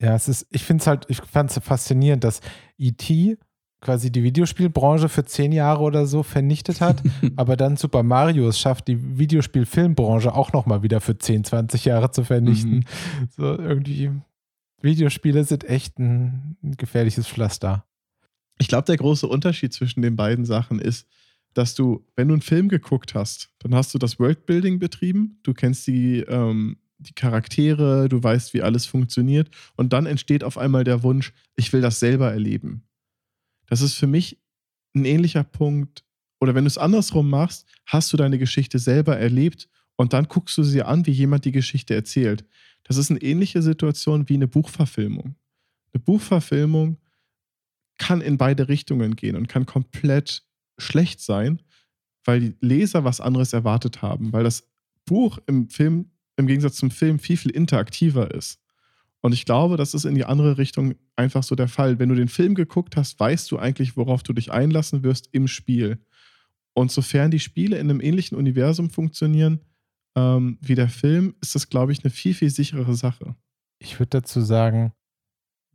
Ja, 0.00 0.14
es 0.16 0.28
ist, 0.28 0.46
ich 0.50 0.62
finde 0.64 0.82
es 0.82 0.86
halt, 0.86 1.06
ich 1.08 1.18
fand 1.18 1.50
es 1.50 1.58
faszinierend, 1.62 2.24
dass 2.24 2.40
E.T. 2.78 3.38
quasi 3.84 4.10
die 4.10 4.24
Videospielbranche 4.24 5.08
für 5.08 5.24
zehn 5.24 5.52
Jahre 5.52 5.82
oder 5.82 6.06
so 6.06 6.22
vernichtet 6.22 6.80
hat, 6.80 7.02
aber 7.36 7.56
dann 7.56 7.76
Super 7.76 8.02
Mario 8.02 8.48
es 8.48 8.58
schafft, 8.58 8.88
die 8.88 9.18
Videospielfilmbranche 9.18 10.34
auch 10.34 10.52
nochmal 10.52 10.82
wieder 10.82 11.00
für 11.00 11.16
10, 11.16 11.44
20 11.44 11.84
Jahre 11.84 12.10
zu 12.10 12.24
vernichten. 12.24 12.84
So 13.36 13.56
irgendwie, 13.58 14.10
Videospiele 14.82 15.44
sind 15.44 15.64
echt 15.64 15.98
ein, 15.98 16.56
ein 16.62 16.76
gefährliches 16.76 17.28
Pflaster. 17.28 17.84
Ich 18.58 18.68
glaube, 18.68 18.84
der 18.84 18.96
große 18.96 19.26
Unterschied 19.26 19.72
zwischen 19.72 20.02
den 20.02 20.16
beiden 20.16 20.44
Sachen 20.44 20.78
ist, 20.78 21.06
dass 21.54 21.74
du, 21.74 22.04
wenn 22.16 22.28
du 22.28 22.34
einen 22.34 22.42
Film 22.42 22.68
geguckt 22.68 23.14
hast, 23.14 23.50
dann 23.60 23.74
hast 23.74 23.94
du 23.94 23.98
das 23.98 24.18
Worldbuilding 24.18 24.78
betrieben, 24.78 25.38
du 25.42 25.54
kennst 25.54 25.86
die, 25.86 26.20
ähm, 26.20 26.78
die 26.98 27.14
Charaktere, 27.14 28.08
du 28.08 28.22
weißt, 28.22 28.54
wie 28.54 28.62
alles 28.62 28.86
funktioniert 28.86 29.50
und 29.76 29.92
dann 29.92 30.06
entsteht 30.06 30.44
auf 30.44 30.58
einmal 30.58 30.84
der 30.84 31.02
Wunsch, 31.02 31.32
ich 31.56 31.72
will 31.72 31.80
das 31.80 32.00
selber 32.00 32.32
erleben. 32.32 32.82
Das 33.66 33.80
ist 33.80 33.94
für 33.94 34.06
mich 34.06 34.40
ein 34.94 35.04
ähnlicher 35.04 35.44
Punkt, 35.44 36.04
oder 36.40 36.54
wenn 36.54 36.64
du 36.64 36.68
es 36.68 36.78
andersrum 36.78 37.30
machst, 37.30 37.66
hast 37.86 38.12
du 38.12 38.16
deine 38.16 38.38
Geschichte 38.38 38.78
selber 38.78 39.16
erlebt 39.16 39.68
und 39.96 40.12
dann 40.12 40.28
guckst 40.28 40.56
du 40.58 40.62
sie 40.62 40.82
an, 40.82 41.06
wie 41.06 41.12
jemand 41.12 41.44
die 41.44 41.52
Geschichte 41.52 41.94
erzählt. 41.94 42.44
Das 42.84 42.96
ist 42.96 43.10
eine 43.10 43.22
ähnliche 43.22 43.62
Situation 43.62 44.28
wie 44.28 44.34
eine 44.34 44.48
Buchverfilmung. 44.48 45.36
Eine 45.92 46.02
Buchverfilmung 46.02 46.98
kann 47.98 48.20
in 48.20 48.36
beide 48.36 48.68
Richtungen 48.68 49.16
gehen 49.16 49.36
und 49.36 49.48
kann 49.48 49.66
komplett 49.66 50.44
schlecht 50.78 51.20
sein, 51.20 51.62
weil 52.24 52.40
die 52.40 52.54
Leser 52.60 53.04
was 53.04 53.20
anderes 53.20 53.52
erwartet 53.52 54.02
haben, 54.02 54.32
weil 54.32 54.44
das 54.44 54.68
Buch 55.04 55.38
im 55.46 55.68
Film 55.70 56.10
im 56.36 56.46
Gegensatz 56.46 56.76
zum 56.76 56.90
Film 56.90 57.18
viel, 57.18 57.36
viel 57.36 57.52
interaktiver 57.52 58.34
ist. 58.34 58.60
Und 59.24 59.32
ich 59.32 59.46
glaube, 59.46 59.78
das 59.78 59.94
ist 59.94 60.04
in 60.04 60.14
die 60.14 60.26
andere 60.26 60.58
Richtung 60.58 60.96
einfach 61.16 61.42
so 61.42 61.54
der 61.54 61.66
Fall. 61.66 61.98
Wenn 61.98 62.10
du 62.10 62.14
den 62.14 62.28
Film 62.28 62.54
geguckt 62.54 62.94
hast, 62.94 63.18
weißt 63.18 63.50
du 63.50 63.58
eigentlich, 63.58 63.96
worauf 63.96 64.22
du 64.22 64.34
dich 64.34 64.52
einlassen 64.52 65.02
wirst 65.02 65.30
im 65.32 65.48
Spiel. 65.48 65.98
Und 66.74 66.92
sofern 66.92 67.30
die 67.30 67.40
Spiele 67.40 67.78
in 67.78 67.88
einem 67.88 68.02
ähnlichen 68.02 68.36
Universum 68.36 68.90
funktionieren, 68.90 69.60
ähm, 70.14 70.58
wie 70.60 70.74
der 70.74 70.90
Film, 70.90 71.36
ist 71.40 71.54
das, 71.54 71.70
glaube 71.70 71.92
ich, 71.92 72.04
eine 72.04 72.10
viel, 72.10 72.34
viel 72.34 72.50
sicherere 72.50 72.94
Sache. 72.94 73.34
Ich 73.78 73.98
würde 73.98 74.10
dazu 74.10 74.42
sagen, 74.42 74.92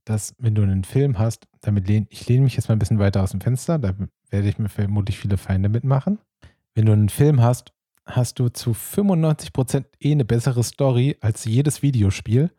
dass 0.06 0.36
wenn 0.38 0.54
du 0.54 0.62
einen 0.62 0.84
Film 0.84 1.18
hast, 1.18 1.48
damit 1.62 1.88
lehn, 1.88 2.06
ich 2.12 2.28
lehne 2.28 2.44
mich 2.44 2.56
jetzt 2.56 2.70
mal 2.70 2.76
ein 2.76 2.80
bisschen 2.80 3.00
weiter 3.00 3.24
aus 3.24 3.32
dem 3.32 3.42
Fenster, 3.42 3.80
da 3.80 3.96
werde 4.30 4.48
ich 4.48 4.60
mir 4.60 4.70
vermutlich 4.70 5.18
viele 5.18 5.38
Feinde 5.38 5.70
mitmachen. 5.70 6.20
Wenn 6.76 6.86
du 6.86 6.92
einen 6.92 7.10
Film 7.10 7.42
hast, 7.42 7.74
hast 8.10 8.40
du 8.40 8.50
zu 8.50 8.72
95% 8.72 9.86
eh 10.00 10.12
eine 10.12 10.26
bessere 10.26 10.64
Story 10.64 11.18
als 11.22 11.46
jedes 11.46 11.82
Videospiel. 11.82 12.52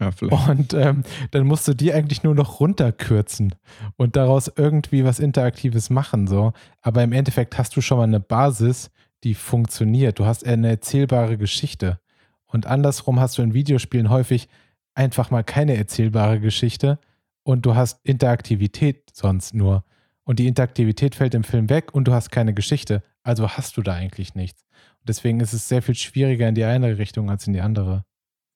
Ja. 0.00 0.10
Und 0.48 0.74
ähm, 0.74 1.04
dann 1.30 1.46
musst 1.46 1.68
du 1.68 1.74
die 1.74 1.92
eigentlich 1.92 2.22
nur 2.22 2.34
noch 2.34 2.60
runterkürzen 2.60 3.54
und 3.96 4.16
daraus 4.16 4.50
irgendwie 4.56 5.04
was 5.04 5.20
Interaktives 5.20 5.90
machen. 5.90 6.26
So. 6.26 6.52
Aber 6.80 7.02
im 7.02 7.12
Endeffekt 7.12 7.58
hast 7.58 7.76
du 7.76 7.80
schon 7.80 7.98
mal 7.98 8.04
eine 8.04 8.20
Basis, 8.20 8.90
die 9.24 9.34
funktioniert. 9.34 10.18
Du 10.18 10.26
hast 10.26 10.46
eine 10.46 10.68
erzählbare 10.68 11.38
Geschichte. 11.38 12.00
Und 12.46 12.66
andersrum 12.66 13.20
hast 13.20 13.38
du 13.38 13.42
in 13.42 13.54
Videospielen 13.54 14.10
häufig 14.10 14.48
einfach 14.94 15.30
mal 15.30 15.44
keine 15.44 15.76
erzählbare 15.76 16.40
Geschichte 16.40 16.98
und 17.44 17.64
du 17.64 17.74
hast 17.74 18.00
Interaktivität 18.04 19.10
sonst 19.12 19.54
nur. 19.54 19.84
Und 20.24 20.38
die 20.38 20.46
Interaktivität 20.46 21.14
fällt 21.14 21.34
im 21.34 21.44
Film 21.44 21.68
weg 21.70 21.94
und 21.94 22.06
du 22.06 22.12
hast 22.12 22.30
keine 22.30 22.54
Geschichte. 22.54 23.02
Also 23.22 23.48
hast 23.48 23.76
du 23.76 23.82
da 23.82 23.94
eigentlich 23.94 24.34
nichts. 24.34 24.64
Deswegen 25.06 25.40
ist 25.40 25.52
es 25.52 25.68
sehr 25.68 25.82
viel 25.82 25.94
schwieriger 25.94 26.48
in 26.48 26.54
die 26.54 26.64
eine 26.64 26.98
Richtung 26.98 27.30
als 27.30 27.46
in 27.46 27.52
die 27.52 27.60
andere. 27.60 28.04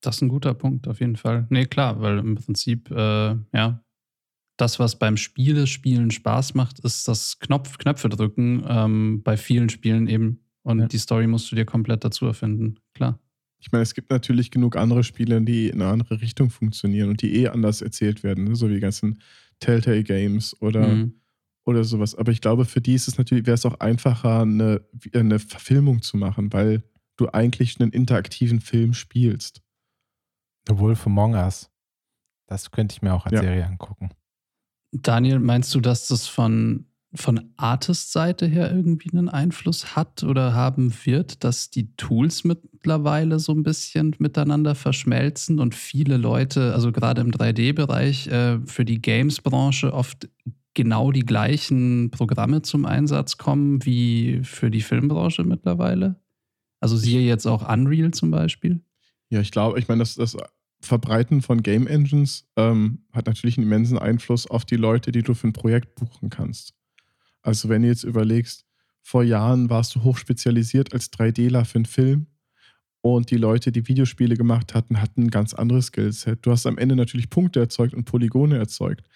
Das 0.01 0.17
ist 0.17 0.21
ein 0.21 0.29
guter 0.29 0.53
Punkt, 0.53 0.87
auf 0.87 0.99
jeden 0.99 1.15
Fall. 1.15 1.47
Nee, 1.49 1.65
klar, 1.65 2.01
weil 2.01 2.19
im 2.19 2.35
Prinzip, 2.35 2.91
äh, 2.91 3.35
ja, 3.53 3.83
das, 4.57 4.79
was 4.79 4.97
beim 4.97 5.17
Spiele 5.17 5.67
spielen 5.67 6.11
Spaß 6.11 6.55
macht, 6.55 6.79
ist 6.79 7.07
das 7.07 7.39
Knopf, 7.39 7.77
Knöpfe 7.77 8.09
drücken 8.09 8.65
ähm, 8.67 9.21
bei 9.23 9.37
vielen 9.37 9.69
Spielen 9.69 10.07
eben. 10.07 10.43
Und 10.63 10.79
ja. 10.79 10.87
die 10.87 10.97
Story 10.97 11.27
musst 11.27 11.51
du 11.51 11.55
dir 11.55 11.65
komplett 11.65 12.03
dazu 12.03 12.25
erfinden, 12.25 12.79
klar. 12.93 13.19
Ich 13.59 13.71
meine, 13.71 13.83
es 13.83 13.93
gibt 13.93 14.11
natürlich 14.11 14.51
genug 14.51 14.75
andere 14.75 15.03
Spiele, 15.03 15.41
die 15.41 15.69
in 15.69 15.81
eine 15.81 15.91
andere 15.91 16.21
Richtung 16.21 16.49
funktionieren 16.49 17.09
und 17.09 17.21
die 17.21 17.35
eh 17.37 17.47
anders 17.47 17.81
erzählt 17.81 18.23
werden, 18.23 18.43
ne? 18.43 18.55
so 18.55 18.69
wie 18.69 18.75
die 18.75 18.79
ganzen 18.79 19.19
Telltale 19.59 20.03
Games 20.03 20.59
oder, 20.61 20.87
mhm. 20.87 21.21
Oder 21.67 21.83
sowas. 21.83 22.15
Aber 22.15 22.31
ich 22.31 22.41
glaube, 22.41 22.65
für 22.65 22.81
die 22.81 22.93
ist 22.93 23.07
es 23.07 23.17
natürlich, 23.17 23.45
wäre 23.45 23.55
es 23.55 23.65
auch 23.65 23.79
einfacher, 23.79 24.41
eine, 24.41 24.81
eine 25.13 25.37
Verfilmung 25.39 26.01
zu 26.01 26.15
machen, 26.17 26.53
weil 26.53 26.83
du 27.17 27.27
eigentlich 27.29 27.79
einen 27.79 27.91
interaktiven 27.91 28.61
Film 28.61 28.93
spielst. 28.93 29.61
The 30.67 30.77
Wolf 30.79 31.05
Among 31.05 31.33
Us. 31.33 31.69
Das 32.47 32.71
könnte 32.71 32.93
ich 32.93 33.01
mir 33.01 33.13
auch 33.13 33.25
als 33.25 33.33
ja. 33.33 33.41
Serie 33.41 33.65
angucken. 33.65 34.11
Daniel, 34.93 35.39
meinst 35.39 35.75
du, 35.75 35.81
dass 35.81 36.07
das 36.07 36.27
von, 36.27 36.85
von 37.13 37.51
Artist-Seite 37.57 38.45
her 38.45 38.71
irgendwie 38.71 39.11
einen 39.11 39.27
Einfluss 39.27 39.97
hat 39.97 40.23
oder 40.23 40.53
haben 40.53 40.93
wird, 41.03 41.43
dass 41.43 41.69
die 41.69 41.93
Tools 41.97 42.45
mittlerweile 42.45 43.39
so 43.39 43.51
ein 43.51 43.63
bisschen 43.63 44.15
miteinander 44.19 44.75
verschmelzen 44.75 45.59
und 45.59 45.75
viele 45.75 46.15
Leute, 46.15 46.73
also 46.73 46.93
gerade 46.93 47.19
im 47.19 47.31
3D-Bereich, 47.31 48.27
äh, 48.27 48.59
für 48.65 48.85
die 48.85 49.01
Games-Branche 49.01 49.93
oft 49.93 50.29
genau 50.77 51.11
die 51.11 51.25
gleichen 51.25 52.11
Programme 52.11 52.61
zum 52.61 52.85
Einsatz 52.85 53.37
kommen 53.37 53.83
wie 53.83 54.41
für 54.43 54.69
die 54.69 54.81
Filmbranche 54.81 55.43
mittlerweile? 55.43 56.21
Also 56.79 56.95
siehe 56.95 57.21
jetzt 57.21 57.47
auch 57.47 57.67
Unreal 57.67 58.11
zum 58.11 58.29
Beispiel. 58.29 58.81
Ja, 59.29 59.41
ich 59.41 59.49
glaube, 59.49 59.79
ich 59.79 59.87
meine, 59.87 60.03
das, 60.03 60.13
das 60.13 60.37
Verbreiten 60.79 61.41
von 61.41 61.63
Game 61.63 61.87
Engines 61.87 62.47
ähm, 62.55 62.99
hat 63.11 63.25
natürlich 63.25 63.57
einen 63.57 63.65
immensen 63.65 63.97
Einfluss 63.97 64.45
auf 64.45 64.65
die 64.65 64.75
Leute, 64.75 65.11
die 65.11 65.23
du 65.23 65.33
für 65.33 65.47
ein 65.47 65.53
Projekt 65.53 65.95
buchen 65.95 66.29
kannst. 66.29 66.75
Also 67.41 67.69
wenn 67.69 67.81
du 67.81 67.87
jetzt 67.87 68.03
überlegst, 68.03 68.63
vor 69.01 69.23
Jahren 69.23 69.71
warst 69.71 69.95
du 69.95 70.03
hochspezialisiert 70.03 70.93
als 70.93 71.11
3Dler 71.11 71.65
für 71.65 71.79
einen 71.79 71.85
Film 71.85 72.27
und 73.01 73.31
die 73.31 73.37
Leute, 73.37 73.71
die 73.71 73.87
Videospiele 73.87 74.37
gemacht 74.37 74.75
hatten, 74.75 75.01
hatten 75.01 75.23
ein 75.23 75.31
ganz 75.31 75.55
anderes 75.55 75.87
Skillset. 75.87 76.45
Du 76.45 76.51
hast 76.51 76.67
am 76.67 76.77
Ende 76.77 76.95
natürlich 76.95 77.31
Punkte 77.31 77.61
erzeugt 77.61 77.95
und 77.95 78.05
Polygone 78.05 78.57
erzeugt, 78.57 79.07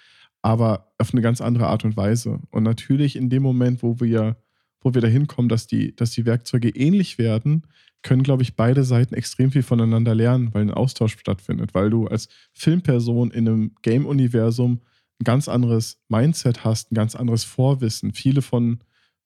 aber 0.42 0.94
auf 0.98 1.14
eine 1.14 1.22
ganz 1.22 1.42
andere 1.42 1.68
Art 1.68 1.86
und 1.86 1.98
Weise. 1.98 2.40
Und 2.50 2.64
natürlich 2.64 3.16
in 3.16 3.30
dem 3.30 3.44
Moment, 3.44 3.84
wo 3.84 4.00
wir, 4.00 4.38
wo 4.82 4.94
wir 4.94 5.02
dahin 5.02 5.28
kommen, 5.28 5.50
dass 5.50 5.68
die, 5.68 5.96
dass 5.96 6.12
die 6.12 6.26
Werkzeuge 6.26 6.70
ähnlich 6.70 7.18
werden, 7.18 7.64
können, 8.04 8.24
glaube 8.24 8.42
ich, 8.42 8.56
beide 8.56 8.84
Seiten 8.84 9.14
extrem 9.14 9.52
viel 9.52 9.64
voneinander 9.64 10.16
lernen, 10.16 10.54
weil 10.54 10.64
ein 10.64 10.72
Austausch 10.72 11.18
stattfindet, 11.20 11.74
weil 11.74 11.90
du 11.90 12.08
als 12.08 12.30
Filmperson 12.54 13.30
in 13.30 13.48
einem 13.48 13.76
Game-Universum 13.84 14.82
ein 15.20 15.24
ganz 15.24 15.48
anderes 15.48 16.02
Mindset 16.08 16.64
hast, 16.64 16.92
ein 16.92 16.96
ganz 16.96 17.16
anderes 17.16 17.44
Vorwissen. 17.44 18.14
Viele 18.14 18.42
von, 18.42 18.80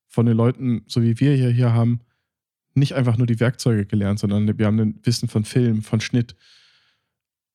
von 0.07 0.25
den 0.25 0.35
Leuten, 0.35 0.83
so 0.87 1.01
wie 1.01 1.19
wir 1.21 1.35
hier, 1.35 1.49
hier 1.49 1.73
haben, 1.73 2.01
nicht 2.73 2.93
einfach 2.93 3.15
nur 3.15 3.27
die 3.27 3.39
Werkzeuge 3.39 3.85
gelernt, 3.85 4.19
sondern 4.19 4.57
wir 4.57 4.65
haben 4.65 4.79
ein 4.79 4.99
Wissen 5.03 5.29
von 5.29 5.45
Film, 5.45 5.81
von 5.81 6.01
Schnitt 6.01 6.35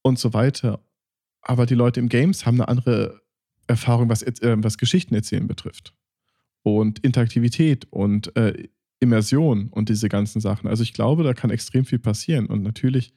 und 0.00 0.18
so 0.18 0.32
weiter. 0.32 0.82
Aber 1.42 1.66
die 1.66 1.74
Leute 1.74 2.00
im 2.00 2.08
Games 2.08 2.46
haben 2.46 2.56
eine 2.56 2.68
andere 2.68 3.20
Erfahrung, 3.70 4.08
was, 4.08 4.22
äh, 4.22 4.56
was 4.58 4.78
Geschichten 4.78 5.14
erzählen 5.14 5.46
betrifft. 5.46 5.94
Und 6.62 6.98
Interaktivität 6.98 7.86
und 7.90 8.36
äh, 8.36 8.68
Immersion 9.00 9.68
und 9.68 9.88
diese 9.88 10.08
ganzen 10.08 10.40
Sachen. 10.40 10.68
Also 10.68 10.82
ich 10.82 10.92
glaube, 10.92 11.22
da 11.24 11.32
kann 11.32 11.50
extrem 11.50 11.86
viel 11.86 11.98
passieren. 11.98 12.46
Und 12.46 12.62
natürlich 12.62 13.14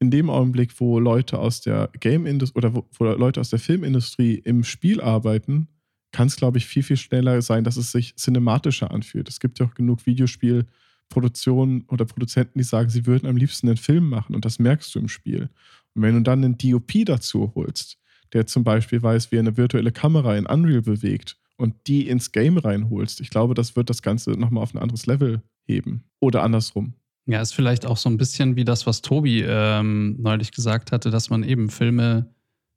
in 0.00 0.10
dem 0.10 0.30
Augenblick, 0.30 0.80
wo 0.80 0.98
Leute 0.98 1.38
aus 1.38 1.60
der 1.60 1.90
Game-Industrie 2.00 2.58
oder 2.58 2.74
wo, 2.74 2.86
wo, 2.98 3.04
Leute 3.04 3.40
aus 3.40 3.50
der 3.50 3.58
Filmindustrie 3.58 4.34
im 4.34 4.64
Spiel 4.64 5.00
arbeiten, 5.00 5.68
kann 6.12 6.28
es, 6.28 6.36
glaube 6.36 6.58
ich, 6.58 6.66
viel, 6.66 6.82
viel 6.82 6.96
schneller 6.96 7.42
sein, 7.42 7.64
dass 7.64 7.76
es 7.76 7.92
sich 7.92 8.16
cinematischer 8.16 8.90
anfühlt. 8.90 9.28
Es 9.28 9.40
gibt 9.40 9.58
ja 9.58 9.66
auch 9.66 9.74
genug 9.74 10.06
Videospielproduktionen 10.06 11.84
oder 11.88 12.06
Produzenten, 12.06 12.58
die 12.58 12.64
sagen, 12.64 12.88
sie 12.88 13.06
würden 13.06 13.28
am 13.28 13.36
liebsten 13.36 13.68
einen 13.68 13.76
Film 13.76 14.08
machen 14.08 14.34
und 14.34 14.44
das 14.44 14.58
merkst 14.58 14.94
du 14.94 15.00
im 15.00 15.08
Spiel. 15.08 15.50
Und 15.94 16.02
wenn 16.02 16.14
du 16.14 16.22
dann 16.22 16.44
einen 16.44 16.56
DOP 16.56 17.04
dazu 17.04 17.52
holst, 17.54 17.98
der 18.32 18.46
zum 18.46 18.64
Beispiel 18.64 19.02
weiß, 19.02 19.32
wie 19.32 19.36
er 19.36 19.40
eine 19.40 19.56
virtuelle 19.56 19.92
Kamera 19.92 20.36
in 20.36 20.46
Unreal 20.46 20.82
bewegt 20.82 21.36
und 21.56 21.74
die 21.86 22.08
ins 22.08 22.32
Game 22.32 22.58
reinholst, 22.58 23.20
ich 23.20 23.30
glaube, 23.30 23.54
das 23.54 23.76
wird 23.76 23.90
das 23.90 24.02
Ganze 24.02 24.30
nochmal 24.32 24.62
auf 24.62 24.74
ein 24.74 24.78
anderes 24.78 25.06
Level 25.06 25.42
heben. 25.64 26.04
Oder 26.20 26.42
andersrum. 26.42 26.94
Ja, 27.26 27.42
ist 27.42 27.52
vielleicht 27.52 27.84
auch 27.84 27.98
so 27.98 28.08
ein 28.08 28.16
bisschen 28.16 28.56
wie 28.56 28.64
das, 28.64 28.86
was 28.86 29.02
Tobi 29.02 29.44
ähm, 29.46 30.16
neulich 30.18 30.50
gesagt 30.52 30.92
hatte, 30.92 31.10
dass 31.10 31.28
man 31.28 31.42
eben 31.42 31.68
Filme 31.68 32.32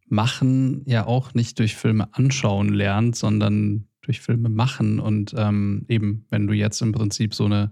machen 0.08 0.84
ja 0.86 1.06
auch 1.06 1.34
nicht 1.34 1.58
durch 1.60 1.78
Filme 1.78 2.14
anschauen 2.14 2.70
lernt, 2.70 3.16
sondern 3.16 3.88
durch 4.02 4.20
Filme 4.20 4.49
machen. 4.49 4.99
Und 4.99 5.34
ähm, 5.38 5.86
eben, 5.88 6.26
wenn 6.30 6.47
du 6.47 6.54
jetzt 6.54 6.82
im 6.82 6.91
Prinzip 6.91 7.34
so 7.34 7.45
eine, 7.45 7.72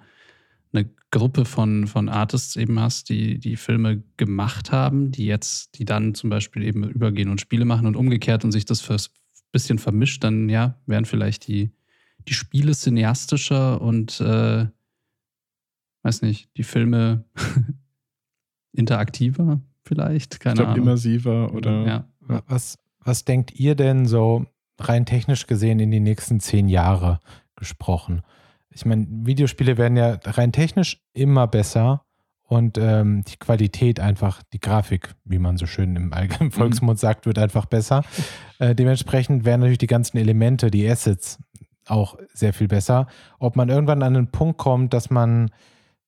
eine 0.72 0.89
Gruppe 1.11 1.45
von, 1.45 1.88
von 1.88 2.09
Artists 2.09 2.55
eben 2.55 2.80
hast, 2.80 3.09
die 3.09 3.39
die 3.39 3.55
Filme 3.55 4.03
gemacht 4.17 4.72
haben, 4.72 5.11
die 5.11 5.26
jetzt, 5.26 5.80
die 5.80 5.86
dann 5.86 6.13
zum 6.13 6.30
Beispiel 6.30 6.63
eben 6.63 6.88
übergehen 6.88 7.30
und 7.30 7.41
Spiele 7.41 7.65
machen 7.65 7.88
und 7.88 7.95
umgekehrt 7.95 8.43
und 8.43 8.51
sich 8.51 8.65
das 8.65 8.82
fürs 8.82 9.11
bisschen 9.51 9.80
vermischt, 9.80 10.24
dann 10.24 10.49
ja, 10.49 10.76
wären 10.86 11.05
vielleicht 11.05 11.47
die, 11.47 11.72
die 12.28 12.34
Spiele 12.34 12.74
cineastischer 12.74 13.82
und 13.82 14.22
äh, 14.22 14.67
weiß 16.03 16.22
nicht, 16.22 16.49
die 16.57 16.63
Filme 16.63 17.26
interaktiver 18.74 19.61
vielleicht, 19.84 20.39
keine 20.39 20.53
ich 20.53 20.59
glaub, 20.59 20.67
Ahnung. 20.70 20.84
immersiver 20.84 21.53
oder 21.53 21.86
ja. 21.88 22.07
Was, 22.47 22.78
was 22.99 23.26
denkt 23.26 23.55
ihr 23.55 23.74
denn 23.74 24.05
so 24.05 24.45
rein 24.78 25.05
technisch 25.05 25.47
gesehen 25.47 25.80
in 25.80 25.89
die 25.89 25.99
nächsten 25.99 26.39
zehn 26.39 26.70
Jahre 26.70 27.20
gesprochen? 27.55 28.22
Ich 28.72 28.86
meine, 28.86 29.07
Videospiele 29.09 29.78
werden 29.78 29.97
ja 29.97 30.20
rein 30.24 30.51
technisch 30.51 31.01
immer 31.13 31.47
besser 31.47 32.05
und 32.43 32.78
ähm, 32.78 33.24
die 33.28 33.38
Qualität 33.38 33.99
einfach, 33.99 34.41
die 34.53 34.59
Grafik, 34.59 35.13
wie 35.24 35.39
man 35.39 35.57
so 35.57 35.65
schön 35.65 35.95
im 35.95 36.13
allgemeinen 36.13 36.47
mhm. 36.47 36.51
Volksmund 36.51 36.99
sagt, 36.99 37.26
wird 37.26 37.39
einfach 37.39 37.65
besser. 37.65 38.03
Äh, 38.59 38.76
dementsprechend 38.76 39.45
werden 39.45 39.61
natürlich 39.61 39.78
die 39.78 39.88
ganzen 39.88 40.17
Elemente, 40.17 40.72
die 40.72 40.89
Assets 40.89 41.39
auch 41.86 42.17
sehr 42.34 42.53
viel 42.53 42.67
besser. 42.67 43.07
Ob 43.39 43.55
man 43.55 43.70
irgendwann 43.70 44.03
an 44.03 44.15
einen 44.15 44.32
Punkt 44.32 44.57
kommt, 44.57 44.93
dass 44.93 45.09
man 45.09 45.51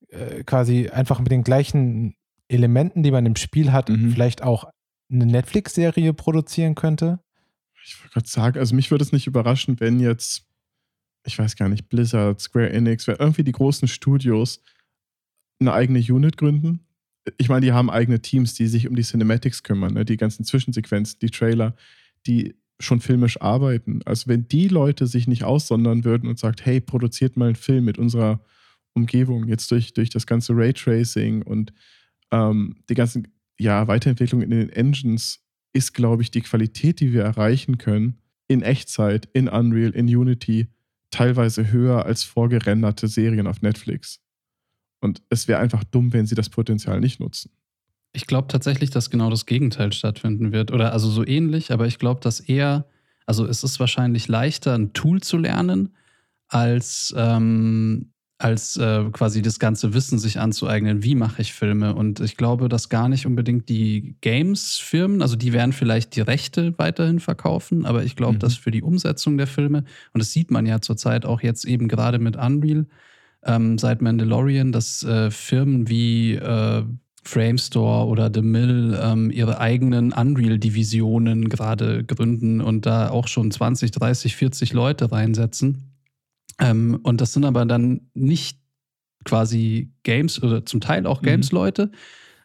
äh, 0.08 0.44
quasi 0.44 0.88
einfach 0.88 1.20
mit 1.20 1.30
den 1.30 1.44
gleichen 1.44 2.14
Elementen, 2.48 3.02
die 3.02 3.10
man 3.10 3.26
im 3.26 3.36
Spiel 3.36 3.72
hat, 3.72 3.88
mhm. 3.88 4.12
vielleicht 4.12 4.42
auch 4.42 4.64
eine 5.10 5.26
Netflix-Serie 5.26 6.12
produzieren 6.12 6.74
könnte? 6.74 7.20
Ich 7.84 8.00
wollte 8.00 8.12
gerade 8.12 8.28
sagen, 8.28 8.58
also 8.58 8.74
mich 8.74 8.90
würde 8.90 9.04
es 9.04 9.12
nicht 9.12 9.26
überraschen, 9.26 9.80
wenn 9.80 10.00
jetzt, 10.00 10.44
ich 11.24 11.38
weiß 11.38 11.56
gar 11.56 11.68
nicht, 11.68 11.88
Blizzard, 11.88 12.40
Square 12.40 12.70
Enix, 12.70 13.06
irgendwie 13.08 13.44
die 13.44 13.52
großen 13.52 13.88
Studios 13.88 14.62
eine 15.60 15.72
eigene 15.72 16.00
Unit 16.00 16.36
gründen. 16.36 16.80
Ich 17.38 17.48
meine, 17.48 17.64
die 17.64 17.72
haben 17.72 17.90
eigene 17.90 18.20
Teams, 18.20 18.54
die 18.54 18.66
sich 18.66 18.88
um 18.88 18.96
die 18.96 19.02
Cinematics 19.02 19.62
kümmern, 19.62 19.94
ne? 19.94 20.04
die 20.04 20.16
ganzen 20.16 20.44
Zwischensequenzen, 20.44 21.18
die 21.20 21.30
Trailer, 21.30 21.76
die 22.26 22.56
schon 22.80 23.00
filmisch 23.00 23.40
arbeiten. 23.40 24.00
Also 24.04 24.28
wenn 24.28 24.48
die 24.48 24.66
Leute 24.66 25.06
sich 25.06 25.28
nicht 25.28 25.44
aussondern 25.44 26.04
würden 26.04 26.28
und 26.28 26.38
sagt, 26.38 26.66
hey, 26.66 26.80
produziert 26.80 27.36
mal 27.36 27.46
einen 27.46 27.54
Film 27.54 27.84
mit 27.84 27.96
unserer 27.96 28.40
Umgebung, 28.94 29.46
jetzt 29.46 29.70
durch, 29.70 29.94
durch 29.94 30.10
das 30.10 30.26
ganze 30.26 30.52
Raytracing 30.54 31.42
und 31.42 31.72
ähm, 32.32 32.76
die 32.88 32.94
ganzen 32.94 33.28
ja, 33.58 33.86
Weiterentwicklung 33.86 34.42
in 34.42 34.50
den 34.50 34.70
Engines 34.70 35.40
ist, 35.72 35.94
glaube 35.94 36.22
ich, 36.22 36.30
die 36.30 36.40
Qualität, 36.42 37.00
die 37.00 37.12
wir 37.12 37.22
erreichen 37.22 37.78
können, 37.78 38.18
in 38.48 38.62
Echtzeit, 38.62 39.28
in 39.32 39.48
Unreal, 39.48 39.90
in 39.90 40.06
Unity, 40.06 40.66
teilweise 41.12 41.70
höher 41.70 42.04
als 42.04 42.24
vorgerenderte 42.24 43.06
Serien 43.06 43.46
auf 43.46 43.62
Netflix. 43.62 44.20
Und 45.00 45.22
es 45.28 45.46
wäre 45.46 45.60
einfach 45.60 45.84
dumm, 45.84 46.12
wenn 46.12 46.26
sie 46.26 46.34
das 46.34 46.48
Potenzial 46.48 46.98
nicht 47.00 47.20
nutzen. 47.20 47.52
Ich 48.12 48.26
glaube 48.26 48.48
tatsächlich, 48.48 48.90
dass 48.90 49.10
genau 49.10 49.30
das 49.30 49.46
Gegenteil 49.46 49.92
stattfinden 49.92 50.52
wird. 50.52 50.72
Oder 50.72 50.92
also 50.92 51.08
so 51.08 51.24
ähnlich, 51.24 51.72
aber 51.72 51.86
ich 51.86 51.98
glaube, 51.98 52.20
dass 52.20 52.40
eher, 52.40 52.86
also 53.26 53.46
es 53.46 53.62
ist 53.62 53.78
wahrscheinlich 53.80 54.28
leichter, 54.28 54.74
ein 54.74 54.92
Tool 54.92 55.22
zu 55.22 55.38
lernen, 55.38 55.94
als, 56.48 57.14
ähm, 57.16 58.12
als 58.42 58.76
äh, 58.76 59.04
quasi 59.12 59.40
das 59.40 59.58
ganze 59.58 59.94
Wissen 59.94 60.18
sich 60.18 60.40
anzueignen, 60.40 61.02
wie 61.04 61.14
mache 61.14 61.42
ich 61.42 61.52
Filme. 61.52 61.94
Und 61.94 62.18
ich 62.20 62.36
glaube, 62.36 62.68
dass 62.68 62.88
gar 62.88 63.08
nicht 63.08 63.24
unbedingt 63.24 63.68
die 63.68 64.16
Games-Firmen, 64.20 65.22
also 65.22 65.36
die 65.36 65.52
werden 65.52 65.72
vielleicht 65.72 66.16
die 66.16 66.22
Rechte 66.22 66.74
weiterhin 66.76 67.20
verkaufen, 67.20 67.86
aber 67.86 68.02
ich 68.04 68.16
glaube, 68.16 68.34
Mhm. 68.34 68.38
dass 68.40 68.56
für 68.56 68.72
die 68.72 68.82
Umsetzung 68.82 69.38
der 69.38 69.46
Filme, 69.46 69.84
und 70.12 70.20
das 70.20 70.32
sieht 70.32 70.50
man 70.50 70.66
ja 70.66 70.80
zurzeit 70.80 71.24
auch 71.24 71.40
jetzt 71.40 71.64
eben 71.64 71.86
gerade 71.86 72.18
mit 72.18 72.36
Unreal, 72.36 72.86
ähm, 73.44 73.78
seit 73.78 74.02
Mandalorian, 74.02 74.72
dass 74.72 75.02
äh, 75.04 75.30
Firmen 75.30 75.88
wie 75.88 76.34
äh, 76.34 76.82
Framestore 77.24 78.06
oder 78.08 78.30
The 78.34 78.42
Mill 78.42 78.98
ähm, 79.00 79.30
ihre 79.30 79.60
eigenen 79.60 80.12
Unreal-Divisionen 80.12 81.48
gerade 81.48 82.02
gründen 82.04 82.60
und 82.60 82.86
da 82.86 83.10
auch 83.10 83.28
schon 83.28 83.52
20, 83.52 83.92
30, 83.92 84.34
40 84.34 84.72
Leute 84.72 85.12
reinsetzen. 85.12 85.91
Ähm, 86.58 86.98
und 87.02 87.20
das 87.20 87.32
sind 87.32 87.44
aber 87.44 87.64
dann 87.66 88.02
nicht 88.14 88.58
quasi 89.24 89.92
Games 90.02 90.42
oder 90.42 90.66
zum 90.66 90.80
Teil 90.80 91.06
auch 91.06 91.20
Mhm. 91.22 91.26
Games-Leute, 91.26 91.90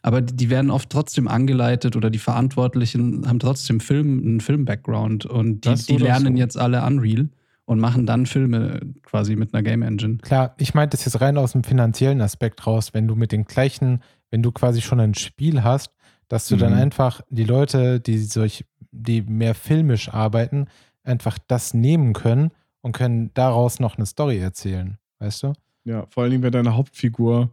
aber 0.02 0.20
die 0.20 0.36
die 0.36 0.50
werden 0.50 0.70
oft 0.70 0.90
trotzdem 0.90 1.26
angeleitet 1.28 1.96
oder 1.96 2.10
die 2.10 2.18
Verantwortlichen 2.18 3.26
haben 3.26 3.40
trotzdem 3.40 3.80
Film, 3.80 4.20
einen 4.20 4.40
Film-Background 4.40 5.26
und 5.26 5.64
die, 5.64 5.74
die 5.74 5.96
lernen 5.96 6.34
so. 6.34 6.38
jetzt 6.38 6.56
alle 6.56 6.84
Unreal 6.84 7.28
und 7.64 7.80
machen 7.80 8.06
dann 8.06 8.26
Filme 8.26 8.80
quasi 9.02 9.36
mit 9.36 9.52
einer 9.52 9.62
Game 9.62 9.82
Engine. 9.82 10.18
Klar, 10.18 10.54
ich 10.58 10.72
meinte 10.72 10.96
das 10.96 11.04
jetzt 11.04 11.20
rein 11.20 11.36
aus 11.36 11.52
dem 11.52 11.64
finanziellen 11.64 12.20
Aspekt 12.20 12.66
raus, 12.66 12.94
wenn 12.94 13.08
du 13.08 13.14
mit 13.14 13.32
den 13.32 13.44
gleichen, 13.44 14.02
wenn 14.30 14.42
du 14.42 14.52
quasi 14.52 14.80
schon 14.80 15.00
ein 15.00 15.14
Spiel 15.14 15.62
hast, 15.64 15.90
dass 16.28 16.48
du 16.48 16.56
dann 16.56 16.72
Mhm. 16.72 16.78
einfach 16.78 17.20
die 17.28 17.44
Leute, 17.44 18.00
die 18.00 18.18
solch, 18.18 18.64
die 18.92 19.22
mehr 19.22 19.54
filmisch 19.54 20.08
arbeiten, 20.08 20.66
einfach 21.02 21.38
das 21.46 21.74
nehmen 21.74 22.12
können 22.12 22.52
und 22.80 22.92
können 22.92 23.32
daraus 23.34 23.80
noch 23.80 23.96
eine 23.96 24.06
Story 24.06 24.38
erzählen. 24.38 24.98
Weißt 25.18 25.42
du? 25.42 25.52
Ja, 25.84 26.06
vor 26.10 26.22
allen 26.22 26.30
Dingen, 26.30 26.42
wenn 26.42 26.52
deine 26.52 26.76
Hauptfigur 26.76 27.50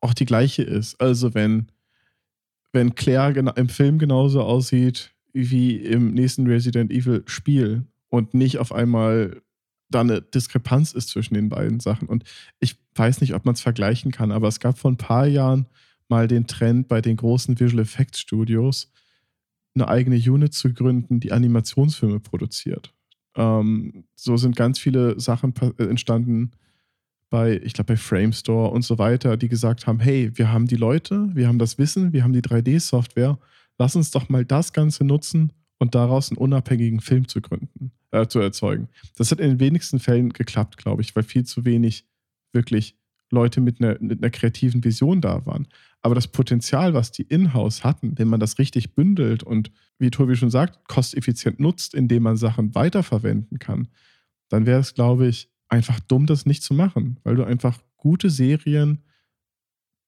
auch 0.00 0.14
die 0.14 0.24
gleiche 0.24 0.62
ist. 0.62 1.00
Also 1.00 1.34
wenn, 1.34 1.68
wenn 2.72 2.94
Claire 2.94 3.36
im 3.56 3.68
Film 3.68 3.98
genauso 3.98 4.42
aussieht 4.42 5.12
wie 5.32 5.76
im 5.76 6.12
nächsten 6.14 6.46
Resident 6.46 6.90
Evil 6.90 7.22
Spiel 7.26 7.86
und 8.08 8.34
nicht 8.34 8.58
auf 8.58 8.72
einmal 8.72 9.40
da 9.90 10.00
eine 10.00 10.22
Diskrepanz 10.22 10.92
ist 10.92 11.08
zwischen 11.08 11.34
den 11.34 11.48
beiden 11.48 11.80
Sachen. 11.80 12.08
Und 12.08 12.24
ich 12.60 12.76
weiß 12.94 13.20
nicht, 13.20 13.34
ob 13.34 13.44
man 13.44 13.54
es 13.54 13.60
vergleichen 13.60 14.12
kann, 14.12 14.32
aber 14.32 14.48
es 14.48 14.60
gab 14.60 14.78
vor 14.78 14.90
ein 14.90 14.96
paar 14.96 15.26
Jahren 15.26 15.66
mal 16.08 16.28
den 16.28 16.46
Trend 16.46 16.88
bei 16.88 17.00
den 17.00 17.16
großen 17.16 17.58
Visual 17.58 17.82
Effects 17.82 18.20
Studios, 18.20 18.92
eine 19.74 19.88
eigene 19.88 20.16
Unit 20.16 20.54
zu 20.54 20.72
gründen, 20.72 21.20
die 21.20 21.32
Animationsfilme 21.32 22.20
produziert. 22.20 22.92
Ähm, 23.36 24.04
so 24.14 24.36
sind 24.36 24.56
ganz 24.56 24.78
viele 24.78 25.18
Sachen 25.20 25.54
äh, 25.78 25.84
entstanden 25.84 26.52
bei, 27.30 27.60
ich 27.62 27.74
glaube, 27.74 27.92
bei 27.92 27.96
Framestore 27.96 28.70
und 28.70 28.82
so 28.82 28.98
weiter, 28.98 29.36
die 29.36 29.48
gesagt 29.48 29.86
haben: 29.86 30.00
Hey, 30.00 30.30
wir 30.34 30.52
haben 30.52 30.66
die 30.66 30.76
Leute, 30.76 31.30
wir 31.32 31.48
haben 31.48 31.58
das 31.58 31.78
Wissen, 31.78 32.12
wir 32.12 32.24
haben 32.24 32.32
die 32.32 32.42
3D-Software, 32.42 33.38
lass 33.78 33.96
uns 33.96 34.10
doch 34.10 34.28
mal 34.28 34.44
das 34.44 34.72
Ganze 34.72 35.04
nutzen 35.04 35.52
und 35.78 35.94
daraus 35.94 36.30
einen 36.30 36.38
unabhängigen 36.38 37.00
Film 37.00 37.28
zu 37.28 37.40
gründen, 37.40 37.92
äh, 38.10 38.26
zu 38.26 38.40
erzeugen. 38.40 38.88
Das 39.16 39.30
hat 39.30 39.40
in 39.40 39.50
den 39.50 39.60
wenigsten 39.60 40.00
Fällen 40.00 40.32
geklappt, 40.32 40.76
glaube 40.76 41.02
ich, 41.02 41.14
weil 41.14 41.22
viel 41.22 41.44
zu 41.44 41.64
wenig 41.64 42.04
wirklich 42.52 42.96
Leute 43.30 43.60
mit 43.60 43.80
einer, 43.80 43.96
mit 44.00 44.22
einer 44.22 44.30
kreativen 44.30 44.82
Vision 44.82 45.20
da 45.20 45.46
waren. 45.46 45.68
Aber 46.02 46.14
das 46.14 46.28
Potenzial, 46.28 46.94
was 46.94 47.12
die 47.12 47.22
in-house 47.22 47.84
hatten, 47.84 48.18
wenn 48.18 48.28
man 48.28 48.40
das 48.40 48.58
richtig 48.58 48.94
bündelt 48.94 49.42
und, 49.42 49.70
wie 49.98 50.10
Tobi 50.10 50.34
schon 50.34 50.50
sagt, 50.50 50.88
kosteffizient 50.88 51.60
nutzt, 51.60 51.94
indem 51.94 52.22
man 52.22 52.36
Sachen 52.36 52.74
weiterverwenden 52.74 53.58
kann, 53.58 53.88
dann 54.48 54.66
wäre 54.66 54.80
es, 54.80 54.94
glaube 54.94 55.26
ich, 55.26 55.50
einfach 55.68 56.00
dumm, 56.00 56.26
das 56.26 56.46
nicht 56.46 56.62
zu 56.62 56.74
machen, 56.74 57.18
weil 57.22 57.36
du 57.36 57.44
einfach 57.44 57.78
gute 57.96 58.30
Serien 58.30 59.04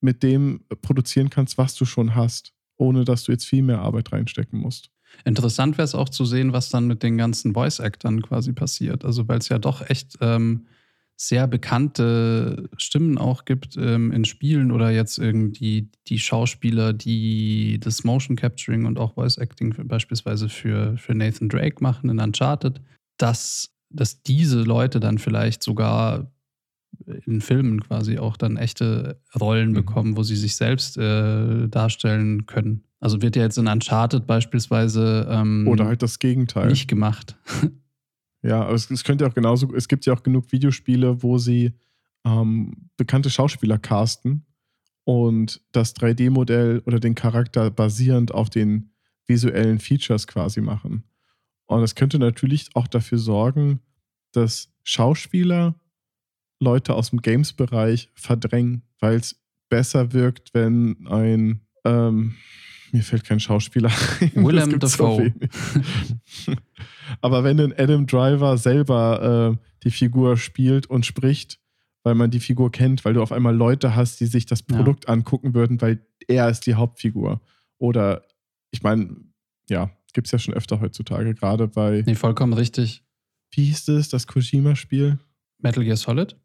mit 0.01 0.23
dem 0.23 0.65
produzieren 0.81 1.31
kannst, 1.31 1.59
was 1.59 1.75
du 1.75 1.85
schon 1.85 2.15
hast, 2.15 2.53
ohne 2.77 3.05
dass 3.05 3.25
du 3.25 3.33
jetzt 3.33 3.47
viel 3.47 3.63
mehr 3.63 3.81
Arbeit 3.81 4.13
reinstecken 4.13 4.59
musst. 4.59 4.91
Interessant 5.25 5.79
wäre 5.79 5.85
es 5.85 5.95
auch 5.95 6.09
zu 6.09 6.25
sehen, 6.25 6.53
was 6.53 6.71
dann 6.71 6.87
mit 6.87 7.03
den 7.03 7.19
ganzen 7.19 7.55
Voice-Actern 7.55 8.23
quasi 8.23 8.53
passiert. 8.53 9.05
Also, 9.05 9.29
weil 9.29 9.39
es 9.39 9.49
ja 9.49 9.59
doch 9.59 9.89
echt 9.89 10.17
ähm, 10.21 10.67
sehr 11.17 11.47
bekannte 11.47 12.69
Stimmen 12.77 13.17
auch 13.19 13.45
gibt 13.45 13.77
ähm, 13.77 14.11
in 14.13 14.25
Spielen 14.25 14.73
oder 14.73 14.91
jetzt 14.91 15.19
irgendwie 15.19 15.89
die 16.09 16.19
Schauspieler, 16.19 16.93
die 16.93 17.79
das 17.81 18.03
Motion 18.05 18.37
Capturing 18.37 18.87
und 18.87 18.99
auch 18.99 19.15
Voice 19.15 19.39
Acting 19.39 19.73
für, 19.73 19.85
beispielsweise 19.85 20.49
für, 20.49 20.97
für 20.99 21.15
Nathan 21.15 21.49
Drake 21.49 21.77
machen 21.81 22.11
in 22.11 22.19
Uncharted, 22.19 22.81
dass, 23.19 23.71
dass 23.91 24.23
diese 24.23 24.63
Leute 24.63 24.99
dann 24.99 25.19
vielleicht 25.19 25.63
sogar 25.63 26.33
in 27.27 27.41
Filmen 27.41 27.81
quasi 27.81 28.19
auch 28.19 28.37
dann 28.37 28.57
echte 28.57 29.21
Rollen 29.39 29.71
Mhm. 29.71 29.75
bekommen, 29.75 30.17
wo 30.17 30.23
sie 30.25 30.37
sich 30.37 30.57
selbst 30.57 30.99
äh, 30.99 31.69
darstellen 31.69 32.47
können. 32.47 32.85
Also 33.01 33.23
wird 33.23 33.35
ja 33.37 33.43
jetzt 33.43 33.59
in 33.59 33.67
Uncharted 33.67 34.27
beispielsweise 34.27 35.27
ähm, 35.31 35.67
Oder 35.69 35.87
halt 35.87 36.03
das 36.03 36.19
Gegenteil. 36.19 36.69
nicht 36.69 36.89
gemacht. 36.89 37.37
Ja, 38.43 38.63
aber 38.63 38.75
es, 38.75 38.91
es 38.91 39.05
könnte 39.05 39.27
auch 39.27 39.35
genauso, 39.35 39.73
es 39.75 39.89
gibt 39.89 40.05
ja 40.07 40.13
auch 40.13 40.23
genug 40.23 40.51
Videospiele, 40.51 41.23
wo 41.23 41.39
sie 41.39 41.73
ähm, 42.25 42.91
bekannte 42.97 43.31
Schauspieler 43.31 43.79
casten 43.79 44.45
und 45.05 45.61
das 45.73 45.95
3D-Modell 45.97 46.83
oder 46.87 47.01
den 47.01 47.15
Charakter 47.15 47.71
basierend 47.71 48.33
auf 48.33 48.51
den 48.51 48.91
visuellen 49.27 49.79
Features 49.79 50.27
quasi 50.27 50.61
machen. 50.61 51.05
Und 51.67 51.83
es 51.83 51.95
könnte 51.95 52.19
natürlich 52.19 52.69
auch 52.75 52.89
dafür 52.89 53.19
sorgen, 53.19 53.81
dass 54.33 54.69
Schauspieler 54.83 55.75
Leute 56.61 56.95
aus 56.95 57.11
dem 57.11 57.23
Games-Bereich 57.23 58.11
verdrängen, 58.15 58.83
weil 58.99 59.17
es 59.17 59.41
besser 59.69 60.13
wirkt, 60.13 60.55
wenn 60.55 61.07
ein 61.07 61.61
ähm, 61.85 62.37
mir 62.93 63.03
fällt 63.03 63.25
kein 63.25 63.41
Schauspieler 63.41 63.91
ein. 64.21 64.33
Willem 64.35 64.79
das 64.79 64.93
so 64.93 65.05
Dafoe. 65.05 65.35
wenig. 65.35 66.59
Aber 67.23 67.45
wenn 67.45 67.59
ein 67.61 67.73
Adam 67.77 68.07
Driver 68.07 68.59
selber 68.59 69.57
äh, 69.59 69.67
die 69.85 69.91
Figur 69.91 70.37
spielt 70.37 70.87
und 70.87 71.07
spricht, 71.07 71.59
weil 72.03 72.15
man 72.17 72.31
die 72.31 72.41
Figur 72.41 72.71
kennt, 72.71 73.05
weil 73.05 73.15
du 73.15 73.23
auf 73.23 73.33
einmal 73.33 73.55
Leute 73.57 73.95
hast, 73.97 74.21
die 74.21 74.27
sich 74.27 74.45
das 74.45 74.65
Ja. 74.69 74.77
Produkt 74.77 75.09
angucken 75.09 75.55
würden, 75.55 75.81
weil 75.81 76.05
er 76.29 76.49
ist 76.51 76.67
die 76.67 76.75
Hauptfigur. 76.75 77.41
Oder 77.79 78.23
ich 78.73 78.83
meine, 78.83 79.17
ja, 79.71 79.91
gibt 80.13 80.27
es 80.27 80.33
ja 80.33 80.39
schon 80.39 80.55
öfter 80.55 80.81
heutzutage, 80.81 81.35
gerade 81.35 81.69
bei, 81.69 82.03
Nee, 82.05 82.15
vollkommen 82.17 82.53
richtig. 82.53 83.03
wie 83.53 83.65
hieß 83.65 83.89
es, 83.89 84.09
das 84.09 84.27
Kojima-Spiel? 84.27 85.19
Metal 85.59 85.85
Gear 85.85 85.97
Solid? 85.97 86.37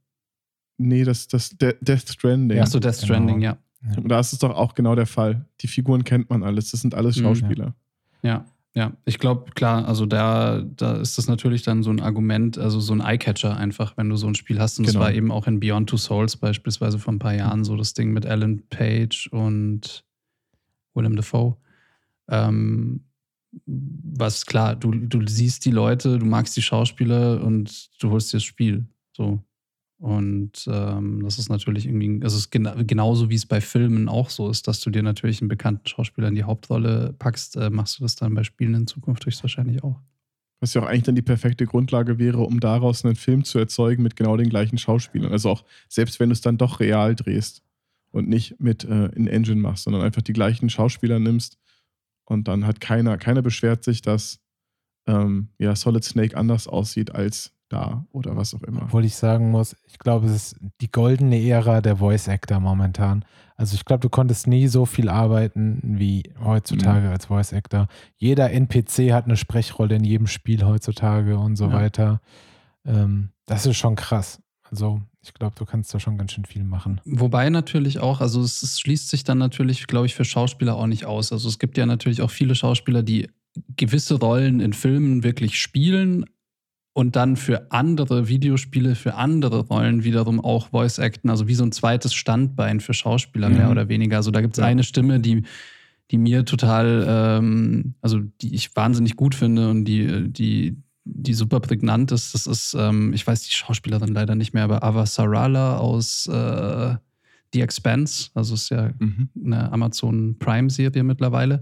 Nee, 0.78 1.03
das, 1.03 1.28
das 1.28 1.49
De 1.57 1.75
Death 1.82 2.07
Stranding. 2.09 2.57
Ja. 2.57 2.63
Achso, 2.63 2.80
Death 2.80 2.95
genau. 2.97 3.05
Stranding, 3.05 3.41
ja. 3.41 3.57
Und 3.95 4.09
da 4.09 4.19
ist 4.19 4.34
es 4.34 4.39
doch 4.39 4.51
auch 4.55 4.75
genau 4.75 4.93
der 4.95 5.05
Fall. 5.07 5.45
Die 5.61 5.67
Figuren 5.67 6.03
kennt 6.03 6.30
man 6.30 6.43
alles, 6.43 6.69
das 6.71 6.82
sind 6.82 6.93
alles 6.93 7.15
Mhm. 7.17 7.21
Schauspieler. 7.23 7.73
Ja, 8.21 8.45
ja. 8.78 8.93
Ich 9.05 9.17
glaube, 9.17 9.51
klar, 9.55 9.88
also 9.88 10.05
da, 10.05 10.61
da 10.61 10.97
ist 10.97 11.17
das 11.17 11.28
natürlich 11.28 11.63
dann 11.63 11.82
so 11.82 11.89
ein 11.89 11.99
Argument, 11.99 12.59
also 12.59 12.80
so 12.80 12.93
ein 12.93 13.01
Eyecatcher 13.01 13.57
einfach, 13.57 13.97
wenn 13.97 14.07
du 14.07 14.15
so 14.17 14.28
ein 14.28 14.36
Spiel 14.36 14.59
hast. 14.59 14.78
Und 14.78 14.86
das 14.88 14.93
Genau. 14.93 15.05
war 15.05 15.13
eben 15.13 15.32
auch 15.32 15.47
in 15.47 15.59
Beyond 15.59 15.89
Two 15.89 15.97
Souls 15.97 16.38
beispielsweise 16.38 16.99
vor 16.99 17.11
ein 17.11 17.17
paar 17.17 17.34
Jahren 17.34 17.63
so 17.63 17.75
das 17.75 17.95
Ding 17.95 18.13
mit 18.13 18.28
Alan 18.28 18.61
Page 18.69 19.30
und 19.32 20.05
Willem 20.93 21.15
Dafoe. 21.15 21.57
Ähm, 22.30 23.03
was 23.65 24.45
klar, 24.45 24.75
du, 24.75 24.91
du 24.91 25.25
siehst 25.25 25.65
die 25.65 25.71
Leute, 25.71 26.19
du 26.19 26.25
magst 26.28 26.55
die 26.55 26.61
Schauspieler 26.61 27.43
und 27.43 27.89
du 27.99 28.11
holst 28.11 28.32
dir 28.32 28.38
das 28.38 28.43
Spiel. 28.43 28.86
So. 29.13 29.39
Und 29.99 30.67
ähm, 30.71 31.23
das 31.23 31.39
ist 31.39 31.49
natürlich 31.49 31.87
irgendwie, 31.87 32.23
also 32.23 32.35
es 32.35 32.43
ist 32.43 32.51
gena 32.51 32.75
genauso 32.83 33.31
wie 33.31 33.35
es 33.35 33.47
bei 33.47 33.61
Filmen 33.61 34.09
auch 34.09 34.29
so 34.29 34.49
ist, 34.49 34.67
dass 34.67 34.79
du 34.79 34.91
dir 34.91 35.01
natürlich 35.01 35.41
einen 35.41 35.47
bekannten 35.47 35.87
Schauspieler 35.87 36.27
in 36.27 36.35
die 36.35 36.43
Hauptrolle 36.43 37.15
packst, 37.17 37.55
äh, 37.55 37.71
machst 37.71 37.97
du 37.97 38.03
das 38.03 38.15
dann 38.15 38.35
bei 38.35 38.43
Spielen 38.43 38.75
in 38.75 38.87
Zukunft 38.87 39.25
höchstwahrscheinlich 39.25 39.83
auch. 39.83 39.99
Was 40.59 40.73
ja 40.73 40.81
auch 40.81 40.87
eigentlich 40.87 41.03
dann 41.03 41.15
die 41.15 41.23
perfekte 41.23 41.65
Grundlage 41.65 42.19
wäre, 42.19 42.39
um 42.39 42.59
daraus 42.59 43.05
einen 43.05 43.15
Film 43.15 43.43
zu 43.43 43.57
erzeugen 43.57 44.03
mit 44.03 44.15
genau 44.15 44.37
den 44.37 44.49
gleichen 44.49 44.77
Schauspielern. 44.77 45.31
Also 45.31 45.49
auch 45.49 45.63
selbst 45.89 46.19
wenn 46.19 46.29
du 46.29 46.33
es 46.33 46.41
dann 46.41 46.57
doch 46.59 46.79
real 46.79 47.15
drehst 47.15 47.63
und 48.11 48.29
nicht 48.29 48.59
mit 48.59 48.83
äh, 48.83 49.07
in 49.07 49.27
Engine 49.27 49.61
machst, 49.61 49.85
sondern 49.85 50.03
einfach 50.03 50.21
die 50.21 50.33
gleichen 50.33 50.69
Schauspieler 50.69 51.19
nimmst 51.19 51.57
und 52.25 52.47
dann 52.47 52.67
hat 52.67 52.81
keiner, 52.81 53.17
keiner 53.17 53.41
beschwert 53.41 53.83
sich, 53.83 54.01
dass 54.01 54.39
ähm, 55.07 55.49
ja, 55.57 55.75
Solid 55.75 56.03
Snake 56.03 56.37
anders 56.37 56.67
aussieht 56.67 57.15
als 57.15 57.53
da 57.70 58.05
oder 58.11 58.36
was 58.36 58.53
auch 58.53 58.61
immer. 58.63 58.84
Obwohl 58.84 59.05
ich 59.05 59.15
sagen 59.15 59.51
muss, 59.51 59.76
ich 59.86 59.99
glaube, 59.99 60.28
es 60.28 60.34
ist 60.53 60.55
die 60.82 60.89
goldene 60.91 61.39
Ära 61.45 61.82
der 61.82 61.97
Voice 61.97 62.28
Actor 62.30 62.59
momentan. 62.59 63.26
Also 63.55 63.76
ich 63.76 63.86
glaube, 63.86 64.01
du 64.01 64.09
konntest 64.09 64.45
nie 64.47 64.68
so 64.68 64.86
viel 64.86 65.09
arbeiten 65.09 65.82
wie 65.97 66.24
heutzutage 66.43 67.07
Mhm. 67.07 67.11
als 67.11 67.26
Voice 67.26 67.53
Actor. 67.53 67.88
Jeder 68.18 68.51
NPC 68.51 69.11
hat 69.13 69.26
eine 69.26 69.36
Sprechrolle 69.38 69.95
in 69.95 70.03
jedem 70.03 70.28
Spiel 70.28 70.63
heutzutage 70.65 71.38
und 71.38 71.55
so 71.55 71.65
Ja. 71.65 71.74
weiter. 71.74 72.22
Ähm, 72.86 73.30
das 73.45 73.65
ist 73.65 73.78
schon 73.78 73.95
krass. 73.95 74.41
Also 74.70 75.01
Ich 75.24 75.34
glaube, 75.34 75.55
du 75.57 75.65
kannst 75.65 75.93
da 75.93 75.99
schon 75.99 76.18
ganz 76.18 76.32
schön 76.32 76.45
viel 76.45 76.63
machen. 76.63 77.01
Wobei 77.03 77.49
natürlich 77.49 77.99
auch, 77.99 78.22
also 78.22 78.39
es, 78.41 78.61
es 78.63 78.80
schließt 78.80 79.09
sich 79.09 79.26
dann 79.26 79.38
natürlich, 79.38 79.86
glaube 79.86 80.05
ich, 80.05 80.15
für 80.15 80.24
Schauspieler 80.24 80.76
auch 80.78 80.88
nicht 80.88 81.03
aus. 81.03 81.34
Also 81.34 81.49
es 81.49 81.59
gibt 81.59 81.78
ja 81.78 81.86
natürlich 81.86 82.22
auch 82.22 82.32
viele 82.32 82.55
Schauspieler, 82.55 83.03
die 83.03 83.28
gewisse 83.76 84.15
Rollen 84.20 84.61
in 84.61 84.72
Filmen 84.72 85.24
wirklich 85.26 85.59
spielen 85.59 86.26
und 86.97 87.15
dann 87.15 87.35
für 87.35 87.71
andere 87.71 88.27
Videospiele, 88.27 88.95
für 88.95 89.13
andere 89.13 89.59
Rollen 89.59 90.03
wiederum 90.03 90.39
auch 90.43 90.69
Voice 90.69 90.97
acten, 90.97 91.29
also 91.29 91.47
wie 91.47 91.53
so 91.53 91.63
ein 91.63 91.71
zweites 91.71 92.15
Standbein 92.15 92.79
für 92.79 92.95
Schauspieler 92.95 93.49
mehr 93.49 93.65
Mhm. 93.65 93.71
oder 93.71 93.87
weniger. 93.87 94.17
Also 94.17 94.31
da 94.31 94.41
gibt 94.41 94.57
es 94.57 94.61
Ja. 94.61 94.65
eine 94.65 94.81
Stimme, 94.81 95.19
die, 95.19 95.43
die 96.09 96.17
mir 96.17 96.43
total, 96.43 97.05
ähm, 97.07 97.93
also 98.01 98.21
die 98.41 98.55
ich 98.55 98.75
wahnsinnig 98.75 99.15
gut 99.15 99.35
finde 99.35 99.69
und 99.69 99.85
die, 99.85 100.27
die, 100.27 100.75
die 101.05 101.35
super 101.35 101.59
prägnant 101.59 102.11
ist. 102.11 102.33
Das 102.33 102.47
ist, 102.47 102.73
ähm, 102.73 103.13
ich 103.13 103.27
weiß 103.27 103.43
die 103.43 103.51
Schauspielerin 103.51 104.11
leider 104.15 104.33
nicht 104.33 104.55
mehr, 104.55 104.63
aber 104.63 104.81
Ava 104.81 105.05
Sarala 105.05 105.77
aus 105.77 106.25
äh, 106.25 106.95
The 107.53 107.61
Expanse, 107.61 108.31
also 108.33 108.55
ist 108.55 108.69
ja 108.71 108.89
Mhm. 108.97 109.29
eine 109.45 109.71
Amazon 109.71 110.35
Prime-Serie 110.39 111.03
mittlerweile. 111.03 111.61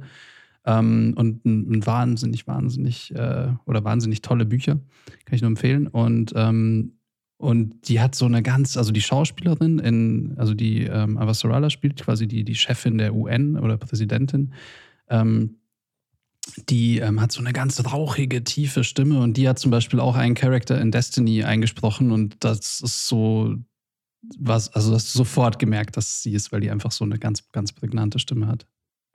Ähm, 0.66 1.14
und 1.16 1.46
ein, 1.46 1.72
ein 1.72 1.86
wahnsinnig, 1.86 2.48
wahnsinnig 2.48 3.14
äh, 3.16 3.50
oder 3.66 3.84
wahnsinnig 3.84 4.22
tolle 4.22 4.46
Bücher. 4.46 4.80
Kann 5.26 5.36
ich 5.36 5.42
nur 5.42 5.50
empfehlen. 5.50 5.88
Und, 5.88 6.34
ähm, 6.36 6.94
und 7.38 7.88
die 7.88 8.00
hat 8.00 8.16
so 8.16 8.26
eine 8.26 8.42
ganz, 8.42 8.78
also 8.78 8.92
die 8.92 9.02
Schauspielerin 9.02 9.80
in, 9.80 10.34
also 10.38 10.54
die 10.54 10.84
ähm, 10.84 11.18
Avasarala 11.18 11.70
spielt 11.70 12.02
quasi 12.02 12.28
die, 12.28 12.44
die 12.44 12.56
Chefin 12.56 12.98
der 12.98 13.14
UN 13.14 13.58
oder 13.58 13.78
Präsidentin. 13.78 14.54
Ähm, 15.10 15.58
die 16.70 17.00
ähm, 17.00 17.22
hat 17.22 17.32
so 17.32 17.42
eine 17.42 17.54
ganz 17.54 17.84
rauchige, 17.92 18.44
tiefe 18.44 18.84
Stimme 18.84 19.20
und 19.20 19.36
die 19.36 19.50
hat 19.50 19.60
zum 19.60 19.72
Beispiel 19.72 20.00
auch 20.00 20.16
einen 20.16 20.36
Charakter 20.36 20.80
in 20.80 20.92
Destiny 20.92 21.44
eingesprochen 21.44 22.12
und 22.12 22.44
das 22.44 22.82
ist 22.82 23.08
so 23.08 23.56
was, 24.38 24.74
also 24.74 24.94
hast 24.94 25.14
du 25.14 25.20
sofort 25.20 25.60
gemerkt, 25.60 25.98
dass 25.98 26.24
sie 26.24 26.34
ist, 26.34 26.52
weil 26.52 26.62
die 26.62 26.72
einfach 26.72 26.92
so 26.92 27.04
eine 27.04 27.20
ganz, 27.20 27.52
ganz 27.52 27.72
prägnante 27.72 28.20
Stimme 28.20 28.48
hat. 28.48 28.66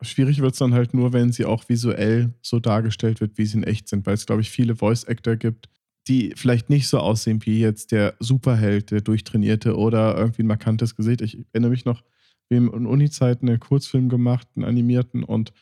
Schwierig 0.02 0.40
wird 0.40 0.52
es 0.52 0.58
dann 0.58 0.74
halt 0.74 0.94
nur, 0.94 1.12
wenn 1.12 1.32
sie 1.32 1.44
auch 1.44 1.68
visuell 1.68 2.32
so 2.42 2.58
dargestellt 2.58 3.20
wird, 3.20 3.36
wie 3.36 3.46
sie 3.46 3.58
in 3.58 3.64
echt 3.64 3.88
sind, 3.88 4.06
weil 4.06 4.14
es, 4.14 4.26
glaube 4.26 4.40
ich, 4.40 4.50
viele 4.50 4.76
Voice-Actor 4.76 5.36
gibt, 5.36 5.68
die 6.08 6.32
vielleicht 6.36 6.70
nicht 6.70 6.88
so 6.88 6.98
aussehen 6.98 7.44
wie 7.44 7.60
jetzt 7.60 7.92
der 7.92 8.14
Superheld, 8.18 8.90
der 8.90 9.02
durchtrainierte 9.02 9.76
oder 9.76 10.16
irgendwie 10.16 10.42
ein 10.42 10.46
markantes 10.46 10.96
Gesicht. 10.96 11.20
Ich 11.20 11.38
erinnere 11.52 11.70
mich 11.70 11.84
noch, 11.84 12.02
wir 12.48 12.58
haben 12.58 12.72
in 12.72 12.86
Uni-Zeiten 12.86 13.48
einen 13.48 13.60
Kurzfilm 13.60 14.08
gemacht, 14.08 14.48
einen 14.56 14.64
animierten 14.64 15.22
und 15.22 15.52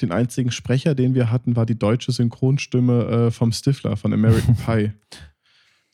den 0.00 0.12
einzigen 0.12 0.50
Sprecher, 0.50 0.94
den 0.94 1.14
wir 1.14 1.30
hatten, 1.30 1.56
war 1.56 1.66
die 1.66 1.78
deutsche 1.78 2.12
Synchronstimme 2.12 3.04
äh, 3.04 3.30
vom 3.30 3.52
Stifler 3.52 3.96
von 3.96 4.12
American 4.12 4.56
Pie. 4.66 4.92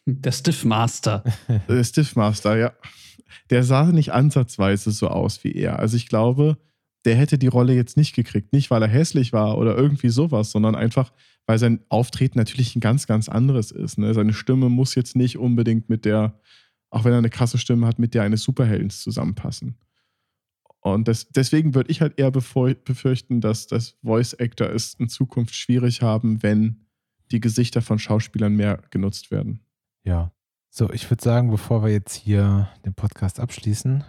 Der 0.07 0.33
Stiffmaster. 0.33 1.25
Der 1.69 1.83
Stiffmaster, 1.83 2.57
ja. 2.57 2.73
Der 3.51 3.65
sah 3.65 3.91
nicht 3.91 4.13
ansatzweise 4.13 4.93
so 4.93 5.09
aus 5.09 5.43
wie 5.43 5.53
er. 5.53 5.79
Also 5.81 5.97
ich 5.97 6.09
glaube, 6.09 6.59
der 7.07 7.17
hätte 7.17 7.39
die 7.39 7.47
Rolle 7.47 7.73
jetzt 7.75 7.97
nicht 7.97 8.15
gekriegt. 8.15 8.53
Nicht, 8.53 8.71
weil 8.71 8.83
er 8.83 8.89
hässlich 8.89 9.33
war 9.33 9.57
oder 9.57 9.77
irgendwie 9.77 10.09
sowas, 10.09 10.51
sondern 10.51 10.75
einfach, 10.75 11.13
weil 11.47 11.59
sein 11.59 11.81
Auftreten 11.89 12.39
natürlich 12.39 12.77
ein 12.77 12.81
ganz, 12.81 13.07
ganz 13.07 13.29
anderes 13.29 13.71
ist. 13.71 13.97
Ne? 13.97 14.13
Seine 14.13 14.33
Stimme 14.33 14.69
muss 14.69 14.95
jetzt 14.97 15.17
nicht 15.17 15.39
unbedingt 15.39 15.89
mit 15.89 16.05
der, 16.05 16.39
auch 16.91 17.05
wenn 17.05 17.13
er 17.13 17.19
eine 17.19 17.31
krasse 17.31 17.59
Stimme 17.59 17.87
hat, 17.87 17.99
mit 17.99 18.13
der 18.13 18.25
eines 18.25 18.43
Superheldens 18.43 19.01
zusammenpassen. 19.03 19.77
Und 20.81 21.09
das, 21.09 21.29
deswegen 21.29 21.75
würde 21.75 21.91
ich 21.91 22.01
halt 22.01 22.19
eher 22.19 22.31
befür- 22.31 22.77
befürchten, 22.85 23.41
dass 23.41 23.67
das 23.67 23.97
Voice 24.03 24.35
Actor 24.35 24.69
es 24.69 24.95
in 24.95 25.09
Zukunft 25.09 25.55
schwierig 25.55 26.03
haben, 26.03 26.43
wenn 26.43 26.87
die 27.31 27.41
Gesichter 27.41 27.83
von 27.83 27.99
Schauspielern 27.99 28.55
mehr 28.55 28.83
genutzt 28.91 29.31
werden. 29.31 29.61
Ja. 30.05 30.33
So, 30.71 30.93
ich 30.93 31.09
würde 31.11 31.25
sagen, 31.25 31.51
bevor 31.51 31.83
wir 31.83 31.91
jetzt 31.91 32.15
hier 32.15 32.69
den 32.85 32.95
Podcast 32.95 33.41
abschließen, 33.41 34.05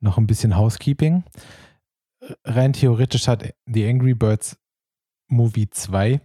noch 0.00 0.18
ein 0.18 0.26
bisschen 0.26 0.56
Housekeeping. 0.56 1.24
Rein 2.44 2.72
theoretisch 2.72 3.28
hat 3.28 3.54
The 3.66 3.86
Angry 3.86 4.14
Birds 4.14 4.58
Movie 5.28 5.70
2 5.70 6.20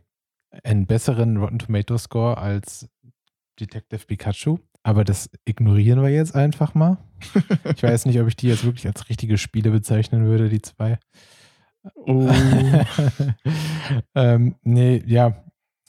einen 0.64 0.88
besseren 0.88 1.38
Rotten 1.38 1.60
Tomato 1.60 1.98
Score 1.98 2.38
als 2.38 2.90
Detective 3.60 4.06
Pikachu. 4.06 4.60
Aber 4.84 5.04
das 5.04 5.32
ignorieren 5.46 6.02
wir 6.04 6.10
jetzt 6.10 6.36
einfach 6.36 6.76
mal. 6.76 6.98
Ich 7.76 7.82
weiß 7.82 8.06
nicht, 8.06 8.20
ob 8.20 8.28
ich 8.28 8.36
die 8.36 8.48
jetzt 8.48 8.64
wirklich 8.64 8.86
als 8.86 9.10
richtige 9.10 9.38
Spiele 9.38 9.72
bezeichnen 9.72 10.26
würde, 10.26 10.48
die 10.48 10.62
zwei. 10.62 11.00
Oh. 11.96 12.30
ähm, 14.16 14.56
nee, 14.62 15.04
ja. 15.08 15.44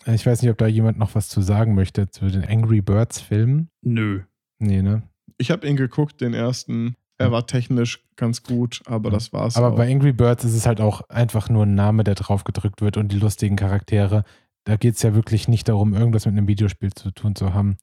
Ich 0.06 0.24
weiß 0.24 0.40
nicht, 0.40 0.50
ob 0.50 0.56
da 0.56 0.66
jemand 0.66 0.98
noch 0.98 1.14
was 1.14 1.28
zu 1.28 1.42
sagen 1.42 1.74
möchte 1.74 2.08
zu 2.08 2.30
den 2.30 2.44
Angry 2.44 2.80
Birds 2.80 3.20
Filmen. 3.20 3.70
Nö. 3.82 4.22
Nee, 4.58 4.80
ne? 4.80 5.02
Ich 5.36 5.50
habe 5.50 5.68
ihn 5.68 5.76
geguckt, 5.76 6.20
den 6.20 6.32
ersten. 6.32 6.96
Er 7.18 7.32
war 7.32 7.46
technisch 7.46 8.04
ganz 8.16 8.42
gut, 8.42 8.82
aber 8.86 9.10
das 9.10 9.32
war's. 9.32 9.56
Aber 9.56 9.72
auch. 9.72 9.76
bei 9.76 9.90
Angry 9.90 10.12
Birds 10.12 10.44
ist 10.44 10.54
es 10.54 10.66
halt 10.66 10.80
auch 10.80 11.00
einfach 11.08 11.48
nur 11.48 11.64
ein 11.64 11.74
Name, 11.74 12.04
der 12.04 12.14
drauf 12.14 12.44
gedrückt 12.44 12.82
wird 12.82 12.96
und 12.96 13.10
die 13.12 13.18
lustigen 13.18 13.56
Charaktere. 13.56 14.24
Da 14.64 14.76
geht 14.76 14.96
es 14.96 15.02
ja 15.02 15.14
wirklich 15.14 15.48
nicht 15.48 15.68
darum, 15.68 15.94
irgendwas 15.94 16.26
mit 16.26 16.32
einem 16.36 16.48
Videospiel 16.48 16.92
zu 16.92 17.10
tun 17.12 17.34
zu 17.36 17.54
haben. 17.54 17.76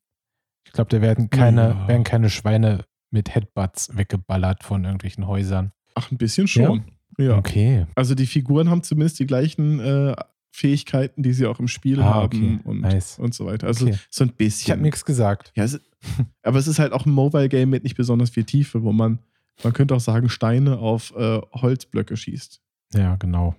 Ich 0.67 0.73
glaube, 0.73 0.89
da 0.89 1.01
werden 1.01 1.29
keine, 1.29 1.69
Ja. 1.69 1.87
werden 1.87 2.03
keine 2.03 2.29
Schweine 2.29 2.85
mit 3.11 3.33
Headbutts 3.33 3.95
weggeballert 3.95 4.63
von 4.63 4.83
irgendwelchen 4.83 5.25
Häusern. 5.27 5.71
Ach, 5.95 6.11
ein 6.11 6.17
bisschen 6.17 6.47
schon. 6.47 6.85
Ja. 7.17 7.37
Okay. 7.37 7.85
Also 7.95 8.15
die 8.15 8.25
Figuren 8.25 8.69
haben 8.69 8.81
zumindest 8.83 9.19
die 9.19 9.27
gleichen 9.27 9.79
äh, 9.79 10.15
Fähigkeiten, 10.51 11.23
die 11.23 11.33
sie 11.33 11.45
auch 11.47 11.59
im 11.59 11.67
Spiel 11.67 12.01
Ah, 12.01 12.13
haben 12.15 12.25
okay. 12.25 12.59
und, 12.63 12.81
Nice. 12.81 13.17
und 13.19 13.33
so 13.33 13.45
weiter. 13.45 13.67
Also 13.67 13.85
Okay. 13.87 13.97
so 14.09 14.23
ein 14.23 14.29
Ich 14.29 14.35
bisschen. 14.35 14.71
habe 14.73 14.81
nichts 14.81 15.05
gesagt. 15.05 15.51
Ja, 15.55 15.63
es, 15.63 15.79
aber 16.43 16.59
es 16.59 16.67
ist 16.67 16.79
halt 16.79 16.93
auch 16.93 17.05
ein 17.05 17.11
Mobile-Game 17.11 17.69
mit 17.69 17.83
nicht 17.83 17.95
besonders 17.97 18.29
viel 18.31 18.43
Tiefe, 18.43 18.83
wo 18.83 18.91
man, 18.91 19.19
man 19.63 19.73
könnte 19.73 19.95
auch 19.95 19.99
sagen, 19.99 20.29
Steine 20.29 20.79
auf 20.79 21.13
äh, 21.15 21.39
Holzblöcke 21.53 22.17
schießt. 22.17 22.61
Ja, 22.95 23.15
genau. 23.15 23.55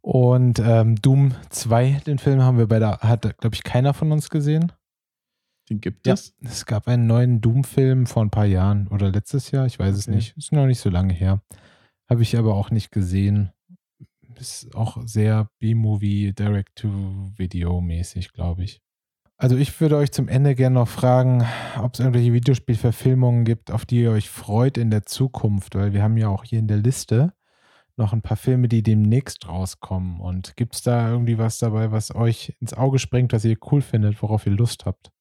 Und 0.00 0.60
ähm, 0.60 0.96
Doom 1.02 1.34
2, 1.50 2.02
den 2.06 2.18
Film 2.18 2.40
haben 2.42 2.58
wir 2.58 2.66
bei 2.68 2.78
der, 2.78 2.98
hat, 3.00 3.22
glaube 3.38 3.54
ich, 3.54 3.64
keiner 3.64 3.94
von 3.94 4.12
uns 4.12 4.30
gesehen. 4.30 4.72
Den 5.68 5.80
gibt 5.80 6.06
Ja. 6.06 6.14
es. 6.14 6.34
Es 6.40 6.64
gab 6.64 6.88
einen 6.88 7.06
neuen 7.06 7.40
Doom-Film 7.40 8.06
vor 8.06 8.24
ein 8.24 8.30
paar 8.30 8.46
Jahren 8.46 8.88
oder 8.88 9.10
letztes 9.10 9.50
Jahr, 9.50 9.66
ich 9.66 9.78
weiß 9.78 9.94
es 9.96 10.06
Okay. 10.08 10.16
nicht. 10.16 10.36
Ist 10.36 10.52
noch 10.52 10.66
nicht 10.66 10.80
so 10.80 10.88
lange 10.88 11.12
her. 11.12 11.42
Habe 12.08 12.22
ich 12.22 12.38
aber 12.38 12.54
auch 12.54 12.70
nicht 12.70 12.90
gesehen. 12.90 13.50
Ist 14.36 14.74
auch 14.74 14.96
sehr 15.04 15.50
B-Movie, 15.58 16.32
Direct-to-Video-mäßig, 16.32 18.32
glaube 18.32 18.64
ich. 18.64 18.80
Also 19.40 19.56
ich 19.56 19.80
würde 19.80 19.96
euch 19.96 20.10
zum 20.10 20.26
Ende 20.26 20.56
gerne 20.56 20.74
noch 20.74 20.88
fragen, 20.88 21.46
ob 21.80 21.94
es 21.94 22.00
irgendwelche 22.00 22.32
Videospielverfilmungen 22.32 23.44
gibt, 23.44 23.70
auf 23.70 23.86
die 23.86 24.00
ihr 24.00 24.10
euch 24.10 24.28
freut 24.28 24.76
in 24.76 24.90
der 24.90 25.06
Zukunft, 25.06 25.76
weil 25.76 25.92
wir 25.92 26.02
haben 26.02 26.16
ja 26.16 26.26
auch 26.28 26.42
hier 26.42 26.58
in 26.58 26.66
der 26.66 26.78
Liste 26.78 27.32
noch 27.96 28.12
ein 28.12 28.20
paar 28.20 28.36
Filme, 28.36 28.66
die 28.66 28.82
demnächst 28.82 29.46
rauskommen. 29.46 30.18
Und 30.18 30.56
gibt 30.56 30.74
es 30.74 30.82
da 30.82 31.08
irgendwie 31.08 31.38
was 31.38 31.58
dabei, 31.58 31.92
was 31.92 32.12
euch 32.12 32.56
ins 32.58 32.74
Auge 32.74 32.98
springt, 32.98 33.32
was 33.32 33.44
ihr 33.44 33.56
cool 33.70 33.80
findet, 33.80 34.20
worauf 34.22 34.44
ihr 34.44 34.52
Lust 34.52 34.86
habt? 34.86 35.12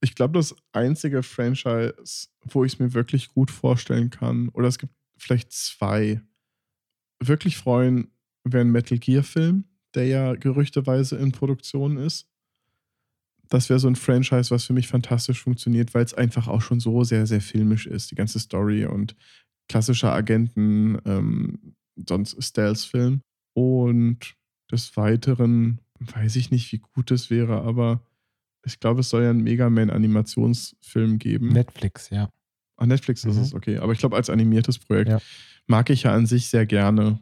Ich 0.00 0.14
glaube, 0.14 0.34
das 0.34 0.54
einzige 0.70 1.24
Franchise, 1.24 2.28
wo 2.44 2.64
ich 2.64 2.74
es 2.74 2.78
mir 2.78 2.94
wirklich 2.94 3.30
gut 3.30 3.50
vorstellen 3.50 4.10
kann, 4.10 4.50
oder 4.50 4.68
es 4.68 4.78
gibt 4.78 4.92
vielleicht 5.16 5.50
zwei, 5.50 6.20
wirklich 7.20 7.56
freuen, 7.56 8.12
wäre 8.44 8.64
ein 8.64 8.70
Metal 8.70 8.98
Gear-Film, 8.98 9.64
der 9.96 10.06
ja 10.06 10.34
gerüchteweise 10.34 11.16
in 11.16 11.32
Produktion 11.32 11.96
ist. 11.96 12.28
Das 13.54 13.68
wäre 13.68 13.78
so 13.78 13.86
ein 13.88 13.94
Franchise, 13.96 14.50
was 14.50 14.64
für 14.64 14.72
mich 14.72 14.88
fantastisch 14.88 15.40
funktioniert, 15.42 15.94
weil 15.94 16.04
es 16.04 16.12
einfach 16.12 16.48
auch 16.48 16.60
schon 16.60 16.80
so 16.80 17.04
sehr, 17.04 17.26
sehr 17.26 17.40
filmisch 17.40 17.86
ist. 17.86 18.10
Die 18.10 18.14
ganze 18.16 18.40
Story 18.40 18.84
und 18.84 19.14
klassischer 19.68 20.12
Agenten, 20.12 20.98
ähm, 21.04 21.74
sonst 22.08 22.42
Stealth-Film. 22.42 23.20
Und 23.54 24.34
des 24.72 24.96
Weiteren 24.96 25.80
weiß 26.00 26.34
ich 26.36 26.50
nicht, 26.50 26.72
wie 26.72 26.78
gut 26.78 27.12
es 27.12 27.30
wäre, 27.30 27.62
aber 27.62 28.02
ich 28.66 28.80
glaube, 28.80 29.00
es 29.00 29.10
soll 29.10 29.22
ja 29.22 29.30
einen 29.30 29.44
Mega 29.44 29.70
Man-Animationsfilm 29.70 31.18
geben. 31.18 31.48
Netflix, 31.52 32.10
ja. 32.10 32.28
Ach, 32.76 32.86
Netflix 32.86 33.24
ist 33.24 33.36
Mhm. 33.36 33.42
es, 33.42 33.54
okay. 33.54 33.78
Aber 33.78 33.92
ich 33.92 33.98
glaube, 33.98 34.16
als 34.16 34.30
animiertes 34.30 34.78
Projekt 34.78 35.10
Ja. 35.10 35.20
mag 35.66 35.90
ich 35.90 36.02
ja 36.04 36.12
an 36.14 36.26
sich 36.26 36.48
sehr 36.48 36.66
gerne. 36.66 37.20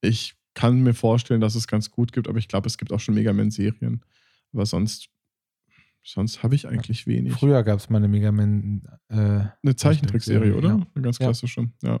Ich 0.00 0.34
kann 0.54 0.82
mir 0.82 0.94
vorstellen, 0.94 1.40
dass 1.40 1.54
es 1.56 1.66
ganz 1.66 1.90
gut 1.90 2.12
gibt, 2.12 2.28
aber 2.28 2.38
ich 2.38 2.46
glaube, 2.46 2.68
es 2.68 2.78
gibt 2.78 2.92
auch 2.92 3.00
schon 3.00 3.14
Mega 3.14 3.32
Man-Serien. 3.32 4.04
Aber 4.52 4.66
sonst, 4.66 5.08
sonst 6.02 6.42
habe 6.42 6.54
ich 6.54 6.66
eigentlich 6.68 7.06
wenig. 7.06 7.32
Früher 7.34 7.62
gab 7.62 7.78
es 7.78 7.88
mal 7.90 7.98
eine 7.98 8.08
Mega 8.08 8.32
Man. 8.32 8.82
Äh, 9.08 9.16
Eine 9.62 9.76
Zeichentrickserie, 9.76 10.54
oder? 10.54 10.68
Ja. 10.70 10.86
Eine 10.94 11.02
ganz 11.02 11.18
klassische, 11.18 11.68
ja. 11.82 12.00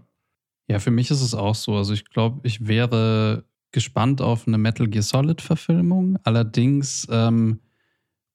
Ja, 0.68 0.78
für 0.78 0.90
mich 0.90 1.10
ist 1.10 1.20
es 1.22 1.34
auch 1.34 1.54
so. 1.54 1.76
Also 1.76 1.92
ich 1.92 2.04
glaube, 2.06 2.40
ich 2.44 2.66
wäre 2.66 3.44
gespannt 3.72 4.20
auf 4.20 4.46
eine 4.46 4.58
Metal 4.58 4.86
Gear 4.88 5.02
Solid-Verfilmung. 5.02 6.18
Allerdings 6.24 7.06
ähm, 7.10 7.60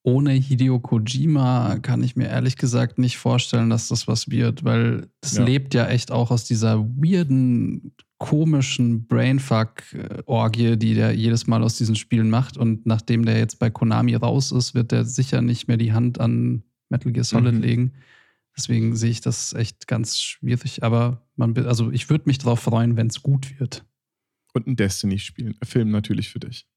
ohne 0.04 0.32
Hideo 0.32 0.80
Kojima 0.80 1.80
kann 1.82 2.04
ich 2.04 2.16
mir 2.16 2.28
ehrlich 2.28 2.58
gesagt 2.58 2.98
nicht 2.98 3.18
vorstellen, 3.18 3.70
dass 3.70 3.88
das 3.90 4.08
was 4.08 4.30
wird, 4.30 4.64
weil 4.64 5.10
das 5.22 5.38
Ja. 5.38 5.44
lebt 5.44 5.74
ja 5.74 5.88
echt 5.88 6.12
auch 6.12 6.32
aus 6.32 6.46
dieser 6.46 6.80
weirden, 6.80 7.94
komischen 8.20 9.06
Brainfuck-Orgie, 9.08 10.78
die 10.78 10.94
der 10.96 11.14
jedes 11.14 11.48
Mal 11.48 11.64
aus 11.64 11.78
diesen 11.78 11.96
Spielen 11.96 12.30
macht. 12.30 12.58
Und 12.58 12.86
nachdem 12.86 13.26
der 13.26 13.38
jetzt 13.38 13.60
bei 13.60 13.70
Konami 13.70 14.16
raus 14.16 14.52
ist, 14.52 14.74
wird 14.74 14.92
der 14.92 15.06
sicher 15.06 15.42
nicht 15.42 15.68
mehr 15.68 15.78
die 15.78 15.94
Hand 15.94 16.20
an 16.20 16.64
Metal 16.90 17.12
Gear 17.12 17.24
Solid 17.24 17.56
Mhm. 17.56 17.62
legen. 17.62 17.94
Deswegen 18.56 18.96
sehe 18.96 19.12
ich 19.12 19.22
das 19.22 19.54
echt 19.54 19.88
ganz 19.88 20.20
schwierig. 20.20 20.84
Aber 20.84 21.28
man, 21.36 21.56
also 21.68 21.92
ich 21.92 22.10
würde 22.10 22.24
mich 22.26 22.40
darauf 22.40 22.60
freuen, 22.62 22.98
wenn 22.98 23.08
es 23.08 23.22
gut 23.22 23.60
wird. 23.60 23.86
Und 24.54 24.66
ein 24.66 24.76
Destiny-Film 24.76 25.92
natürlich 25.92 26.30
für 26.30 26.40
dich. 26.40 26.68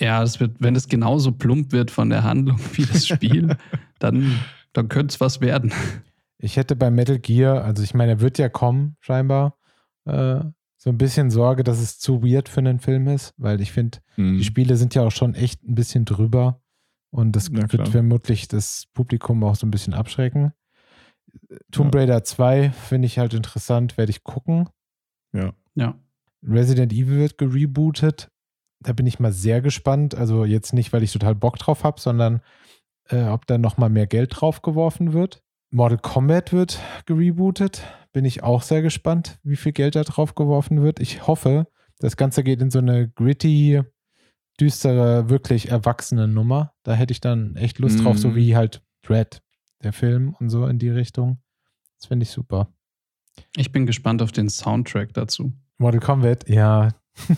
Ja, 0.00 0.20
das 0.20 0.40
wird, 0.40 0.56
wenn 0.58 0.76
es 0.76 0.88
genauso 0.88 1.32
plump 1.32 1.72
wird 1.72 1.90
von 1.90 2.10
der 2.10 2.24
Handlung 2.24 2.58
wie 2.74 2.84
das 2.84 3.06
Spiel, 3.06 3.56
dann, 3.98 4.38
dann 4.74 4.88
könnte 4.88 5.14
es 5.14 5.20
was 5.20 5.40
werden. 5.40 5.72
Ich 6.36 6.56
hätte 6.56 6.76
bei 6.76 6.90
Metal 6.90 7.18
Gear, 7.18 7.64
also 7.64 7.82
ich 7.82 7.94
meine, 7.94 8.12
er 8.12 8.20
wird 8.20 8.36
ja 8.36 8.50
kommen, 8.50 8.96
scheinbar, 9.00 9.56
äh, 10.04 10.40
so 10.76 10.90
ein 10.90 10.98
bisschen 10.98 11.30
Sorge, 11.30 11.64
dass 11.64 11.78
es 11.80 11.98
zu 11.98 12.22
weird 12.22 12.48
für 12.48 12.60
einen 12.60 12.78
Film 12.78 13.08
ist, 13.08 13.32
weil 13.38 13.60
ich 13.60 13.72
finde, 13.72 13.98
Mhm. 14.16 14.38
die 14.38 14.44
Spiele 14.44 14.76
sind 14.76 14.94
ja 14.94 15.02
auch 15.02 15.12
schon 15.12 15.34
echt 15.34 15.62
ein 15.64 15.74
bisschen 15.74 16.04
drüber 16.04 16.60
und 17.10 17.32
das 17.36 17.48
Ja, 17.48 17.56
wird 17.62 17.70
klar. 17.70 17.86
vermutlich 17.86 18.48
das 18.48 18.84
Publikum 18.92 19.42
auch 19.44 19.56
so 19.56 19.66
ein 19.66 19.70
bisschen 19.70 19.94
abschrecken. 19.94 20.52
Tomb 21.72 21.94
Ja. 21.94 22.00
Raider 22.02 22.22
2 22.24 22.70
finde 22.70 23.06
ich 23.06 23.18
halt 23.18 23.34
interessant, 23.34 23.96
werde 23.96 24.10
ich 24.10 24.22
gucken. 24.24 24.68
Ja. 25.32 25.94
Resident 26.46 26.92
Evil 26.92 27.18
wird 27.18 27.38
gerebootet. 27.38 28.28
Da 28.80 28.92
bin 28.92 29.06
ich 29.06 29.18
mal 29.18 29.32
sehr 29.32 29.62
gespannt. 29.62 30.14
Also 30.14 30.44
jetzt 30.44 30.74
nicht, 30.74 30.92
weil 30.92 31.02
ich 31.02 31.12
total 31.12 31.34
Bock 31.34 31.58
drauf 31.58 31.82
habe, 31.84 32.00
sondern 32.00 32.42
äh, 33.08 33.24
ob 33.24 33.46
da 33.46 33.56
nochmal 33.58 33.88
mehr 33.90 34.06
Geld 34.06 34.30
drauf 34.38 34.60
geworfen 34.62 35.12
wird. 35.14 35.42
Mortal 35.74 35.98
Kombat 35.98 36.52
wird 36.52 36.78
gerebootet. 37.04 37.82
Bin 38.12 38.24
ich 38.24 38.44
auch 38.44 38.62
sehr 38.62 38.80
gespannt, 38.80 39.40
wie 39.42 39.56
viel 39.56 39.72
Geld 39.72 39.96
da 39.96 40.04
drauf 40.04 40.36
geworfen 40.36 40.82
wird. 40.82 41.00
Ich 41.00 41.26
hoffe, 41.26 41.66
das 41.98 42.16
Ganze 42.16 42.44
geht 42.44 42.62
in 42.62 42.70
so 42.70 42.78
eine 42.78 43.08
gritty, 43.08 43.82
düstere, 44.60 45.28
wirklich 45.28 45.70
erwachsene 45.72 46.28
Nummer. 46.28 46.74
Da 46.84 46.94
hätte 46.94 47.10
ich 47.10 47.20
dann 47.20 47.56
echt 47.56 47.80
Lust 47.80 48.04
drauf, 48.04 48.16
so 48.18 48.28
Mhm. 48.28 48.34
wie 48.36 48.54
halt 48.54 48.84
Dread, 49.02 49.42
der 49.82 49.92
Film 49.92 50.36
und 50.38 50.48
so 50.48 50.64
in 50.68 50.78
die 50.78 50.90
Richtung. 50.90 51.38
Das 51.98 52.06
finde 52.06 52.22
ich 52.22 52.30
super. 52.30 52.68
Ich 53.56 53.72
bin 53.72 53.84
gespannt 53.84 54.22
auf 54.22 54.30
den 54.30 54.48
Soundtrack 54.48 55.12
dazu. 55.12 55.52
Mortal 55.78 55.98
Kombat, 56.00 56.48
ja. 56.48 56.90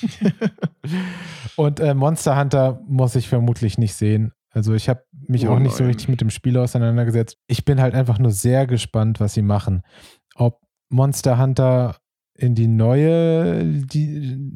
Und 1.56 1.78
äh, 1.78 1.94
Monster 1.94 2.36
Hunter 2.38 2.82
muss 2.88 3.14
ich 3.14 3.28
vermutlich 3.28 3.78
nicht 3.78 3.94
sehen. 3.94 4.32
Also 4.50 4.74
ich 4.74 4.88
habe 4.88 5.04
mich 5.12 5.46
Oh 5.46 5.52
auch 5.52 5.58
nicht 5.58 5.74
so 5.76 5.82
nein. 5.84 5.90
richtig 5.92 6.08
mit 6.08 6.20
dem 6.20 6.30
Spiel 6.30 6.56
auseinandergesetzt. 6.56 7.36
Ich 7.46 7.64
bin 7.64 7.80
halt 7.80 7.94
einfach 7.94 8.18
nur 8.18 8.30
sehr 8.30 8.66
gespannt, 8.66 9.20
was 9.20 9.34
sie 9.34 9.42
machen. 9.42 9.82
Ob 10.34 10.60
Monster 10.88 11.38
Hunter 11.38 11.96
in 12.34 12.54
die 12.54 12.68
neue 12.68 13.62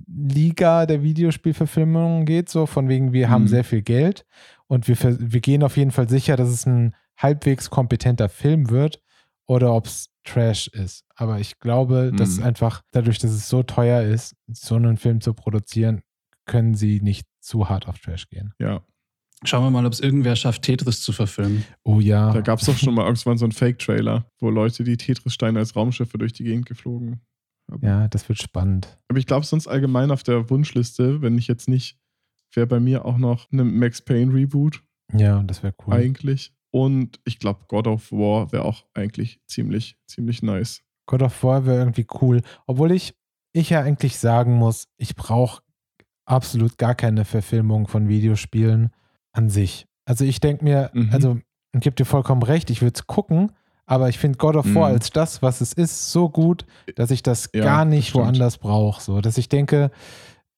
Liga 0.07 0.87
der 0.87 1.03
Videospielverfilmungen 1.03 2.25
geht, 2.25 2.49
so 2.49 2.67
von 2.67 2.89
wegen, 2.89 3.13
wir 3.13 3.29
haben 3.31 3.43
Mhm. 3.43 3.49
sehr 3.49 3.65
viel 3.65 3.83
Geld 3.83 4.25
und 4.67 4.89
wir, 4.89 4.97
wir 5.01 5.41
gehen 5.41 5.63
auf 5.63 5.77
jeden 5.77 5.91
Fall 5.91 6.09
sicher, 6.09 6.37
dass 6.37 6.49
es 6.49 6.67
ein 6.67 6.95
halbwegs 7.19 7.71
kompetenter 7.71 8.29
Film 8.29 8.71
wird 8.71 9.01
oder 9.47 9.75
ob 9.75 9.87
es 9.87 10.09
Trash 10.25 10.69
ist. 10.69 11.05
Aber 11.17 11.41
ich 11.41 11.59
glaube, 11.59 12.13
dass 12.15 12.39
Mhm. 12.39 12.45
einfach 12.45 12.83
dadurch, 12.93 13.19
dass 13.19 13.33
es 13.33 13.49
so 13.49 13.63
teuer 13.63 14.03
ist, 14.03 14.37
so 14.49 14.77
einen 14.77 14.97
Film 14.97 15.21
zu 15.21 15.35
produzieren, 15.35 16.03
können 16.47 16.75
sie 16.75 17.01
nicht 17.01 17.27
zu 17.41 17.69
hart 17.69 17.89
auf 17.89 17.99
Trash 17.99 18.29
gehen. 18.29 18.55
Ja, 18.61 18.83
Schauen 19.45 19.65
wir 19.65 19.71
mal, 19.71 19.85
ob 19.87 19.93
es 19.93 20.01
irgendwer 20.01 20.37
schafft, 20.37 20.63
Tetris 20.63 21.03
zu 21.03 21.13
verfilmen. 21.13 21.65
Oh 21.85 22.01
ja. 22.01 22.33
da 22.33 22.41
gab 22.41 22.61
es 22.61 22.67
doch 22.67 22.77
schon 22.77 22.95
mal 22.95 23.05
irgendwann 23.05 23.39
so 23.39 23.45
einen 23.45 23.53
Fake-Trailer, 23.53 24.27
wo 24.39 24.51
Leute 24.51 24.85
die 24.85 24.97
Tetris-Steine 24.97 25.59
als 25.59 25.75
Raumschiffe 25.75 26.19
durch 26.19 26.33
die 26.33 26.45
Gegend 26.45 26.67
geflogen 26.67 27.21
haben. 27.71 27.85
ja, 27.85 28.09
das 28.09 28.29
wird 28.29 28.41
spannend. 28.41 28.99
Aber 29.09 29.19
ich 29.19 29.27
glaube, 29.27 29.45
sonst 29.47 29.67
allgemein 29.67 30.11
auf 30.11 30.23
der 30.23 30.49
Wunschliste, 30.51 31.23
wenn 31.23 31.39
ich 31.39 31.49
jetzt 31.49 31.69
nicht, 31.69 31.99
wäre 32.55 32.67
bei 32.67 32.81
mir 32.81 33.05
auch 33.05 33.19
noch 33.19 33.51
eine 33.51 33.65
Max 33.65 34.03
Payne 34.03 34.33
Reboot 34.33 34.83
Ja, 35.13 35.43
das 35.43 35.63
wäre 35.63 35.75
cool. 35.87 35.95
eigentlich. 35.95 36.53
Und 36.71 37.21
ich 37.25 37.39
glaube, 37.39 37.65
God 37.69 37.87
of 37.87 38.13
War 38.13 38.53
wäre 38.53 38.65
auch 38.65 38.85
eigentlich 38.95 39.41
ziemlich, 39.47 39.97
ziemlich 40.07 40.43
nice. 40.43 40.83
God 41.07 41.23
of 41.23 41.43
War 41.43 41.67
wäre 41.67 41.79
irgendwie 41.79 42.07
cool. 42.21 42.43
Obwohl 42.67 42.93
ich, 42.93 43.15
ich 43.53 43.71
ja 43.71 43.81
eigentlich 43.81 44.19
sagen 44.19 44.55
muss, 44.55 44.89
ich 44.97 45.15
brauche 45.15 45.63
absolut 46.25 46.79
gar 46.79 46.95
keine 46.95 47.25
Verfilmung 47.25 47.89
von 47.89 48.09
Videospielen 48.09 48.91
an 49.33 49.49
sich. 49.51 49.87
Also 50.05 50.25
ich 50.25 50.41
denke 50.41 50.65
mir, 50.65 50.91
Mhm. 50.93 51.11
also 51.13 51.39
ich 51.75 51.81
gebe 51.81 51.97
dir 51.97 52.05
vollkommen 52.05 52.43
recht, 52.43 52.71
ich 52.71 52.83
würde 52.83 52.95
es 52.97 53.07
gucken, 53.07 53.53
aber 53.87 54.09
ich 54.09 54.19
finde 54.19 54.39
God 54.39 54.57
of 54.57 54.67
War 54.75 54.89
Mhm. 54.89 54.95
als 54.95 55.11
das, 55.11 55.43
was 55.43 55.61
es 55.61 55.73
ist, 55.73 56.13
so 56.13 56.29
gut, 56.29 56.65
dass 56.97 57.11
ich 57.11 57.23
das 57.23 57.51
Ja, 57.55 57.65
gar 57.65 57.85
das 57.85 57.91
nicht 57.95 58.09
stimmt. 58.11 58.25
woanders 58.25 58.59
brauche. 58.59 59.01
So, 59.03 59.21
dass 59.21 59.39
ich 59.39 59.49
denke, 59.49 59.91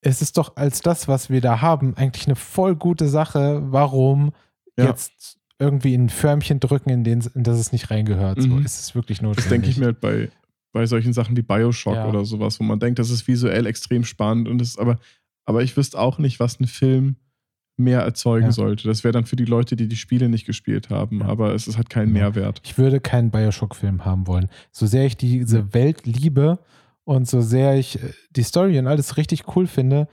es 0.01 0.21
ist 0.21 0.37
doch 0.37 0.55
als 0.55 0.81
das, 0.81 1.07
was 1.07 1.29
wir 1.29 1.41
da 1.41 1.61
haben, 1.61 1.95
eigentlich 1.97 2.27
eine 2.27 2.35
voll 2.35 2.75
gute 2.75 3.07
Sache. 3.07 3.61
Warum 3.71 4.31
Ja. 4.77 4.85
jetzt 4.85 5.37
irgendwie 5.57 5.95
ein 5.95 6.09
Förmchen 6.09 6.59
drücken, 6.59 6.89
in, 6.89 7.03
den, 7.03 7.21
in 7.33 7.43
das 7.43 7.57
es 7.59 7.71
nicht 7.71 7.89
reingehört? 7.89 8.41
So, 8.41 8.49
Mhm. 8.49 8.65
ist 8.65 8.79
es 8.79 8.93
wirklich 8.95 9.21
notwendig? 9.21 9.43
Das 9.43 9.49
denke 9.49 9.69
ich 9.69 9.77
mir 9.77 9.85
halt 9.85 10.01
bei, 10.01 10.29
bei 10.73 10.85
solchen 10.85 11.13
Sachen 11.13 11.37
wie 11.37 11.41
Bioshock 11.41 11.95
Ja. 11.95 12.07
oder 12.09 12.25
sowas, 12.25 12.59
wo 12.59 12.63
man 12.65 12.79
denkt, 12.79 12.99
das 12.99 13.09
ist 13.09 13.27
visuell 13.27 13.65
extrem 13.65 14.03
spannend 14.03 14.47
und 14.49 14.57
das 14.59 14.69
ist 14.69 14.79
aber, 14.79 14.97
aber 15.45 15.63
ich 15.63 15.75
wüsste 15.77 15.97
auch 15.97 16.17
nicht, 16.19 16.39
was 16.41 16.59
ein 16.59 16.67
Film 16.67 17.15
mehr 17.77 18.01
erzeugen 18.01 18.45
Ja. 18.47 18.51
sollte. 18.51 18.87
Das 18.87 19.03
wäre 19.03 19.11
dann 19.11 19.25
für 19.25 19.35
die 19.35 19.45
Leute, 19.45 19.75
die 19.75 19.87
die 19.87 19.95
Spiele 19.97 20.29
nicht 20.29 20.45
gespielt 20.45 20.89
haben, 20.89 21.19
Ja. 21.19 21.25
aber 21.27 21.53
es 21.53 21.67
ist 21.67 21.77
halt 21.77 21.89
kein. 21.89 22.11
Mehrwert. 22.11 22.61
Ich 22.63 22.77
würde 22.77 22.99
keinen 22.99 23.31
Bioshock-Film 23.31 24.05
haben 24.05 24.27
wollen. 24.27 24.47
So 24.71 24.85
sehr 24.85 25.05
ich 25.05 25.17
diese 25.17 25.73
Welt 25.73 26.05
liebe 26.05 26.59
und 27.03 27.27
so 27.27 27.41
sehr 27.41 27.77
ich 27.77 28.01
äh, 28.01 28.13
die 28.31 28.43
Story 28.43 28.79
und 28.79 28.87
alles 28.87 29.17
richtig 29.17 29.55
cool 29.55 29.67
finde, 29.67 30.07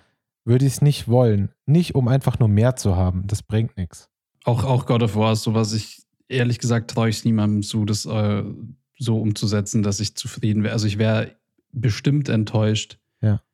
würde 0.44 0.66
ich 0.66 0.72
es 0.72 0.82
nicht 0.82 1.06
wollen. 1.08 1.50
Nicht, 1.66 1.94
um 1.94 2.08
einfach 2.08 2.38
nur 2.40 2.48
mehr 2.48 2.74
zu 2.76 2.96
haben. 2.96 3.26
Das 3.28 3.42
bringt 3.42 3.76
nichts. 3.76 4.08
Auch, 4.44 4.64
auch 4.64 4.86
God 4.86 5.02
of 5.04 5.14
War 5.14 5.32
ist 5.34 5.42
sowas, 5.44 5.72
ich 5.72 6.02
ehrlich 6.28 6.58
gesagt 6.58 6.90
traue 6.90 7.10
ich 7.10 7.16
es 7.18 7.24
niemandem 7.24 7.62
zu, 7.62 7.84
das 7.84 8.06
äh, 8.06 8.42
so 8.98 9.20
umzusetzen, 9.20 9.82
dass 9.84 10.00
ich 10.00 10.16
zufrieden 10.16 10.62
wäre. 10.64 10.72
Also 10.72 10.86
ich 10.88 10.98
wäre 10.98 11.36
bestimmt 11.70 12.28
enttäuscht. 12.28 12.98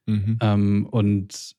Mhm. 0.07 0.39
Ähm, 0.41 0.87
und 0.91 1.55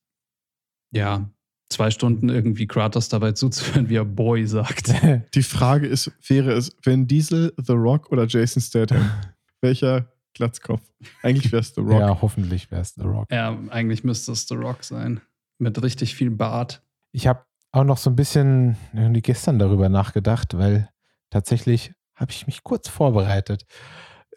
ja, 0.92 1.30
zwei 1.70 1.92
Stunden 1.92 2.30
irgendwie 2.30 2.68
Kratos 2.68 3.10
dabei 3.10 3.34
zuzuhören, 3.34 3.90
wie 3.90 3.96
er 3.96 4.06
Boy 4.06 4.46
sagt. 4.46 4.94
Die 5.34 5.44
Frage 5.44 5.88
ist, 5.88 6.12
wäre 6.28 6.52
es 6.52 6.76
Vin 6.84 7.08
Diesel, 7.08 7.54
The 7.58 7.74
Rock 7.74 8.12
oder 8.12 8.26
Jason 8.28 8.62
Statham? 8.62 9.10
Welcher 9.62 10.08
Glatzkopf? 10.34 10.82
Eigentlich 11.22 11.52
wäre 11.52 11.62
es 11.62 11.76
The 11.76 11.82
Rock. 11.82 12.00
Ja, 12.00 12.22
hoffentlich 12.22 12.72
wäre 12.72 12.82
es 12.82 12.96
The 12.96 13.04
Rock. 13.04 13.32
ja, 13.32 13.58
eigentlich 13.70 14.04
müsste 14.04 14.32
es 14.32 14.48
The 14.48 14.56
Rock 14.56 14.84
sein. 14.84 15.22
Mit 15.60 15.82
richtig 15.82 16.16
viel 16.16 16.32
Bart. 16.32 16.82
Ich 17.12 17.28
habe 17.28 17.44
auch 17.72 17.84
noch 17.84 17.98
so 17.98 18.10
ein 18.10 18.16
bisschen 18.16 18.78
irgendwie 18.94 19.22
gestern 19.22 19.60
darüber 19.60 19.90
nachgedacht, 19.90 20.58
weil 20.58 20.90
tatsächlich 21.30 21.92
habe 22.16 22.32
ich 22.32 22.48
mich 22.48 22.64
kurz 22.64 22.88
vorbereitet. 22.88 23.66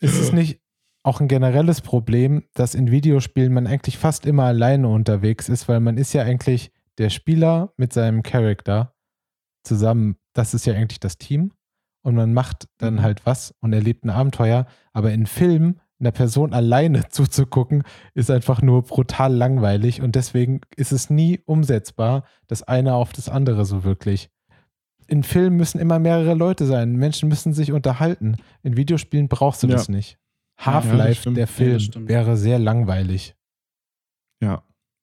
Ist 0.01 0.19
es 0.19 0.33
nicht 0.33 0.61
auch 1.05 1.21
ein 1.21 1.29
generelles 1.29 1.81
Problem, 1.81 2.45
dass 2.55 2.75
in 2.75 2.91
Videospielen 2.91 3.53
man 3.53 3.67
eigentlich 3.67 3.99
fast 3.99 4.27
immer 4.27 4.45
alleine 4.45 4.89
unterwegs 4.89 5.49
ist, 5.49 5.69
weil 5.69 5.81
man 5.81 5.97
ist 5.97 6.13
ja 6.13 6.23
eigentlich 6.23 6.71
der 6.99 7.11
Spieler 7.11 7.73
mit 7.77 7.93
seinem 7.93 8.23
Charakter 8.23 8.95
zusammen, 9.65 10.17
das 10.35 10.55
ist 10.55 10.67
ja 10.67 10.75
eigentlich 10.75 11.01
das 11.01 11.19
Team 11.19 11.53
und 12.05 12.15
man 12.15 12.33
macht 12.35 12.69
dann 12.79 12.95
Mhm. 12.95 13.03
halt 13.03 13.27
was 13.27 13.55
und 13.61 13.73
erlebt 13.73 14.05
ein 14.05 14.11
Abenteuer, 14.11 14.67
aber 14.93 15.13
in 15.13 15.27
Filmen 15.27 15.81
einer 16.01 16.11
Person 16.11 16.53
alleine 16.53 17.09
zuzugucken, 17.11 17.85
ist 18.15 18.31
einfach 18.31 18.61
nur 18.61 18.83
brutal 18.83 19.33
langweilig 19.35 20.03
und 20.03 20.17
deswegen 20.17 20.61
ist 20.77 20.91
es 20.93 21.11
nie 21.11 21.41
umsetzbar, 21.47 22.25
das 22.49 22.63
eine 22.65 22.95
auf 22.95 23.13
das 23.13 23.29
andere 23.29 23.65
so 23.65 23.85
wirklich. 23.85 24.29
In 25.07 25.23
Filmen 25.23 25.57
müssen 25.57 25.79
immer 25.81 25.99
mehrere 25.99 26.35
Leute 26.35 26.67
sein, 26.67 26.97
Menschen 26.97 27.29
müssen 27.29 27.53
sich 27.53 27.71
unterhalten. 27.73 28.37
In 28.63 28.77
Videospielen 28.77 29.29
brauchst 29.29 29.63
du 29.63 29.69
Ja. 29.69 29.75
das 29.75 29.89
nicht. 29.89 30.19
Ja, 30.59 30.67
Half-Life, 30.75 31.21
stimmt. 31.23 31.37
der 31.37 31.43
Ja, 31.45 31.53
Film, 31.53 31.81
stimmt. 31.81 32.09
wäre 32.09 32.37
sehr 32.37 32.59
langweilig. 32.59 33.37
Ja. 34.41 34.63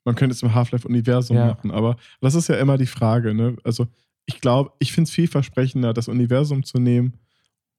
Man 0.09 0.15
könnte 0.15 0.33
es 0.33 0.41
im 0.43 0.53
Half-Life-Universum 0.53 1.37
Ja. 1.37 1.45
machen, 1.47 1.71
aber 1.71 1.95
das 2.19 2.35
ist 2.35 2.49
ja 2.49 2.55
immer 2.55 2.77
die 2.77 2.85
Frage. 2.87 3.33
Ne? 3.33 3.55
Also, 3.63 3.87
ich 4.25 4.41
glaube, 4.41 4.71
ich 4.79 4.91
finde 4.91 5.07
es 5.07 5.11
vielversprechender, 5.11 5.93
das 5.93 6.07
Universum 6.07 6.63
zu 6.63 6.79
nehmen 6.79 7.13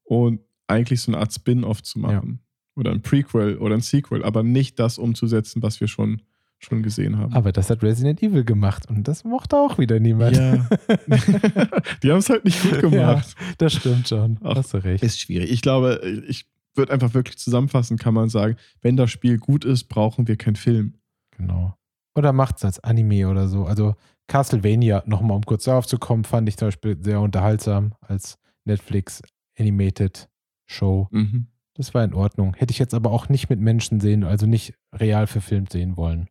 und 0.05 0.41
eigentlich 0.67 1.01
so 1.01 1.11
eine 1.13 1.19
Art 1.19 1.33
Spin-off 1.33 1.83
zu 1.83 1.99
machen. 1.99 2.41
Oder 2.77 2.93
ein 2.93 3.03
Prequel 3.03 3.59
oder 3.59 3.75
ein 3.75 3.81
Sequel, 3.81 4.23
aber 4.25 4.43
nicht 4.43 4.79
das 4.79 4.97
umzusetzen, 4.99 5.63
was 5.63 5.81
wir 5.81 5.89
schon, 5.89 6.23
schon 6.59 6.83
gesehen 6.83 7.19
haben. 7.19 7.33
Aber 7.35 7.51
das 7.53 7.69
hat 7.69 7.83
Resident 7.83 8.23
Evil 8.23 8.45
gemacht 8.45 8.89
und 8.89 9.07
das 9.09 9.25
mochte 9.25 9.57
auch 9.57 9.79
wieder 9.79 9.99
niemand. 10.01 10.37
Ja. 10.37 10.69
die 12.03 12.11
haben 12.11 12.19
es 12.19 12.31
halt 12.31 12.45
nicht 12.45 12.63
gut 12.63 12.81
gemacht. 12.81 13.35
Das 13.59 13.75
stimmt 13.75 14.09
schon. 14.09 14.39
Ach, 14.43 14.57
Hast 14.57 14.73
du 14.73 14.79
recht. 14.79 15.03
Ist 15.03 15.21
schwierig. 15.21 15.51
Ich 15.51 15.63
glaube, 15.63 16.01
ich 16.29 16.47
würde 16.75 16.93
einfach 16.93 17.13
wirklich 17.15 17.39
zusammenfassen, 17.39 17.99
kann 17.99 18.15
man 18.15 18.29
sagen, 18.29 18.57
wenn 18.81 18.97
das 18.97 19.11
Spiel 19.11 19.39
gut 19.39 19.65
ist, 19.65 19.85
brauchen 19.85 20.29
wir 20.29 20.37
keinen 20.37 20.57
Film. 20.57 20.95
Genau. 21.37 21.75
Oder 22.21 22.35
macht 22.35 22.59
es 22.59 22.65
als 22.67 22.85
Anime 22.85 23.27
oder 23.31 23.49
so. 23.49 23.65
Also 23.65 23.95
Castlevania, 24.29 25.03
nochmal 25.07 25.39
um 25.39 25.43
kurz 25.43 25.65
darauf 25.65 25.87
zu 25.87 25.97
kommen, 25.97 26.25
fand 26.25 26.47
ich 26.51 26.59
zum 26.59 26.69
Beispiel 26.69 27.03
sehr 27.03 27.19
unterhaltsam 27.19 27.95
als 28.03 28.39
Netflix 28.67 29.23
Animated 29.59 30.29
Show. 30.67 31.09
Mhm. 31.13 31.47
Das 31.73 31.95
war 31.95 32.05
in 32.05 32.13
Ordnung. 32.13 32.53
Hätte 32.53 32.73
ich 32.73 32.79
jetzt 32.79 32.93
aber 32.93 33.11
auch 33.11 33.31
nicht 33.31 33.49
mit 33.49 33.59
Menschen 33.59 34.01
sehen, 34.01 34.23
also 34.23 34.45
nicht 34.45 34.75
real 34.95 35.27
verfilmt 35.27 35.73
sehen 35.73 35.97
wollen. 35.97 36.29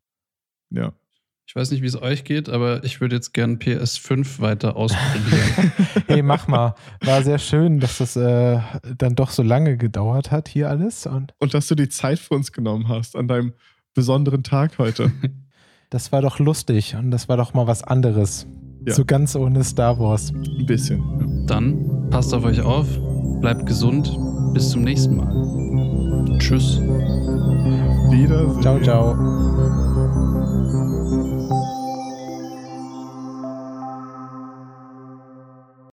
Ja. 0.69 0.93
Ich 1.47 1.55
weiß 1.55 1.71
nicht, 1.71 1.81
wie 1.81 1.87
es 1.87 1.99
euch 1.99 2.23
geht, 2.23 2.49
aber 2.49 2.83
ich 2.83 3.01
würde 3.01 3.15
jetzt 3.15 3.33
gern 3.33 3.57
PS5 3.57 4.39
weiter 4.41 4.75
ausprobieren. 4.75 5.71
hey, 6.07 6.21
mach 6.21 6.47
mal. 6.47 6.75
War 7.01 7.23
sehr 7.23 7.39
schön, 7.39 7.79
dass 7.79 7.97
das 7.97 8.15
äh, 8.15 8.59
dann 8.95 9.15
doch 9.15 9.31
so 9.31 9.41
lange 9.41 9.75
gedauert 9.75 10.29
hat, 10.29 10.49
hier 10.49 10.69
alles. 10.69 11.07
Und 11.07 11.33
Und 11.39 11.55
dass 11.55 11.65
du 11.65 11.73
die 11.73 11.89
Zeit 11.89 12.19
für 12.19 12.35
uns 12.35 12.51
genommen 12.51 12.89
hast 12.89 13.15
an 13.15 13.27
deinem 13.27 13.53
besonderen 13.95 14.43
Tag 14.43 14.77
heute. 14.77 15.11
das 15.89 16.11
war 16.11 16.21
doch 16.21 16.39
lustig 16.39 16.95
und 16.95 17.11
das 17.11 17.29
war 17.29 17.37
doch 17.37 17.53
mal 17.53 17.67
was 17.67 17.83
anderes. 17.83 18.47
Ja. 18.85 18.93
So 18.93 19.05
ganz 19.05 19.35
ohne 19.35 19.63
Star 19.63 19.99
Wars. 19.99 20.31
Ein 20.31 20.65
bisschen. 20.65 20.99
Ja. 20.99 21.45
Dann 21.47 22.09
passt 22.09 22.33
auf 22.33 22.43
euch 22.45 22.61
auf, 22.61 22.87
bleibt 23.41 23.65
gesund, 23.65 24.17
bis 24.53 24.69
zum 24.69 24.83
nächsten 24.83 25.17
Mal. 25.17 26.37
Tschüss. 26.39 26.79
Wiedersehen. 28.09 28.61
Ciao, 28.61 28.79
ciao. 28.81 29.68